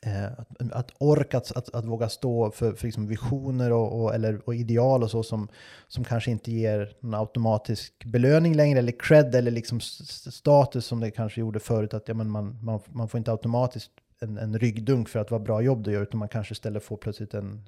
Eh, 0.05 0.25
att, 0.25 0.71
att 0.71 0.91
orka 0.97 1.37
att, 1.37 1.51
att, 1.51 1.75
att, 1.75 1.85
våga 1.85 2.09
stå 2.09 2.51
för, 2.51 2.73
för 2.73 2.85
liksom 2.85 3.07
visioner 3.07 3.71
och, 3.71 4.01
och, 4.01 4.15
eller, 4.15 4.41
och 4.45 4.55
ideal 4.55 5.03
och 5.03 5.11
så 5.11 5.23
som, 5.23 5.47
som 5.87 6.03
kanske 6.03 6.31
inte 6.31 6.51
ger 6.51 6.95
någon 6.99 7.13
automatisk 7.13 8.05
belöning 8.05 8.55
längre 8.55 8.79
eller 8.79 8.99
cred 8.99 9.35
eller 9.35 9.51
liksom 9.51 9.79
status 9.79 10.85
som 10.85 10.99
det 10.99 11.11
kanske 11.11 11.39
gjorde 11.39 11.59
förut. 11.59 11.93
Att 11.93 12.07
ja, 12.07 12.13
men 12.13 12.29
man, 12.29 12.59
man, 12.63 12.79
man 12.87 13.09
får 13.09 13.17
inte 13.17 13.31
automatiskt 13.31 13.91
en, 14.19 14.37
en 14.37 14.59
ryggdunk 14.59 15.09
för 15.09 15.19
att 15.19 15.31
vara 15.31 15.41
bra 15.41 15.61
jobb 15.61 15.83
du 15.83 15.91
gör 15.91 16.01
utan 16.01 16.19
man 16.19 16.29
kanske 16.29 16.51
istället 16.51 16.83
får 16.83 16.97
plötsligt 16.97 17.33
en 17.33 17.61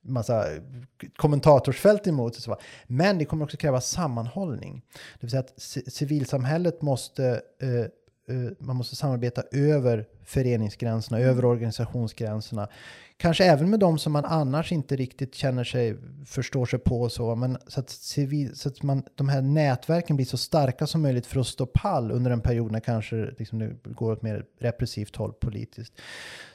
massa 0.00 0.44
kommentatorsfält 1.16 2.06
emot 2.06 2.34
sig. 2.34 2.54
Men 2.86 3.18
det 3.18 3.24
kommer 3.24 3.44
också 3.44 3.56
kräva 3.56 3.80
sammanhållning. 3.80 4.82
Det 4.92 5.26
vill 5.26 5.30
säga 5.30 5.40
att 5.40 5.60
civilsamhället 5.92 6.82
måste 6.82 7.42
Eh, 7.60 7.86
Eh, 8.28 8.34
man 8.58 8.76
måste 8.76 8.96
samarbeta 8.96 9.42
över 9.52 10.06
föreningsgränserna, 10.24 11.18
mm. 11.18 11.30
över 11.30 11.44
organisationsgränserna. 11.44 12.68
Kanske 13.20 13.44
även 13.44 13.70
med 13.70 13.80
de 13.80 13.98
som 13.98 14.12
man 14.12 14.24
annars 14.24 14.72
inte 14.72 14.96
riktigt 14.96 15.34
känner 15.34 15.64
sig, 15.64 15.96
förstår 16.26 16.66
sig 16.66 16.78
på 16.78 17.00
och 17.00 17.12
så. 17.12 17.34
Men 17.34 17.58
så 17.66 17.80
att, 17.80 17.90
civil, 17.90 18.56
så 18.56 18.68
att 18.68 18.82
man, 18.82 19.02
de 19.14 19.28
här 19.28 19.42
nätverken 19.42 20.16
blir 20.16 20.26
så 20.26 20.36
starka 20.36 20.86
som 20.86 21.02
möjligt 21.02 21.26
för 21.26 21.40
att 21.40 21.46
stå 21.46 21.66
pall 21.66 22.10
under 22.10 22.30
en 22.30 22.40
period 22.40 22.72
när 22.72 22.80
kanske 22.80 23.30
liksom 23.38 23.58
det 23.58 23.76
går 23.84 24.12
åt 24.12 24.22
mer 24.22 24.44
repressivt 24.58 25.16
håll 25.16 25.32
politiskt. 25.32 25.92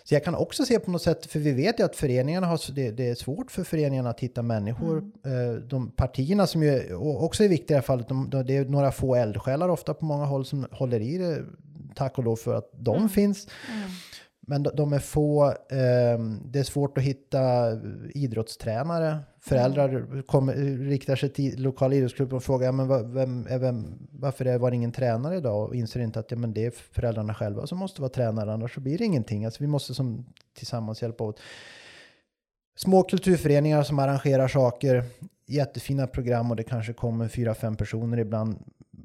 Så 0.04 0.16
jag 0.16 0.24
kan 0.24 0.36
också 0.36 0.66
se 0.66 0.80
på 0.80 0.92
något 0.92 1.02
sätt, 1.02 1.26
för 1.26 1.40
vi 1.40 1.52
vet 1.52 1.80
ju 1.80 1.84
att 1.84 1.96
föreningarna 1.96 2.48
har, 2.48 2.74
det, 2.76 2.92
det 2.92 3.10
är 3.10 3.16
svårt 3.16 3.52
för 3.52 3.64
föreningarna 3.64 4.10
att 4.10 4.20
hitta 4.20 4.42
människor. 4.42 4.98
Mm. 4.98 5.50
Eh, 5.50 5.56
de 5.56 5.92
partierna 5.92 6.48
som 6.48 6.64
ju 6.64 6.96
också 6.96 7.44
är 7.44 7.50
viktiga 7.50 7.76
i 7.76 7.76
det 7.76 7.82
här 7.82 7.86
fallet, 7.86 8.08
de, 8.08 8.30
det 8.30 8.58
är 8.58 8.66
några 8.66 8.92
få 8.92 9.16
eldsjälar 9.16 9.70
ofta 9.70 9.94
på 9.94 10.06
många 10.06 10.26
håll 10.26 10.46
som 10.46 10.68
håller 10.72 11.00
i 11.00 11.18
det, 11.18 11.44
tack 11.96 12.18
och 12.18 12.24
lov 12.24 12.36
för 12.36 12.56
att 12.56 12.70
de 12.78 12.96
mm. 12.96 13.10
finns. 13.10 13.48
Mm. 13.72 13.90
Men 14.48 14.64
de 14.64 14.94
är 14.94 15.00
få. 15.00 15.48
Eh, 15.48 16.20
det 16.46 16.60
är 16.60 16.64
svårt 16.64 16.98
att 16.98 17.04
hitta 17.04 17.72
idrottstränare. 18.14 19.20
Föräldrar 19.40 20.22
kommer, 20.22 20.54
riktar 20.90 21.16
sig 21.16 21.30
till 21.30 21.64
lokala 21.64 21.96
idrottsklubben 21.96 22.38
och 22.38 22.44
frågar 22.44 22.66
ja, 22.66 22.72
men 22.72 23.14
vem, 23.14 23.44
vem, 23.44 24.08
varför 24.12 24.46
är, 24.46 24.58
var 24.58 24.72
det 24.72 24.76
ingen 24.76 24.92
tränare 24.92 25.38
idag? 25.38 25.68
Och 25.68 25.76
inser 25.76 26.00
inte 26.00 26.20
att 26.20 26.32
ja, 26.32 26.38
men 26.38 26.54
det 26.54 26.66
är 26.66 26.72
föräldrarna 26.72 27.34
själva 27.34 27.68
som 27.68 27.78
måste 27.78 28.02
vara 28.02 28.10
tränare, 28.10 28.54
annars 28.54 28.76
så 28.76 28.82
blir 28.82 28.98
det 28.98 29.06
ingenting. 29.06 29.46
Alltså, 29.46 29.64
vi 29.64 29.68
måste 29.68 29.94
som, 29.94 30.26
tillsammans 30.58 31.02
hjälpa 31.02 31.24
åt. 31.24 31.40
Små 32.76 33.04
kulturföreningar 33.04 33.84
som 33.84 34.00
arrangerar 34.00 34.48
saker, 34.48 35.04
jättefina 35.48 36.08
program 36.08 36.52
och 36.52 36.56
det 36.56 36.64
kanske 36.64 36.94
kommer 36.94 37.28
fyra, 37.28 37.54
fem 37.54 37.76
personer 37.76 38.18
ibland 38.18 38.58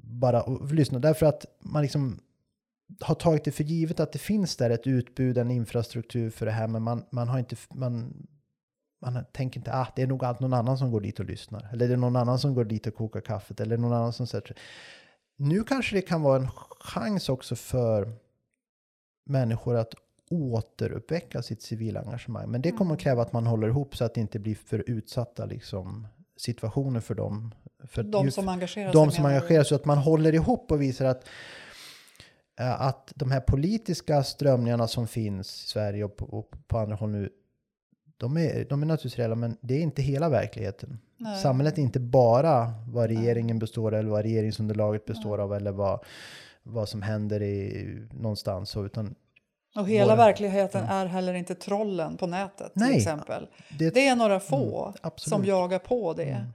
bara 0.03 0.43
och 0.43 0.74
lyssna. 0.74 0.99
Därför 0.99 1.26
att 1.26 1.47
man 1.61 1.82
liksom 1.82 2.20
har 3.01 3.14
tagit 3.14 3.45
det 3.45 3.53
för 3.53 3.64
givet 3.64 4.01
att 4.01 4.12
det 4.12 4.18
finns 4.18 4.57
där 4.57 4.70
ett 4.70 4.86
utbud, 4.86 5.39
en 5.39 5.51
infrastruktur 5.51 6.30
för 6.30 6.47
det 6.47 6.53
här, 6.53 6.68
men 6.68 6.82
man, 6.82 7.05
man 7.11 7.28
har 7.28 7.39
inte, 7.39 7.57
man, 7.74 8.26
man 9.01 9.24
tänker 9.32 9.61
inte, 9.61 9.74
ah, 9.74 9.86
det 9.97 10.03
är 10.03 10.07
nog 10.07 10.24
allt 10.24 10.41
någon 10.41 10.53
annan 10.53 10.78
som 10.78 10.91
går 10.91 11.01
dit 11.01 11.20
och 11.20 11.24
lyssnar. 11.24 11.68
Eller 11.72 11.89
det 11.89 11.95
är 11.95 11.99
någon 11.99 12.16
annan 12.16 12.39
som 12.39 12.55
går 12.55 12.64
dit 12.64 12.86
och 12.86 12.95
kokar 12.95 13.20
kaffet, 13.20 13.61
eller 13.61 13.76
någon 13.76 13.93
annan 13.93 14.12
som 14.12 14.26
sätter 14.26 14.57
Nu 15.36 15.64
kanske 15.64 15.97
det 15.97 16.03
kan 16.03 16.22
vara 16.22 16.36
en 16.36 16.49
chans 16.80 17.28
också 17.28 17.57
för 17.57 18.12
människor 19.26 19.76
att 19.76 19.95
återuppväcka 20.30 21.43
sitt 21.43 21.62
civila 21.62 22.01
engagemang. 22.01 22.51
Men 22.51 22.62
det 22.62 22.70
kommer 22.70 22.95
att 22.95 23.01
mm. 23.01 23.05
kräva 23.05 23.22
att 23.22 23.32
man 23.32 23.47
håller 23.47 23.68
ihop 23.68 23.97
så 23.97 24.05
att 24.05 24.14
det 24.14 24.20
inte 24.20 24.39
blir 24.39 24.55
för 24.55 24.84
utsatta 24.86 25.45
liksom, 25.45 26.07
situationer 26.36 27.01
för 27.01 27.14
dem. 27.14 27.55
För 27.84 28.03
de 28.03 28.30
som 28.30 28.49
engagerar 28.49 28.93
de 28.93 29.11
sig. 29.11 29.16
som 29.16 29.26
engagerar 29.26 29.62
sig, 29.62 29.68
så 29.68 29.74
att 29.74 29.84
man 29.84 29.99
håller 29.99 30.34
ihop 30.34 30.72
och 30.72 30.82
visar 30.82 31.07
att 31.07 31.28
att 32.59 33.13
de 33.17 33.31
här 33.31 33.41
politiska 33.41 34.23
strömningarna 34.23 34.89
som 34.89 35.07
finns 35.07 35.65
i 35.65 35.69
Sverige 35.69 36.05
och 36.05 36.17
på, 36.17 36.25
och 36.25 36.51
på 36.67 36.79
andra 36.79 36.97
håll 36.97 37.11
nu, 37.11 37.31
de 38.17 38.37
är, 38.37 38.65
de 38.65 38.83
är 38.83 38.87
naturligtvis 38.87 39.19
reella, 39.19 39.35
men 39.35 39.57
det 39.61 39.75
är 39.75 39.81
inte 39.81 40.03
hela 40.03 40.29
verkligheten. 40.29 40.99
Nej. 41.17 41.43
Samhället 41.43 41.79
är 41.79 41.83
inte 41.83 42.01
bara 42.01 42.73
vad 42.89 43.07
regeringen 43.07 43.59
består 43.59 43.93
av, 43.93 43.99
eller 43.99 44.11
vad 44.11 44.23
regeringsunderlaget 44.23 45.05
består 45.05 45.37
Nej. 45.37 45.45
av, 45.45 45.55
eller 45.55 45.73
vad, 45.73 46.05
vad 46.63 46.89
som 46.89 47.03
händer 47.03 47.43
i, 47.43 47.87
någonstans. 48.11 48.77
Utan 48.77 49.15
och 49.77 49.89
hela 49.89 50.17
våra, 50.17 50.27
verkligheten 50.27 50.85
ja. 50.89 50.95
är 50.95 51.07
heller 51.07 51.35
inte 51.35 51.55
trollen 51.55 52.17
på 52.17 52.27
nätet 52.27 52.73
till 52.73 52.83
Nej, 52.83 52.97
exempel. 52.97 53.47
Det, 53.79 53.91
det, 53.91 54.07
är 54.07 54.17
några 54.17 54.41
få 54.41 54.95
mm, 55.03 55.13
som 55.17 55.45
jagar 55.45 55.79
på 55.79 56.13
det. 56.13 56.23
Mm. 56.23 56.47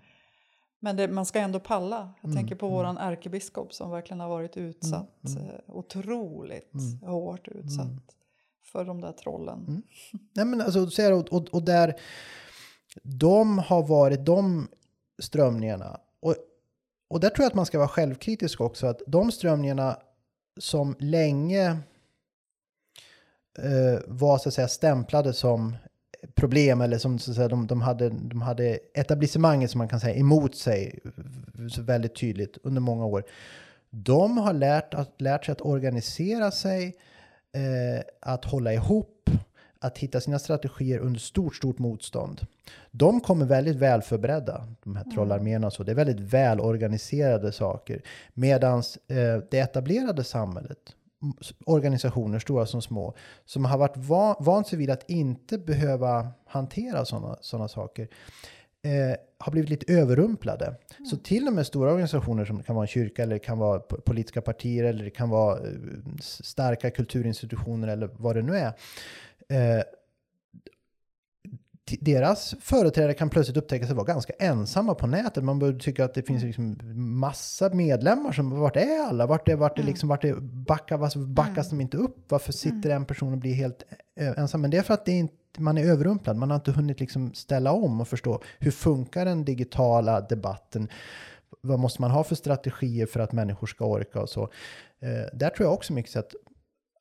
Men 0.83 0.95
det, 0.95 1.07
man 1.07 1.25
ska 1.25 1.39
ändå 1.39 1.59
palla. 1.59 2.13
Jag 2.21 2.29
mm, 2.29 2.37
tänker 2.37 2.55
på 2.55 2.65
mm. 2.65 2.77
våran 2.77 2.97
ärkebiskop 2.97 3.73
som 3.73 3.91
verkligen 3.91 4.19
har 4.19 4.29
varit 4.29 4.57
utsatt. 4.57 5.25
Mm, 5.25 5.37
mm. 5.37 5.49
Eh, 5.49 5.61
otroligt 5.67 6.73
mm. 6.73 6.99
hårt 7.13 7.47
utsatt 7.47 7.85
mm. 7.85 8.01
för 8.63 8.85
de 8.85 9.01
där 9.01 9.11
trollen. 9.11 9.83
Nej, 10.33 10.45
men 10.45 10.61
alltså, 10.61 11.03
och, 11.13 11.33
och, 11.33 11.47
och 11.49 11.63
där 11.63 11.95
de 13.03 13.57
har 13.57 13.87
varit 13.87 14.25
de 14.25 14.67
strömningarna. 15.19 15.99
Och, 16.19 16.35
och 17.07 17.19
där 17.19 17.29
tror 17.29 17.43
jag 17.43 17.49
att 17.49 17.55
man 17.55 17.65
ska 17.65 17.77
vara 17.77 17.87
självkritisk 17.87 18.61
också. 18.61 18.87
Att 18.87 19.01
de 19.07 19.31
strömningarna 19.31 19.97
som 20.59 20.95
länge 20.99 21.67
eh, 23.59 23.99
var 24.07 24.37
så 24.37 24.49
att 24.49 24.53
säga 24.55 24.67
stämplade 24.67 25.33
som 25.33 25.75
problem 26.35 26.81
eller 26.81 26.97
som 26.97 27.19
så 27.19 27.31
att 27.31 27.35
säga, 27.35 27.47
de, 27.47 27.67
de, 27.67 27.81
hade, 27.81 28.09
de 28.09 28.41
hade 28.41 28.79
etablissemanget 28.93 29.71
som 29.71 29.77
man 29.77 29.87
kan 29.87 29.99
säga 29.99 30.15
emot 30.15 30.55
sig 30.55 30.99
väldigt 31.79 32.15
tydligt 32.15 32.57
under 32.63 32.81
många 32.81 33.05
år. 33.05 33.23
De 33.89 34.37
har 34.37 34.53
lärt, 34.53 34.93
att, 34.93 35.21
lärt 35.21 35.45
sig 35.45 35.51
att 35.51 35.61
organisera 35.61 36.51
sig, 36.51 36.95
eh, 37.51 38.03
att 38.19 38.45
hålla 38.45 38.73
ihop, 38.73 39.29
att 39.79 39.97
hitta 39.97 40.21
sina 40.21 40.39
strategier 40.39 40.99
under 40.99 41.19
stort, 41.19 41.55
stort 41.55 41.79
motstånd. 41.79 42.41
De 42.91 43.21
kommer 43.21 43.45
väldigt 43.45 43.75
väl 43.75 44.01
förberedda, 44.01 44.67
de 44.83 44.95
här 44.95 45.03
mm. 45.03 45.15
trollarméerna 45.15 45.67
och 45.67 45.73
så. 45.73 45.83
Det 45.83 45.91
är 45.91 45.95
väldigt 45.95 46.19
väl 46.19 46.59
organiserade 46.59 47.51
saker. 47.51 48.01
Medan 48.33 48.79
eh, 49.07 49.43
det 49.49 49.59
etablerade 49.59 50.23
samhället 50.23 50.95
organisationer, 51.65 52.39
stora 52.39 52.65
som 52.65 52.81
små, 52.81 53.15
som 53.45 53.65
har 53.65 53.77
varit 53.77 53.97
van, 53.97 54.35
vant 54.39 54.67
sig 54.67 54.79
vid 54.79 54.89
att 54.89 55.09
inte 55.09 55.57
behöva 55.57 56.27
hantera 56.45 57.05
sådana 57.05 57.37
såna 57.41 57.67
saker, 57.67 58.07
eh, 58.83 59.17
har 59.37 59.51
blivit 59.51 59.69
lite 59.69 59.93
överrumplade. 59.93 60.65
Mm. 60.65 61.05
Så 61.05 61.17
till 61.17 61.47
och 61.47 61.53
med 61.53 61.67
stora 61.67 61.91
organisationer 61.91 62.45
som 62.45 62.63
kan 62.63 62.75
vara 62.75 62.83
en 62.83 62.87
kyrka 62.87 63.23
eller 63.23 63.37
kan 63.37 63.57
vara 63.57 63.79
politiska 63.79 64.41
partier 64.41 64.83
eller 64.83 65.03
det 65.03 65.09
kan 65.09 65.29
vara 65.29 65.57
eh, 65.57 65.63
starka 66.19 66.91
kulturinstitutioner 66.91 67.87
eller 67.87 68.09
vad 68.13 68.35
det 68.35 68.41
nu 68.41 68.57
är. 68.57 68.73
Eh, 69.49 69.83
deras 71.85 72.55
företrädare 72.61 73.13
kan 73.13 73.29
plötsligt 73.29 73.57
upptäcka 73.57 73.85
sig 73.85 73.95
vara 73.95 74.05
ganska 74.05 74.33
ensamma 74.39 74.95
på 74.95 75.07
nätet. 75.07 75.43
Man 75.43 75.59
börjar 75.59 75.79
tycka 75.79 76.05
att 76.05 76.13
det 76.13 76.23
finns 76.23 76.43
liksom 76.43 76.77
massa 77.19 77.69
medlemmar 77.69 78.31
som, 78.31 78.59
vart 78.59 78.75
är 78.75 79.07
alla? 79.07 79.25
Vart 79.25 79.47
är, 79.47 79.55
vart 79.55 79.77
är 79.77 79.81
mm. 79.81 79.91
liksom, 79.91 80.09
vart 80.09 80.23
är 80.23 80.35
backa, 80.41 80.97
varför 80.97 81.19
backas 81.19 81.71
mm. 81.71 81.77
de 81.77 81.81
inte 81.81 81.97
upp? 81.97 82.17
Varför 82.27 82.51
sitter 82.51 82.89
mm. 82.89 82.95
en 82.95 83.05
person 83.05 83.31
och 83.33 83.37
blir 83.37 83.53
helt 83.53 83.83
eh, 84.19 84.39
ensam? 84.39 84.61
Men 84.61 84.71
det 84.71 84.77
är 84.77 84.81
för 84.81 84.93
att 84.93 85.05
det 85.05 85.11
inte, 85.11 85.33
man 85.57 85.77
är 85.77 85.85
överrumplad. 85.85 86.37
Man 86.37 86.49
har 86.49 86.55
inte 86.55 86.71
hunnit 86.71 86.99
liksom 86.99 87.33
ställa 87.33 87.71
om 87.71 88.01
och 88.01 88.07
förstå 88.07 88.41
hur 88.59 88.71
funkar 88.71 89.25
den 89.25 89.45
digitala 89.45 90.21
debatten? 90.21 90.87
Vad 91.61 91.79
måste 91.79 92.01
man 92.01 92.11
ha 92.11 92.23
för 92.23 92.35
strategier 92.35 93.05
för 93.05 93.19
att 93.19 93.31
människor 93.31 93.67
ska 93.67 93.85
orka 93.85 94.21
och 94.21 94.29
så? 94.29 94.43
Eh, 95.01 95.29
där 95.33 95.49
tror 95.49 95.67
jag 95.67 95.73
också 95.73 95.93
mycket 95.93 96.15
att 96.15 96.35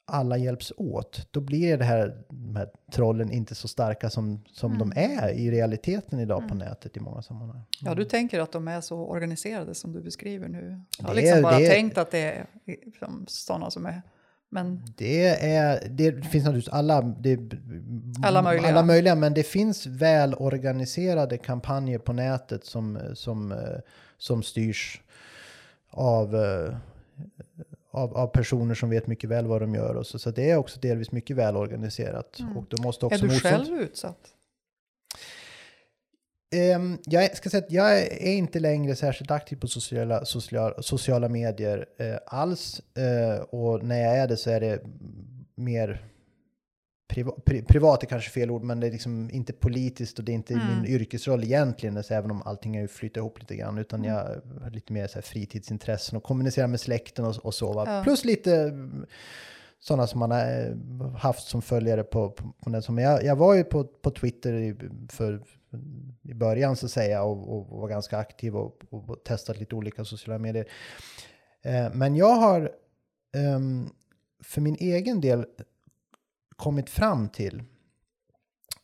alla 0.04 0.36
hjälps 0.36 0.72
åt, 0.76 1.28
då 1.30 1.40
blir 1.40 1.78
det 1.78 1.84
här, 1.84 2.24
de 2.28 2.56
här 2.56 2.68
trollen 2.92 3.32
inte 3.32 3.54
så 3.54 3.68
starka 3.68 4.10
som, 4.10 4.44
som 4.52 4.72
mm. 4.72 4.90
de 4.90 5.00
är 5.00 5.28
i 5.28 5.50
realiteten 5.50 6.20
idag 6.20 6.38
mm. 6.38 6.48
på 6.48 6.54
nätet 6.54 6.96
i 6.96 7.00
många 7.00 7.22
sammanhang. 7.22 7.56
Mm. 7.56 7.66
Ja, 7.80 7.94
du 7.94 8.04
tänker 8.04 8.40
att 8.40 8.52
de 8.52 8.68
är 8.68 8.80
så 8.80 8.96
organiserade 8.96 9.74
som 9.74 9.92
du 9.92 10.00
beskriver 10.00 10.48
nu? 10.48 10.80
Jag 10.98 11.06
har 11.06 11.14
liksom 11.14 11.42
bara 11.42 11.58
det, 11.58 11.68
tänkt 11.68 11.98
att 11.98 12.10
det 12.10 12.18
är 12.18 12.46
liksom 12.84 13.24
sådana 13.28 13.70
som 13.70 13.86
är 13.86 14.02
men... 14.52 14.82
Det, 14.96 15.26
är, 15.54 15.88
det 15.88 16.12
finns 16.12 16.44
naturligtvis 16.44 16.74
alla, 16.74 17.02
det, 17.02 17.38
alla, 18.22 18.42
möjliga. 18.42 18.70
alla 18.70 18.82
möjliga, 18.82 19.14
men 19.14 19.34
det 19.34 19.42
finns 19.42 19.86
välorganiserade 19.86 21.38
kampanjer 21.38 21.98
på 21.98 22.12
nätet 22.12 22.64
som, 22.64 22.98
som, 23.14 23.54
som 24.18 24.42
styrs 24.42 25.00
av 25.90 26.36
av, 27.92 28.16
av, 28.16 28.26
personer 28.26 28.74
som 28.74 28.90
vet 28.90 29.06
mycket 29.06 29.30
väl 29.30 29.46
vad 29.46 29.60
de 29.60 29.74
gör. 29.74 29.94
Och 29.94 30.06
så, 30.06 30.18
så 30.18 30.30
det 30.30 30.50
är 30.50 30.56
också 30.56 30.80
delvis 30.80 31.12
mycket 31.12 31.36
välorganiserat. 31.36 32.40
Mm. 32.40 32.56
Och 32.56 32.64
då 32.68 32.82
måste 32.82 33.06
också 33.06 33.24
är 33.24 33.28
du 33.28 33.40
själv 33.40 33.80
utsatt? 33.80 34.18
Um, 36.76 36.98
jag 37.04 37.36
ska 37.36 37.50
säga 37.50 37.64
att 37.64 37.72
jag 37.72 37.98
är 38.02 38.32
inte 38.32 38.60
längre 38.60 38.96
särskilt 38.96 39.30
aktiv 39.30 39.56
på 39.56 39.68
sociala, 39.68 40.24
sociala, 40.24 40.82
sociala 40.82 41.28
medier 41.28 41.86
uh, 42.00 42.16
alls. 42.26 42.80
Uh, 42.98 43.42
och 43.42 43.84
när 43.84 44.02
jag 44.02 44.16
är 44.16 44.28
det 44.28 44.36
så 44.36 44.50
är 44.50 44.60
det 44.60 44.80
mer 45.54 46.11
priva, 47.12 47.32
pri, 47.44 47.62
privat 47.62 48.02
är 48.02 48.06
kanske 48.06 48.30
fel 48.30 48.50
ord, 48.50 48.62
men 48.62 48.80
det 48.80 48.86
är 48.86 48.90
liksom 48.90 49.30
inte 49.30 49.52
politiskt 49.52 50.18
och 50.18 50.24
det 50.24 50.32
är 50.32 50.34
inte 50.34 50.54
mm. 50.54 50.66
min 50.66 50.86
yrkesroll 50.86 51.44
egentligen, 51.44 52.02
så 52.02 52.14
även 52.14 52.30
om 52.30 52.42
allting 52.42 52.76
är 52.76 52.86
flyttat 52.86 53.16
ihop 53.16 53.40
lite 53.40 53.56
grann, 53.56 53.78
utan 53.78 54.00
mm. 54.00 54.10
jag 54.10 54.24
har 54.62 54.70
lite 54.70 54.92
mer 54.92 55.06
så 55.06 55.14
här 55.14 55.22
fritidsintressen 55.22 56.16
och 56.16 56.22
kommunicera 56.22 56.66
med 56.66 56.80
släkten 56.80 57.24
och, 57.24 57.36
och 57.36 57.54
så. 57.54 57.84
Ja. 57.86 58.02
Plus 58.04 58.24
lite 58.24 58.72
sådana 59.78 60.06
som 60.06 60.20
man 60.20 60.30
har 60.30 60.40
eh, 60.40 61.16
haft 61.16 61.48
som 61.48 61.62
följare 61.62 62.02
på, 62.02 62.30
på, 62.30 62.52
på 62.62 62.70
nätet. 62.70 63.00
Jag, 63.00 63.24
jag 63.24 63.36
var 63.36 63.54
ju 63.54 63.64
på, 63.64 63.84
på 63.84 64.10
Twitter 64.10 64.52
i, 64.52 64.76
för, 65.08 65.42
i 66.22 66.34
början 66.34 66.76
så 66.76 66.86
att 66.86 66.92
säga 66.92 67.22
och, 67.22 67.56
och 67.56 67.80
var 67.80 67.88
ganska 67.88 68.18
aktiv 68.18 68.56
och, 68.56 68.82
och, 68.90 69.10
och 69.10 69.24
testat 69.24 69.58
lite 69.58 69.74
olika 69.74 70.04
sociala 70.04 70.38
medier. 70.38 70.66
Eh, 71.62 71.94
men 71.94 72.16
jag 72.16 72.34
har 72.34 72.70
um, 73.56 73.90
för 74.42 74.60
min 74.60 74.76
egen 74.80 75.20
del 75.20 75.46
kommit 76.56 76.90
fram 76.90 77.28
till 77.28 77.62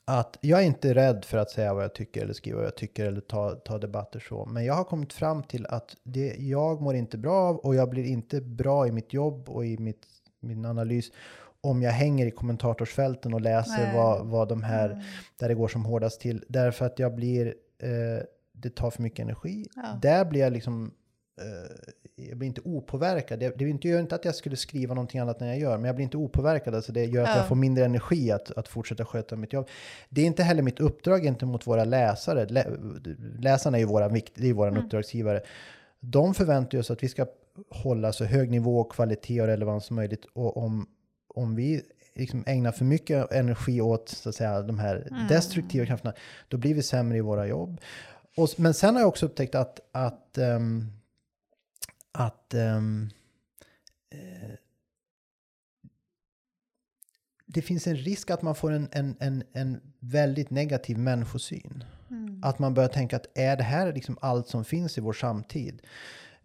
att 0.04 0.38
jag 0.40 0.60
är 0.60 0.64
inte 0.64 0.94
rädd 0.94 1.24
för 1.24 1.38
att 1.38 1.50
säga 1.50 1.74
vad 1.74 1.84
jag 1.84 1.94
tycker 1.94 2.22
eller 2.22 2.32
skriva 2.32 2.56
vad 2.56 2.66
jag 2.66 2.76
tycker 2.76 3.04
eller 3.04 3.20
ta, 3.20 3.54
ta 3.54 3.78
debatter 3.78 4.20
så. 4.20 4.44
Men 4.46 4.64
jag 4.64 4.74
har 4.74 4.84
kommit 4.84 5.12
fram 5.12 5.42
till 5.42 5.66
att 5.66 5.96
det, 6.02 6.36
jag 6.38 6.82
mår 6.82 6.94
inte 6.94 7.18
bra 7.18 7.48
av 7.48 7.56
och 7.56 7.74
jag 7.74 7.90
blir 7.90 8.04
inte 8.04 8.40
bra 8.40 8.86
i 8.86 8.92
mitt 8.92 9.12
jobb 9.12 9.48
och 9.48 9.66
i 9.66 9.78
mitt, 9.78 10.06
min 10.40 10.64
analys 10.64 11.12
om 11.60 11.82
jag 11.82 11.92
hänger 11.92 12.26
i 12.26 12.30
kommentatorsfälten 12.30 13.34
och 13.34 13.40
läser 13.40 13.94
vad, 13.94 14.26
vad 14.26 14.48
de 14.48 14.62
här, 14.62 14.90
mm. 14.90 15.02
där 15.36 15.48
det 15.48 15.54
går 15.54 15.68
som 15.68 15.84
hårdast 15.84 16.20
till. 16.20 16.44
Därför 16.48 16.86
att 16.86 16.98
jag 16.98 17.14
blir, 17.14 17.46
eh, 17.78 18.22
det 18.52 18.74
tar 18.74 18.90
för 18.90 19.02
mycket 19.02 19.18
energi. 19.18 19.66
Ja. 19.76 19.98
Där 20.02 20.24
blir 20.24 20.40
jag 20.40 20.52
liksom 20.52 20.92
Eh, 21.40 21.92
jag 22.28 22.38
blir 22.38 22.48
inte 22.48 22.60
opåverkad. 22.60 23.38
Det, 23.38 23.58
det 23.58 23.84
gör 23.84 24.00
inte 24.00 24.14
att 24.14 24.24
jag 24.24 24.34
skulle 24.34 24.56
skriva 24.56 24.94
någonting 24.94 25.20
annat 25.20 25.40
än 25.40 25.48
jag 25.48 25.58
gör, 25.58 25.76
men 25.76 25.84
jag 25.84 25.94
blir 25.94 26.04
inte 26.04 26.16
opåverkad. 26.16 26.74
Alltså 26.74 26.92
det 26.92 27.04
gör 27.04 27.22
att 27.22 27.28
ja. 27.28 27.36
jag 27.36 27.48
får 27.48 27.56
mindre 27.56 27.84
energi 27.84 28.30
att, 28.30 28.50
att 28.50 28.68
fortsätta 28.68 29.04
sköta 29.04 29.36
mitt 29.36 29.52
jobb. 29.52 29.68
Det 30.08 30.22
är 30.22 30.26
inte 30.26 30.42
heller 30.42 30.62
mitt 30.62 30.80
uppdrag 30.80 31.22
gentemot 31.22 31.66
våra 31.66 31.84
läsare. 31.84 32.46
Lä, 32.46 32.66
läsarna 33.38 33.76
är 33.76 33.80
ju 33.80 33.86
våra, 33.86 34.08
det 34.08 34.48
är 34.48 34.52
våra 34.52 34.68
mm. 34.68 34.84
uppdragsgivare. 34.84 35.42
De 36.00 36.34
förväntar 36.34 36.82
sig 36.82 36.94
att 36.94 37.02
vi 37.02 37.08
ska 37.08 37.26
hålla 37.70 38.12
så 38.12 38.24
hög 38.24 38.50
nivå, 38.50 38.84
kvalitet 38.84 39.40
och 39.40 39.46
relevans 39.46 39.86
som 39.86 39.96
möjligt. 39.96 40.24
Och 40.32 40.56
om, 40.56 40.86
om 41.34 41.56
vi 41.56 41.82
liksom 42.14 42.44
ägnar 42.46 42.72
för 42.72 42.84
mycket 42.84 43.32
energi 43.32 43.80
åt 43.80 44.08
så 44.08 44.28
att 44.28 44.34
säga, 44.34 44.62
de 44.62 44.78
här 44.78 45.08
mm. 45.10 45.26
destruktiva 45.28 45.86
krafterna, 45.86 46.14
då 46.48 46.56
blir 46.56 46.74
vi 46.74 46.82
sämre 46.82 47.18
i 47.18 47.20
våra 47.20 47.46
jobb. 47.46 47.80
Och, 48.36 48.48
men 48.56 48.74
sen 48.74 48.94
har 48.94 49.02
jag 49.02 49.08
också 49.08 49.26
upptäckt 49.26 49.54
att, 49.54 49.80
att 49.92 50.38
um, 50.38 50.92
att 52.12 52.54
um, 52.54 53.10
eh, 54.10 54.54
det 57.46 57.62
finns 57.62 57.86
en 57.86 57.96
risk 57.96 58.30
att 58.30 58.42
man 58.42 58.54
får 58.54 58.72
en, 58.72 58.88
en, 58.92 59.16
en, 59.20 59.44
en 59.52 59.80
väldigt 60.00 60.50
negativ 60.50 60.98
människosyn. 60.98 61.84
Mm. 62.10 62.40
Att 62.44 62.58
man 62.58 62.74
börjar 62.74 62.88
tänka 62.88 63.16
att 63.16 63.38
är 63.38 63.56
det 63.56 63.62
här 63.62 63.92
liksom 63.92 64.18
allt 64.20 64.48
som 64.48 64.64
finns 64.64 64.98
i 64.98 65.00
vår 65.00 65.12
samtid? 65.12 65.82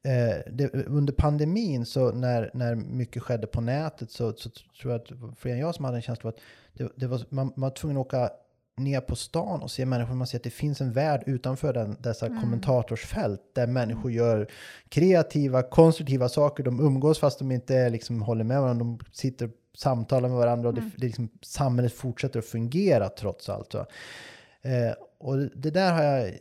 Eh, 0.04 0.52
det, 0.52 0.74
under 0.74 1.14
pandemin, 1.14 1.86
så 1.86 2.12
när, 2.12 2.52
när 2.54 2.76
mycket 2.76 3.24
skedde 3.24 3.48
på 3.48 3.62
nätet, 3.62 4.12
så, 4.12 4.34
så 4.34 4.50
tror 4.82 4.94
jag 4.94 5.02
att 5.02 5.40
fler 5.40 5.54
än 5.54 5.60
jag 5.60 5.76
som 5.76 5.86
hade 5.86 5.98
en 5.98 6.02
känsla 6.02 6.30
av 6.30 6.36
att 6.36 6.42
det, 6.74 6.92
det 6.96 7.08
var, 7.08 7.22
man, 7.30 7.46
man 7.56 7.62
var 7.62 7.70
tvungen 7.70 7.98
att 7.98 8.06
åka 8.06 8.32
ner 8.78 9.02
på 9.02 9.16
stan 9.16 9.62
och 9.62 9.72
ser 9.72 9.86
människor, 9.86 10.16
man 10.16 10.28
ser 10.28 10.38
att 10.38 10.44
det 10.44 10.50
finns 10.50 10.82
en 10.82 10.92
värld 10.92 11.24
utanför 11.26 11.74
den, 11.74 11.98
dessa 12.00 12.26
mm. 12.26 12.42
kommentatorsfält 12.42 13.42
där 13.54 13.68
människor 13.68 14.12
mm. 14.12 14.14
gör 14.14 14.48
kreativa, 14.90 15.64
konstruktiva 15.64 16.30
saker. 16.30 16.64
De 16.64 16.80
umgås 16.80 17.20
fast 17.20 17.40
de 17.40 17.52
inte 17.52 17.90
liksom 17.90 18.22
håller 18.22 18.44
med 18.44 18.62
varandra. 18.62 18.86
De 18.86 19.00
sitter 19.12 19.46
och 19.46 19.52
samtalar 19.78 20.30
med 20.30 20.38
varandra 20.38 20.70
och 20.70 20.78
mm. 20.78 20.90
det, 20.90 20.98
det 20.98 21.06
liksom, 21.06 21.30
samhället 21.42 21.94
fortsätter 21.94 22.40
att 22.40 22.46
fungera 22.46 23.10
trots 23.10 23.50
allt. 23.50 23.76
Eh, 23.76 23.84
och 25.18 25.38
det 25.38 25.72
där 25.72 25.94
har 25.94 26.04
jag 26.04 26.34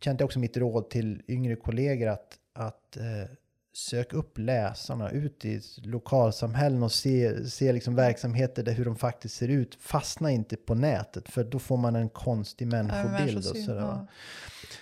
känt 0.00 0.20
också 0.20 0.38
mitt 0.38 0.56
råd 0.56 0.90
till 0.90 1.22
yngre 1.28 1.56
kollegor 1.56 2.08
att, 2.08 2.38
att 2.52 2.96
eh, 2.96 3.30
sök 3.76 4.12
upp 4.12 4.38
läsarna 4.38 5.10
ut 5.10 5.44
i 5.44 5.60
lokalsamhällen 5.82 6.82
och 6.82 6.92
se, 6.92 7.46
se 7.50 7.72
liksom 7.72 7.94
verksamheter 7.94 8.62
där 8.62 8.72
hur 8.72 8.84
de 8.84 8.96
faktiskt 8.96 9.34
ser 9.34 9.48
ut. 9.48 9.74
Fastna 9.80 10.30
inte 10.30 10.56
på 10.56 10.74
nätet 10.74 11.28
för 11.28 11.44
då 11.44 11.58
får 11.58 11.76
man 11.76 11.96
en 11.96 12.08
konstig 12.08 12.66
människobild. 12.66 13.38
och 13.38 13.44
sådär. 13.56 13.80
Ja. 13.80 14.06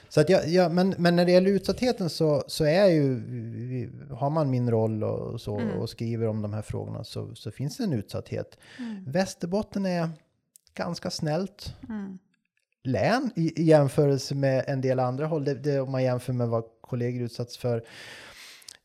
Så 0.09 0.20
att 0.20 0.28
jag, 0.28 0.49
ja, 0.49 0.68
men, 0.68 0.95
men 0.99 1.16
när 1.16 1.24
det 1.24 1.32
gäller 1.32 1.51
utsattheten 1.51 2.11
så, 2.11 2.45
så 2.47 2.64
är 2.64 2.86
ju, 2.86 3.90
har 4.11 4.30
man 4.30 4.51
min 4.51 4.70
roll 4.70 5.05
och, 5.05 5.40
så, 5.40 5.59
mm. 5.59 5.78
och 5.78 5.90
skriver 5.90 6.26
om 6.26 6.42
de 6.42 6.53
här 6.53 6.62
frågorna 6.62 7.05
så, 7.05 7.34
så 7.34 7.51
finns 7.51 7.76
det 7.76 7.84
en 7.84 7.92
utsatthet. 7.92 8.59
Mm. 8.78 9.05
Västerbotten 9.07 9.86
är 9.86 10.11
ganska 10.74 11.11
snällt. 11.11 11.74
Mm 11.88 12.18
län 12.84 13.30
i, 13.36 13.62
i 13.62 13.64
jämförelse 13.64 14.34
med 14.34 14.64
en 14.66 14.80
del 14.80 15.01
andra 15.01 15.26
håll. 15.26 15.45
Det, 15.45 15.55
det, 15.55 15.80
om 15.80 15.92
man 15.92 16.03
jämför 16.03 16.32
med 16.32 16.49
vad 16.49 16.64
kollegor 16.80 17.22
utsatts 17.22 17.59
för. 17.59 17.84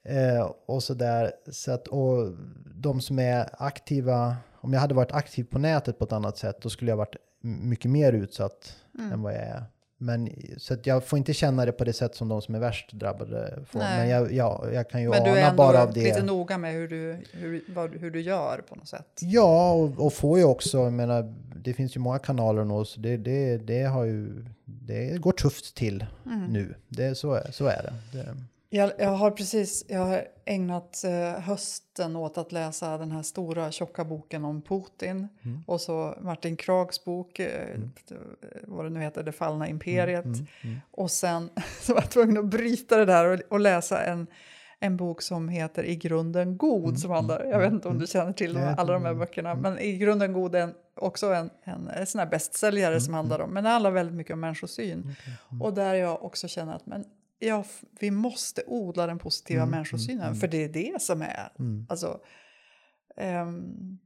Eh, 0.03 0.51
och 0.65 0.83
sådär. 0.83 1.31
Så 1.51 1.71
att, 1.71 1.87
och 1.87 2.31
de 2.75 3.01
som 3.01 3.19
är 3.19 3.49
aktiva, 3.57 4.35
om 4.53 4.73
jag 4.73 4.79
hade 4.79 4.93
varit 4.93 5.11
aktiv 5.11 5.43
på 5.43 5.59
nätet 5.59 5.99
på 5.99 6.05
ett 6.05 6.11
annat 6.11 6.37
sätt, 6.37 6.61
då 6.61 6.69
skulle 6.69 6.91
jag 6.91 6.97
varit 6.97 7.15
mycket 7.41 7.91
mer 7.91 8.13
utsatt 8.13 8.75
mm. 8.99 9.11
än 9.11 9.21
vad 9.21 9.33
jag 9.33 9.41
är. 9.41 9.63
Men, 10.01 10.29
så 10.57 10.73
att 10.73 10.85
jag 10.85 11.03
får 11.03 11.19
inte 11.19 11.33
känna 11.33 11.65
det 11.65 11.71
på 11.71 11.83
det 11.83 11.93
sätt 11.93 12.15
som 12.15 12.27
de 12.27 12.41
som 12.41 12.55
är 12.55 12.59
värst 12.59 12.91
drabbade 12.91 13.59
får. 13.65 13.79
Nej. 13.79 13.99
Men 13.99 14.09
jag, 14.09 14.33
ja, 14.33 14.65
jag 14.73 14.89
kan 14.89 15.01
ju 15.01 15.09
Men 15.09 15.21
ana 15.21 15.53
bara 15.53 15.81
av 15.81 15.93
det. 15.93 15.99
Men 15.99 16.03
du 16.03 16.09
är 16.09 16.13
lite 16.13 16.25
noga 16.25 16.57
med 16.57 16.73
hur 16.73 16.87
du, 16.87 17.17
hur, 17.31 17.63
vad, 17.73 17.95
hur 17.95 18.11
du 18.11 18.21
gör 18.21 18.61
på 18.69 18.75
något 18.75 18.87
sätt? 18.87 19.19
Ja, 19.21 19.73
och, 19.73 20.05
och 20.05 20.13
får 20.13 20.37
ju 20.37 20.43
också, 20.43 20.77
jag 20.77 20.93
menar, 20.93 21.33
det 21.55 21.73
finns 21.73 21.95
ju 21.95 21.99
många 21.99 22.19
kanaler 22.19 22.63
nu, 22.63 22.85
så 22.85 22.99
det, 22.99 23.17
det, 23.17 23.57
det 23.57 23.83
har 23.83 24.03
ju, 24.03 24.45
det 24.65 25.21
går 25.21 25.31
tufft 25.31 25.75
till 25.75 26.05
mm. 26.25 26.45
nu. 26.45 26.75
Det, 26.87 27.15
så, 27.15 27.39
så 27.51 27.65
är 27.65 27.83
det. 27.83 28.17
det 28.17 28.35
jag, 28.69 28.91
jag, 28.97 29.09
har 29.09 29.31
precis 29.31 29.85
jag 29.87 29.99
har 29.99 30.27
ägnat 30.45 31.03
eh, 31.03 31.41
hösten 31.41 32.15
åt 32.15 32.37
att 32.37 32.51
läsa 32.51 32.97
den 32.97 33.11
här 33.11 33.21
stora 33.21 33.71
tjocka 33.71 34.05
boken 34.05 34.45
om 34.45 34.61
Putin 34.61 35.27
mm. 35.41 35.63
och 35.67 35.81
så 35.81 36.15
Martin 36.21 36.55
Krags 36.55 37.05
bok, 37.05 37.39
eh, 37.39 37.75
mm. 37.75 37.91
vad 38.63 38.85
det 38.85 38.89
nu 38.89 38.99
heter, 38.99 39.23
Det 39.23 39.31
fallna 39.31 39.67
imperiet. 39.67 40.25
Mm, 40.25 40.37
mm, 40.37 40.47
mm. 40.61 40.79
och 40.91 41.11
sen 41.11 41.49
så 41.81 41.93
var 41.93 42.01
jag 42.01 42.09
tvungen 42.09 42.37
att 42.37 42.45
bryta 42.45 42.97
det 42.97 43.05
där 43.05 43.25
och, 43.25 43.39
och 43.49 43.59
läsa 43.59 44.01
en, 44.01 44.27
en 44.79 44.97
bok 44.97 45.21
som 45.21 45.49
heter 45.49 45.83
I 45.83 45.95
grunden 45.95 46.57
god. 46.57 46.83
Mm, 46.83 46.97
som 46.97 47.11
handlar, 47.11 47.39
mm, 47.39 47.51
jag 47.51 47.59
vet 47.59 47.71
inte 47.71 47.87
om 47.87 47.91
mm. 47.91 48.01
du 48.01 48.07
känner 48.07 48.33
till 48.33 48.53
Nej, 48.53 48.75
alla 48.77 48.93
de 48.93 49.01
här 49.01 49.09
mm, 49.09 49.19
böckerna. 49.19 49.51
mm. 49.51 49.61
Men 49.61 49.79
I 49.79 49.97
grunden 49.97 50.33
god 50.33 50.55
är 50.55 50.61
en, 50.61 50.73
också 50.95 51.33
en, 51.33 51.49
en, 51.63 51.87
en 51.87 52.05
sån 52.05 52.19
här 52.19 52.27
bästsäljare 52.27 52.93
Mm, 52.93 53.01
som 53.01 53.13
handlar 53.13 53.39
om, 53.39 53.49
men 53.49 53.63
det 53.63 53.69
handlar 53.69 53.91
väldigt 53.91 54.15
mycket 54.15 54.33
om 54.33 54.39
människosyn. 54.39 55.15
Mm. 55.51 55.61
Och 55.61 55.73
där 55.73 55.93
jag 55.93 56.23
också 56.23 56.47
känner 56.47 56.75
att 56.75 56.85
men, 56.85 57.05
ja, 57.39 57.63
vi 57.99 58.11
måste 58.11 58.61
odla 58.67 59.07
den 59.07 59.19
positiva 59.19 59.61
Mm, 59.61 59.71
människosynen, 59.71 60.17
mm, 60.19 60.27
mm. 60.27 60.39
för 60.39 60.47
det 60.47 60.63
är 60.63 60.69
det 60.69 61.01
som 61.01 61.21
är 61.21 61.49
Mm. 61.59 61.85
Alltså, 61.89 62.19
ehm, 63.17 63.97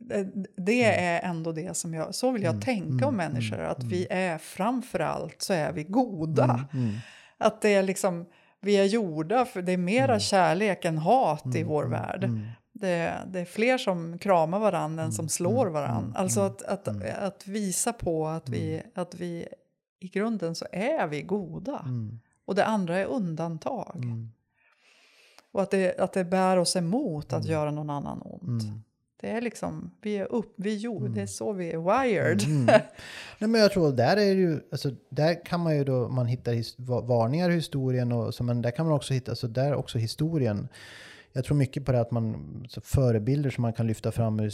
det, 0.00 0.28
det 0.56 0.84
är 0.84 1.20
ändå 1.30 1.52
det 1.52 1.76
som 1.76 1.94
jag, 1.94 2.14
så 2.14 2.30
vill 2.30 2.42
jag 2.42 2.50
Mm, 2.54 2.62
tänka 2.62 3.06
om 3.06 3.14
mm, 3.14 3.32
människor, 3.32 3.58
mm, 3.58 3.70
att 3.70 3.78
mm. 3.78 3.88
vi 3.88 4.06
är 4.10 4.38
framför 4.38 5.00
allt 5.00 5.42
så 5.42 5.52
är 5.52 5.72
vi 5.72 5.84
goda. 5.84 6.44
Mm, 6.72 6.86
mm. 6.88 6.94
Att 7.38 7.60
det 7.62 7.74
är 7.74 7.82
liksom, 7.82 8.26
vi 8.60 8.76
är 8.76 8.84
gjorda 8.84 9.44
för 9.44 9.62
det 9.62 9.72
är 9.72 9.76
mera 9.76 10.04
Mm. 10.12 10.20
kärlek 10.20 10.84
än 10.84 10.98
hat 10.98 11.46
i 11.46 11.58
Mm, 11.60 11.68
vår 11.68 11.84
mm, 11.84 12.00
värld. 12.00 12.24
mm. 12.24 12.46
Det, 12.72 13.14
det 13.26 13.40
är 13.40 13.44
fler 13.44 13.78
som 13.78 14.18
kramar 14.18 14.58
varandra 14.58 15.02
än 15.04 15.12
som 15.12 15.22
Mm, 15.22 15.28
slår 15.28 15.62
mm, 15.62 15.72
varandra. 15.72 15.98
mm, 16.08 16.16
Alltså 16.16 16.40
mm, 16.40 16.52
att, 16.52 16.62
att, 16.62 16.88
mm. 16.88 17.14
att 17.20 17.46
visa 17.46 17.92
på 17.92 18.26
att 18.26 18.48
vi, 18.48 18.82
att 18.94 19.14
vi 19.14 19.48
i 20.00 20.08
grunden 20.08 20.54
så 20.54 20.66
är 20.72 21.06
vi 21.06 21.22
goda. 21.22 21.82
Mm, 21.84 22.20
Och 22.44 22.54
det 22.54 22.64
andra 22.64 22.98
är 22.98 23.04
undantag. 23.06 23.96
mm, 23.96 24.30
Och 25.52 25.62
att 25.62 25.70
det, 25.70 25.98
att 25.98 26.12
det 26.12 26.24
bär 26.24 26.56
oss 26.56 26.76
emot 26.76 27.32
att 27.32 27.44
Mm. 27.44 27.52
göra 27.52 27.70
någon 27.70 27.90
annan 27.90 28.22
ont. 28.24 28.62
mm. 28.62 28.82
Det 29.20 29.30
är 29.30 29.40
liksom, 29.40 29.90
vi 30.02 30.14
är 30.16 30.32
upp, 30.32 30.54
vi 30.56 30.72
är 30.74 30.78
jord, 30.78 31.00
Mm. 31.02 31.14
det 31.14 31.22
är 31.22 31.26
så 31.26 31.52
vi 31.52 31.70
är 31.72 31.78
wired. 31.78 32.42
Mm. 32.44 32.64
Nej, 33.38 33.50
men 33.50 33.60
jag 33.60 33.72
tror 33.72 33.92
där 33.92 34.16
är 34.16 34.34
ju, 34.34 34.60
alltså, 34.72 34.90
där 35.10 35.44
kan 35.44 35.60
man 35.60 35.76
ju 35.76 35.84
då, 35.84 36.08
man 36.08 36.26
hittar 36.26 36.52
his, 36.52 36.78
va- 36.78 37.00
varningar 37.00 37.50
i 37.50 37.54
historien 37.54 38.12
och 38.12 38.34
så, 38.34 38.44
men 38.44 38.62
där 38.62 38.70
kan 38.70 38.86
man 38.86 38.94
också 38.94 39.14
hitta, 39.14 39.32
alltså 39.32 39.48
där 39.48 39.74
också 39.74 39.98
historien. 39.98 40.68
Jag 41.32 41.44
tror 41.44 41.56
mycket 41.56 41.84
på 41.84 41.92
det 41.92 42.00
att 42.00 42.10
man, 42.10 42.66
förebilder 42.82 43.50
som 43.50 43.62
man 43.62 43.72
kan 43.72 43.86
lyfta 43.86 44.12
fram 44.12 44.40
ur, 44.40 44.52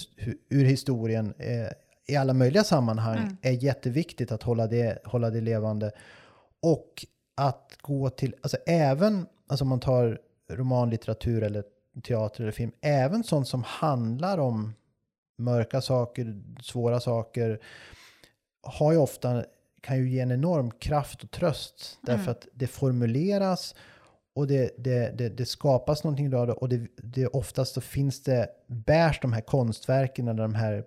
ur 0.49 0.65
historien 0.65 1.35
eh, 1.39 1.69
i 2.07 2.17
alla 2.17 2.33
möjliga 2.33 2.65
sammanhang 2.65 3.19
Mm. 3.19 3.37
är 3.43 3.51
jätteviktigt 3.65 4.33
att 4.33 4.43
hålla 4.43 4.67
det, 4.67 4.99
hålla 5.05 5.31
det 5.31 5.41
levande. 5.41 5.91
Och 6.63 7.07
att 7.41 7.77
gå 7.81 8.11
till, 8.11 8.35
alltså 8.43 8.57
även, 8.67 9.27
alltså 9.47 9.65
om 9.65 9.69
man 9.69 9.81
tar 9.81 10.21
romanlitteratur 10.51 11.43
eller 11.43 11.65
teater 12.03 12.43
eller 12.43 12.53
film, 12.53 12.73
även 12.81 13.25
sånt 13.25 13.49
som 13.49 13.63
handlar 13.63 14.39
om 14.39 14.75
mörka 15.39 15.81
saker, 15.81 16.43
svåra 16.63 17.01
saker, 17.01 17.61
har 18.63 18.93
ju 18.93 18.99
ofta, 18.99 19.45
kan 19.81 19.99
ju 19.99 20.11
ge 20.11 20.21
en 20.21 20.33
enorm 20.33 20.71
kraft 20.71 21.25
och 21.25 21.31
tröst. 21.31 21.99
Därför 22.03 22.23
Mm. 22.23 22.31
att 22.31 22.47
det 22.53 22.67
formuleras 22.67 23.75
och 24.35 24.47
det, 24.47 24.75
det, 24.79 25.19
det, 25.19 25.29
det 25.29 25.47
skapas 25.47 26.05
någonting 26.05 26.35
av 26.35 26.47
det 26.47 26.53
och 26.53 26.69
det, 26.69 26.87
det 26.97 27.27
oftast 27.27 27.75
så 27.75 27.81
finns 27.81 28.23
det, 28.23 28.49
bärs 28.67 29.21
de 29.21 29.33
här 29.33 29.41
konstverken 29.41 30.29
eller 30.29 30.43
de 30.43 30.55
här 30.55 30.85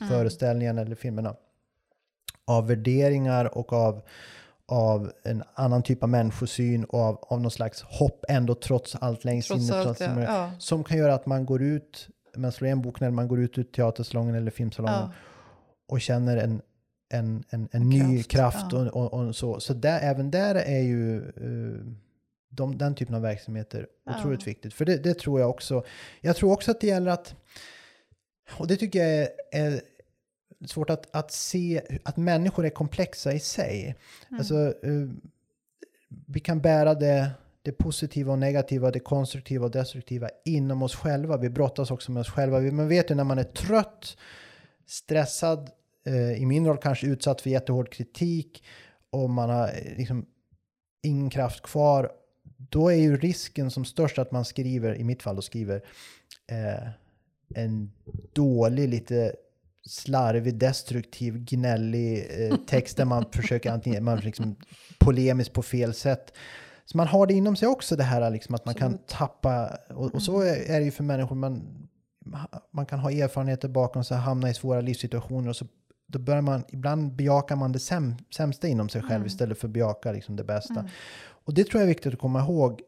Mm. 0.00 0.08
föreställningarna 0.08 0.80
eller 0.80 0.94
filmerna 0.94 1.36
av 2.44 2.66
värderingar 2.68 3.58
och 3.58 3.72
av, 3.72 4.02
av 4.68 5.12
en 5.24 5.42
annan 5.54 5.82
typ 5.82 6.02
av 6.02 6.08
människosyn 6.08 6.84
och 6.84 7.00
av, 7.00 7.18
av 7.22 7.40
någon 7.40 7.50
slags 7.50 7.82
hopp 7.82 8.24
ändå 8.28 8.54
trots 8.54 8.94
allt 8.96 9.24
längst 9.24 9.48
Trots 9.48 9.68
inne. 9.68 9.76
allt, 9.78 10.00
ja. 10.00 10.22
ja. 10.22 10.50
Som 10.58 10.84
kan 10.84 10.98
göra 10.98 11.14
att 11.14 11.26
man 11.26 11.46
går 11.46 11.62
ut, 11.62 12.08
man 12.36 12.52
slår 12.52 12.66
igen 12.66 12.82
boken 12.82 13.06
eller 13.06 13.14
man 13.14 13.28
går 13.28 13.40
ut 13.40 13.58
ur 13.58 13.62
teatersalongen 13.62 14.34
eller 14.34 14.50
filmsalongen 14.50 14.98
ja. 15.00 15.12
och 15.88 16.00
känner 16.00 16.36
en, 16.36 16.62
en, 17.12 17.44
en, 17.50 17.68
en 17.72 17.82
En 17.82 17.88
ny 17.88 18.22
kraft, 18.22 18.58
kraft 18.58 18.72
och, 18.72 18.86
och, 18.86 19.12
och 19.26 19.36
så. 19.36 19.60
Så 19.60 19.74
där, 19.74 20.00
även 20.00 20.30
där 20.30 20.54
är 20.54 20.80
ju 20.80 21.16
eh, 21.18 21.86
de, 22.50 22.78
den 22.78 22.94
typen 22.94 23.14
av 23.14 23.22
verksamheter 23.22 23.86
Ja. 24.06 24.18
otroligt 24.18 24.46
viktigt. 24.46 24.74
För 24.74 24.84
det, 24.84 24.96
det 24.96 25.18
tror 25.18 25.40
jag 25.40 25.50
också. 25.50 25.84
Jag 26.20 26.36
tror 26.36 26.52
också 26.52 26.70
att 26.70 26.80
det 26.80 26.86
gäller 26.86 27.10
att, 27.10 27.34
och 28.58 28.66
det 28.66 28.76
tycker 28.76 28.98
jag 28.98 29.08
är, 29.08 29.28
är 29.52 29.80
svårt 30.64 30.90
att, 30.90 31.16
att 31.16 31.32
se, 31.32 31.82
att 32.02 32.16
människor 32.16 32.66
är 32.66 32.70
komplexa 32.70 33.32
i 33.32 33.40
sig. 33.40 33.96
Mm. 34.28 34.38
Alltså, 34.38 34.66
eh, 34.82 35.08
vi 36.26 36.40
kan 36.40 36.60
bära 36.60 36.94
det, 36.94 37.30
det 37.62 37.72
positiva 37.72 38.32
och 38.32 38.38
negativa, 38.38 38.90
det 38.90 39.00
konstruktiva 39.00 39.64
och 39.64 39.70
destruktiva 39.70 40.30
inom 40.44 40.82
oss 40.82 40.94
själva. 40.94 41.36
Vi 41.36 41.50
brottas 41.50 41.90
också 41.90 42.12
med 42.12 42.20
oss 42.20 42.30
själva. 42.30 42.60
Man 42.60 42.88
vet 42.88 43.10
ju 43.10 43.14
när 43.14 43.24
man 43.24 43.38
är 43.38 43.44
trött, 43.44 44.16
stressad, 44.86 45.70
eh, 46.06 46.32
i 46.32 46.46
min 46.46 46.66
roll 46.66 46.78
kanske 46.78 47.06
utsatt 47.06 47.40
för 47.40 47.50
jättehård 47.50 47.92
kritik 47.92 48.64
och 49.10 49.30
man 49.30 49.50
har 49.50 49.68
eh, 49.68 49.96
liksom 49.98 50.26
ingen 51.02 51.30
kraft 51.30 51.62
kvar. 51.62 52.12
Då 52.56 52.88
är 52.88 52.96
ju 52.96 53.16
risken 53.16 53.70
som 53.70 53.84
störst 53.84 54.18
att 54.18 54.32
man 54.32 54.44
skriver, 54.44 54.94
i 54.94 55.04
mitt 55.04 55.22
fall 55.22 55.36
då 55.36 55.42
skriver, 55.42 55.84
eh, 56.46 56.88
en 57.54 57.92
dålig, 58.32 58.88
lite 58.88 59.34
slarvig, 59.86 60.58
destruktiv, 60.58 61.44
gnällig 61.44 62.26
eh, 62.30 62.56
text 62.56 62.96
där 62.96 63.04
man 63.04 63.24
försöker 63.32 63.72
antingen, 63.72 64.04
man 64.04 64.18
liksom 64.18 64.56
polemiskt 64.98 65.52
på 65.52 65.62
fel 65.62 65.94
sätt. 65.94 66.32
Så 66.84 66.96
man 66.96 67.06
har 67.06 67.26
det 67.26 67.34
inom 67.34 67.56
sig 67.56 67.68
också 67.68 67.96
det 67.96 68.04
här 68.04 68.30
liksom 68.30 68.54
att 68.54 68.64
man 68.64 68.74
kan 68.74 68.98
tappa, 69.06 69.78
och, 69.88 70.14
och 70.14 70.22
så 70.22 70.40
är, 70.40 70.70
är 70.70 70.78
det 70.78 70.84
ju 70.84 70.90
för 70.90 71.04
människor, 71.04 71.36
man, 71.36 71.88
man 72.70 72.86
kan 72.86 72.98
ha 72.98 73.10
erfarenheter 73.10 73.68
bakom 73.68 74.04
sig, 74.04 74.16
hamna 74.16 74.50
i 74.50 74.54
svåra 74.54 74.80
livssituationer 74.80 75.48
och 75.48 75.56
så 75.56 75.66
då 76.06 76.18
börjar 76.18 76.42
man, 76.42 76.64
ibland 76.68 77.12
bejakar 77.16 77.56
man 77.56 77.72
det 77.72 77.78
säm, 77.78 78.14
sämsta 78.36 78.68
inom 78.68 78.88
sig 78.88 79.02
själv 79.02 79.14
Mm. 79.14 79.26
istället 79.26 79.58
för 79.58 79.68
att 79.68 79.72
bejaka 79.72 80.12
liksom 80.12 80.36
det 80.36 80.44
bästa. 80.44 80.80
Mm. 80.80 80.86
Och 81.44 81.54
det 81.54 81.64
tror 81.64 81.80
jag 81.80 81.82
är 81.82 81.94
viktigt 81.94 82.12
att 82.12 82.20
komma 82.20 82.40
ihåg. 82.40 82.80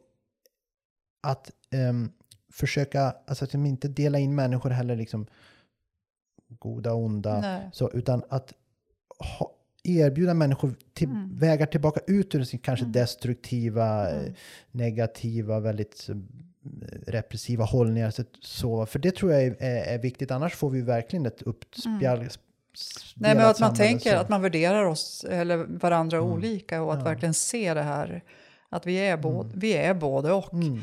Att 1.23 1.51
ehm, 1.71 2.11
försöka, 2.53 3.15
alltså 3.27 3.45
att 3.45 3.53
inte 3.53 3.87
dela 3.87 4.19
in 4.19 4.35
människor 4.35 4.69
heller 4.69 4.95
liksom 4.95 5.27
goda 6.49 6.93
och 6.93 7.03
onda. 7.03 7.39
Nej. 7.41 7.69
Så, 7.73 7.91
utan 7.91 8.23
att 8.29 8.53
ha, 9.39 9.51
erbjuda 9.83 10.33
människor 10.33 10.75
till, 10.93 11.09
Mm. 11.09 11.37
vägar 11.37 11.65
tillbaka 11.65 11.99
ut 12.07 12.35
ur 12.35 12.43
sin 12.43 12.59
kanske 12.59 12.83
Mm. 12.85 12.91
destruktiva, 12.91 14.09
Mm. 14.09 14.25
eh, 14.25 14.31
negativa, 14.71 15.59
väldigt 15.59 16.09
eh, 16.09 16.15
repressiva 17.07 17.65
hållningar. 17.65 18.11
Så, 18.11 18.23
så, 18.41 18.85
för 18.85 18.99
det 18.99 19.15
tror 19.15 19.31
jag 19.33 19.43
är, 19.43 19.55
är, 19.59 19.83
är 19.95 19.99
viktigt, 19.99 20.31
annars 20.31 20.55
får 20.55 20.69
vi 20.69 20.81
verkligen 20.81 21.25
ett 21.25 21.41
uppspjall. 21.41 22.17
Mm. 22.17 22.29
Nej, 23.15 23.35
men 23.35 23.45
att 23.45 23.59
man 23.59 23.75
tänker 23.75 24.15
att 24.15 24.29
man 24.29 24.41
värderar 24.41 24.85
oss 24.85 25.25
eller 25.29 25.57
varandra 25.57 26.17
Mm. 26.17 26.29
olika 26.31 26.81
och 26.81 26.93
att 26.93 26.99
Ja. 26.99 27.05
verkligen 27.05 27.33
se 27.33 27.73
det 27.73 27.81
här. 27.81 28.23
Att 28.69 28.85
vi 28.85 28.97
är, 28.97 29.17
både, 29.17 29.49
vi 29.55 29.73
är 29.73 29.93
både 29.93 30.31
och. 30.31 30.53
Mm. 30.53 30.79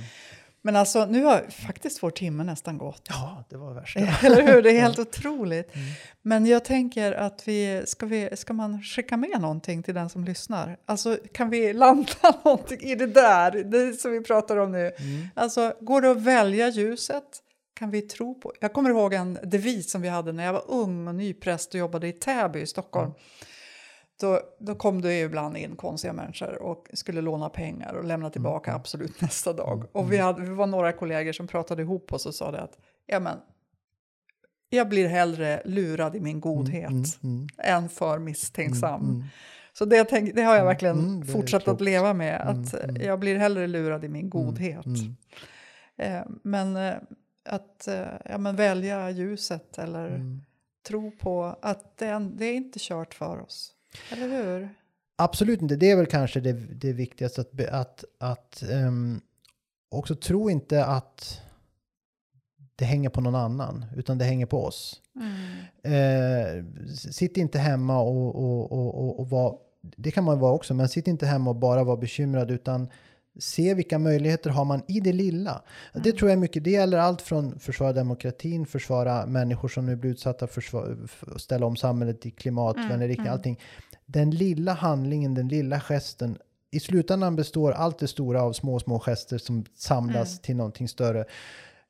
Men 0.66 0.76
alltså, 0.76 1.06
nu 1.06 1.24
har 1.24 1.50
faktiskt 1.50 2.02
vår 2.02 2.10
timme 2.10 2.44
nästan 2.44 2.78
gått. 2.78 3.06
Ja, 3.08 3.44
det 3.50 3.56
var 3.56 3.74
värsta. 3.74 4.00
Eller 4.00 4.42
hur? 4.42 4.62
Det 4.62 4.70
är 4.70 4.80
helt 4.80 4.98
otroligt. 4.98 5.74
Mm. 5.74 5.86
Men 6.22 6.46
jag 6.46 6.64
tänker 6.64 7.12
att 7.12 7.48
vi 7.48 7.82
ska, 7.86 8.06
vi, 8.06 8.36
ska 8.36 8.52
man 8.52 8.82
skicka 8.82 9.16
med 9.16 9.40
någonting 9.40 9.82
till 9.82 9.94
den 9.94 10.10
som 10.10 10.24
lyssnar? 10.24 10.76
Alltså, 10.86 11.18
kan 11.32 11.50
vi 11.50 11.72
landa 11.72 12.12
någonting 12.44 12.80
i 12.80 12.94
det 12.94 13.06
där, 13.06 13.50
det 13.50 13.92
som 13.92 14.12
vi 14.12 14.20
pratar 14.20 14.56
om 14.56 14.72
nu? 14.72 14.92
Mm. 14.98 15.28
Alltså, 15.34 15.72
går 15.80 16.00
det 16.00 16.10
att 16.10 16.22
välja 16.22 16.68
ljuset? 16.68 17.24
Kan 17.78 17.90
vi 17.90 18.02
tro 18.02 18.40
på? 18.40 18.52
Jag 18.60 18.72
kommer 18.72 18.90
ihåg 18.90 19.14
en 19.14 19.38
devis 19.42 19.90
som 19.90 20.02
vi 20.02 20.08
hade 20.08 20.32
när 20.32 20.44
jag 20.44 20.52
var 20.52 20.64
ung 20.70 21.08
och 21.08 21.14
nypräst 21.14 21.74
och 21.74 21.80
jobbade 21.80 22.08
i 22.08 22.12
Täby 22.12 22.60
i 22.60 22.66
Stockholm. 22.66 23.12
Då, 24.20 24.40
då 24.58 24.74
kom 24.74 25.00
det 25.02 25.20
ibland 25.20 25.56
in 25.56 25.76
konstiga 25.76 26.12
människor 26.12 26.62
och 26.62 26.86
skulle 26.92 27.20
låna 27.20 27.48
pengar 27.48 27.92
och 27.94 28.04
lämna 28.04 28.30
tillbaka 28.30 28.74
absolut 28.74 29.20
nästa 29.20 29.52
dag. 29.52 29.84
Och 29.92 30.12
vi, 30.12 30.16
hade, 30.18 30.40
vi 30.42 30.48
var 30.48 30.66
några 30.66 30.92
kollegor 30.92 31.32
som 31.32 31.46
pratade 31.46 31.82
ihop 31.82 32.12
oss 32.12 32.26
och 32.26 32.34
sa 32.34 32.50
det 32.50 32.60
att 32.60 32.78
ja, 33.06 33.20
men, 33.20 33.38
jag 34.68 34.88
blir 34.88 35.08
hellre 35.08 35.62
lurad 35.64 36.16
i 36.16 36.20
min 36.20 36.40
godhet 36.40 36.90
Mm, 36.90 37.04
mm, 37.22 37.46
än 37.58 37.88
för 37.88 38.18
misstänksam. 38.18 39.00
mm, 39.00 39.14
mm. 39.16 39.24
Så 39.72 39.84
det, 39.84 40.04
tänk, 40.04 40.34
det 40.34 40.42
har 40.42 40.56
jag 40.56 40.64
verkligen 40.64 40.98
mm, 40.98 41.26
fortsatt 41.26 41.68
att 41.68 41.80
leva 41.80 42.14
med. 42.14 42.40
Mm, 42.40 42.62
Att 42.62 42.74
mm. 42.74 42.96
jag 43.02 43.18
blir 43.20 43.36
hellre 43.36 43.66
lurad 43.66 44.04
i 44.04 44.08
min 44.08 44.30
godhet. 44.30 44.86
mm. 44.86 45.16
Eh, 45.98 46.22
men 46.42 46.76
eh, 46.76 46.94
att 47.48 47.88
eh, 47.88 48.06
ja, 48.24 48.38
men 48.38 48.56
välja 48.56 49.10
ljuset 49.10 49.78
eller 49.78 50.06
Mm. 50.08 50.42
tro 50.88 51.10
på 51.10 51.56
att 51.62 51.98
det, 51.98 52.06
är- 52.06 52.20
det 52.36 52.44
är 52.46 52.54
inte 52.54 52.78
kört 52.82 53.14
för 53.14 53.40
oss. 53.40 53.72
Eller 54.12 54.28
hur? 54.28 54.68
Absolut 55.18 55.62
inte. 55.62 55.76
Det 55.76 55.90
är 55.90 55.96
väl 55.96 56.06
kanske 56.06 56.40
det, 56.40 56.52
det 56.52 56.92
viktigaste 56.92 57.40
att, 57.40 57.60
att, 57.60 58.04
att 58.18 58.62
ehm, 58.70 59.20
också 59.90 60.14
tro 60.14 60.50
inte 60.50 60.84
att 60.84 61.40
det 62.76 62.84
hänger 62.84 63.08
på 63.08 63.20
någon 63.20 63.34
annan, 63.34 63.84
utan 63.96 64.18
det 64.18 64.24
hänger 64.24 64.46
på 64.46 64.64
oss. 64.64 65.00
Eh, 65.82 66.64
s- 66.92 67.16
sitt 67.16 67.36
inte 67.36 67.58
hemma 67.58 68.00
och, 68.00 68.26
och, 68.36 68.72
och, 68.72 68.94
och, 69.04 69.20
och 69.20 69.30
var, 69.30 69.58
det 69.80 70.10
kan 70.10 70.24
man 70.24 70.38
vara 70.38 70.52
också, 70.52 70.74
men 70.74 70.88
sitt 70.88 71.08
inte 71.08 71.26
hemma 71.26 71.50
och 71.50 71.56
bara 71.56 71.84
vara 71.84 71.96
bekymrad, 71.96 72.50
utan 72.50 72.88
se 73.38 73.74
vilka 73.74 73.98
möjligheter 73.98 74.50
har 74.50 74.64
man 74.64 74.82
i 74.88 75.00
det 75.00 75.12
lilla. 75.12 75.62
Det 75.94 76.12
tror 76.12 76.30
jag 76.30 76.38
mycket, 76.38 76.64
det 76.64 76.70
gäller 76.70 76.98
allt 76.98 77.22
från 77.22 77.58
försvara 77.58 77.92
demokratin, 77.92 78.66
försvara 78.66 79.26
människor 79.26 79.68
som 79.68 79.86
nu 79.86 79.96
blir 79.96 80.10
utsatta, 80.10 80.46
försvara, 80.46 80.96
ställa 81.36 81.66
om 81.66 81.76
samhället 81.76 82.26
i 82.26 82.30
klimatvänlig 82.30 82.94
Mm, 82.94 83.08
riktning, 83.08 83.26
mm. 83.26 83.32
allting. 83.32 83.60
Den 84.06 84.30
lilla 84.30 84.72
handlingen, 84.72 85.34
den 85.34 85.48
lilla 85.48 85.80
gesten 85.80 86.38
i 86.70 86.80
slutändan 86.80 87.36
består 87.36 87.72
allt 87.72 87.98
det 87.98 88.08
stora 88.08 88.42
av 88.42 88.52
små, 88.52 88.78
små 88.80 88.98
gester 88.98 89.38
som 89.38 89.64
samlas 89.74 90.28
Mm. 90.32 90.42
till 90.42 90.56
någonting 90.56 90.88
större. 90.88 91.20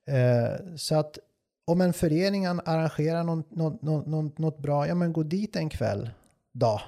Eh, 0.08 0.76
så 0.76 0.94
att 0.94 1.18
om 1.64 1.80
en 1.80 1.92
förening 1.92 2.46
an- 2.46 2.60
arrangerar 2.64 3.24
något, 3.24 3.50
något, 3.56 3.82
något, 3.82 4.06
något, 4.06 4.38
något 4.38 4.58
bra, 4.58 4.88
ja 4.88 4.94
men 4.94 5.12
gå 5.12 5.22
dit 5.22 5.56
en 5.56 5.68
kväll 5.68 6.10
då. 6.52 6.80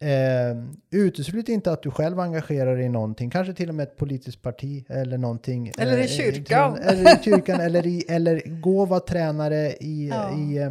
Eh, 0.00 0.56
uteslut 0.90 1.48
inte 1.48 1.72
att 1.72 1.82
du 1.82 1.90
själv 1.90 2.20
engagerar 2.20 2.76
dig 2.76 2.84
i 2.84 2.88
någonting, 2.88 3.30
kanske 3.30 3.54
till 3.54 3.68
och 3.68 3.74
med 3.74 3.82
ett 3.88 3.96
politiskt 3.96 4.42
parti 4.42 4.84
eller 4.88 5.18
någonting. 5.18 5.72
Eller 5.78 5.98
i 5.98 6.02
eh, 6.02 6.06
kyrkan. 6.06 6.78
Eller 6.78 7.20
i 7.20 7.22
kyrkan, 7.24 7.60
eller, 7.60 7.86
i, 7.86 8.04
eller 8.08 8.60
gå 8.60 8.80
och 8.80 8.88
vara 8.88 9.00
tränare 9.00 9.72
i, 9.72 10.08
Ja. 10.12 10.38
i, 10.38 10.58
eh, 10.58 10.70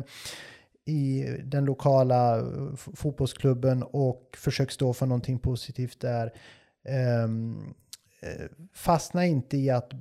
i 0.87 1.37
den 1.45 1.65
lokala 1.65 2.39
eh, 2.39 2.75
fotbollsklubben 2.75 3.83
och 3.83 4.37
försök 4.37 4.71
stå 4.71 4.93
för 4.93 5.05
någonting 5.05 5.39
positivt 5.39 5.99
där. 6.01 6.33
Ehm, 6.85 7.73
eh, 8.21 8.45
fastna 8.73 9.25
inte 9.25 9.57
i 9.57 9.69
att, 9.69 9.91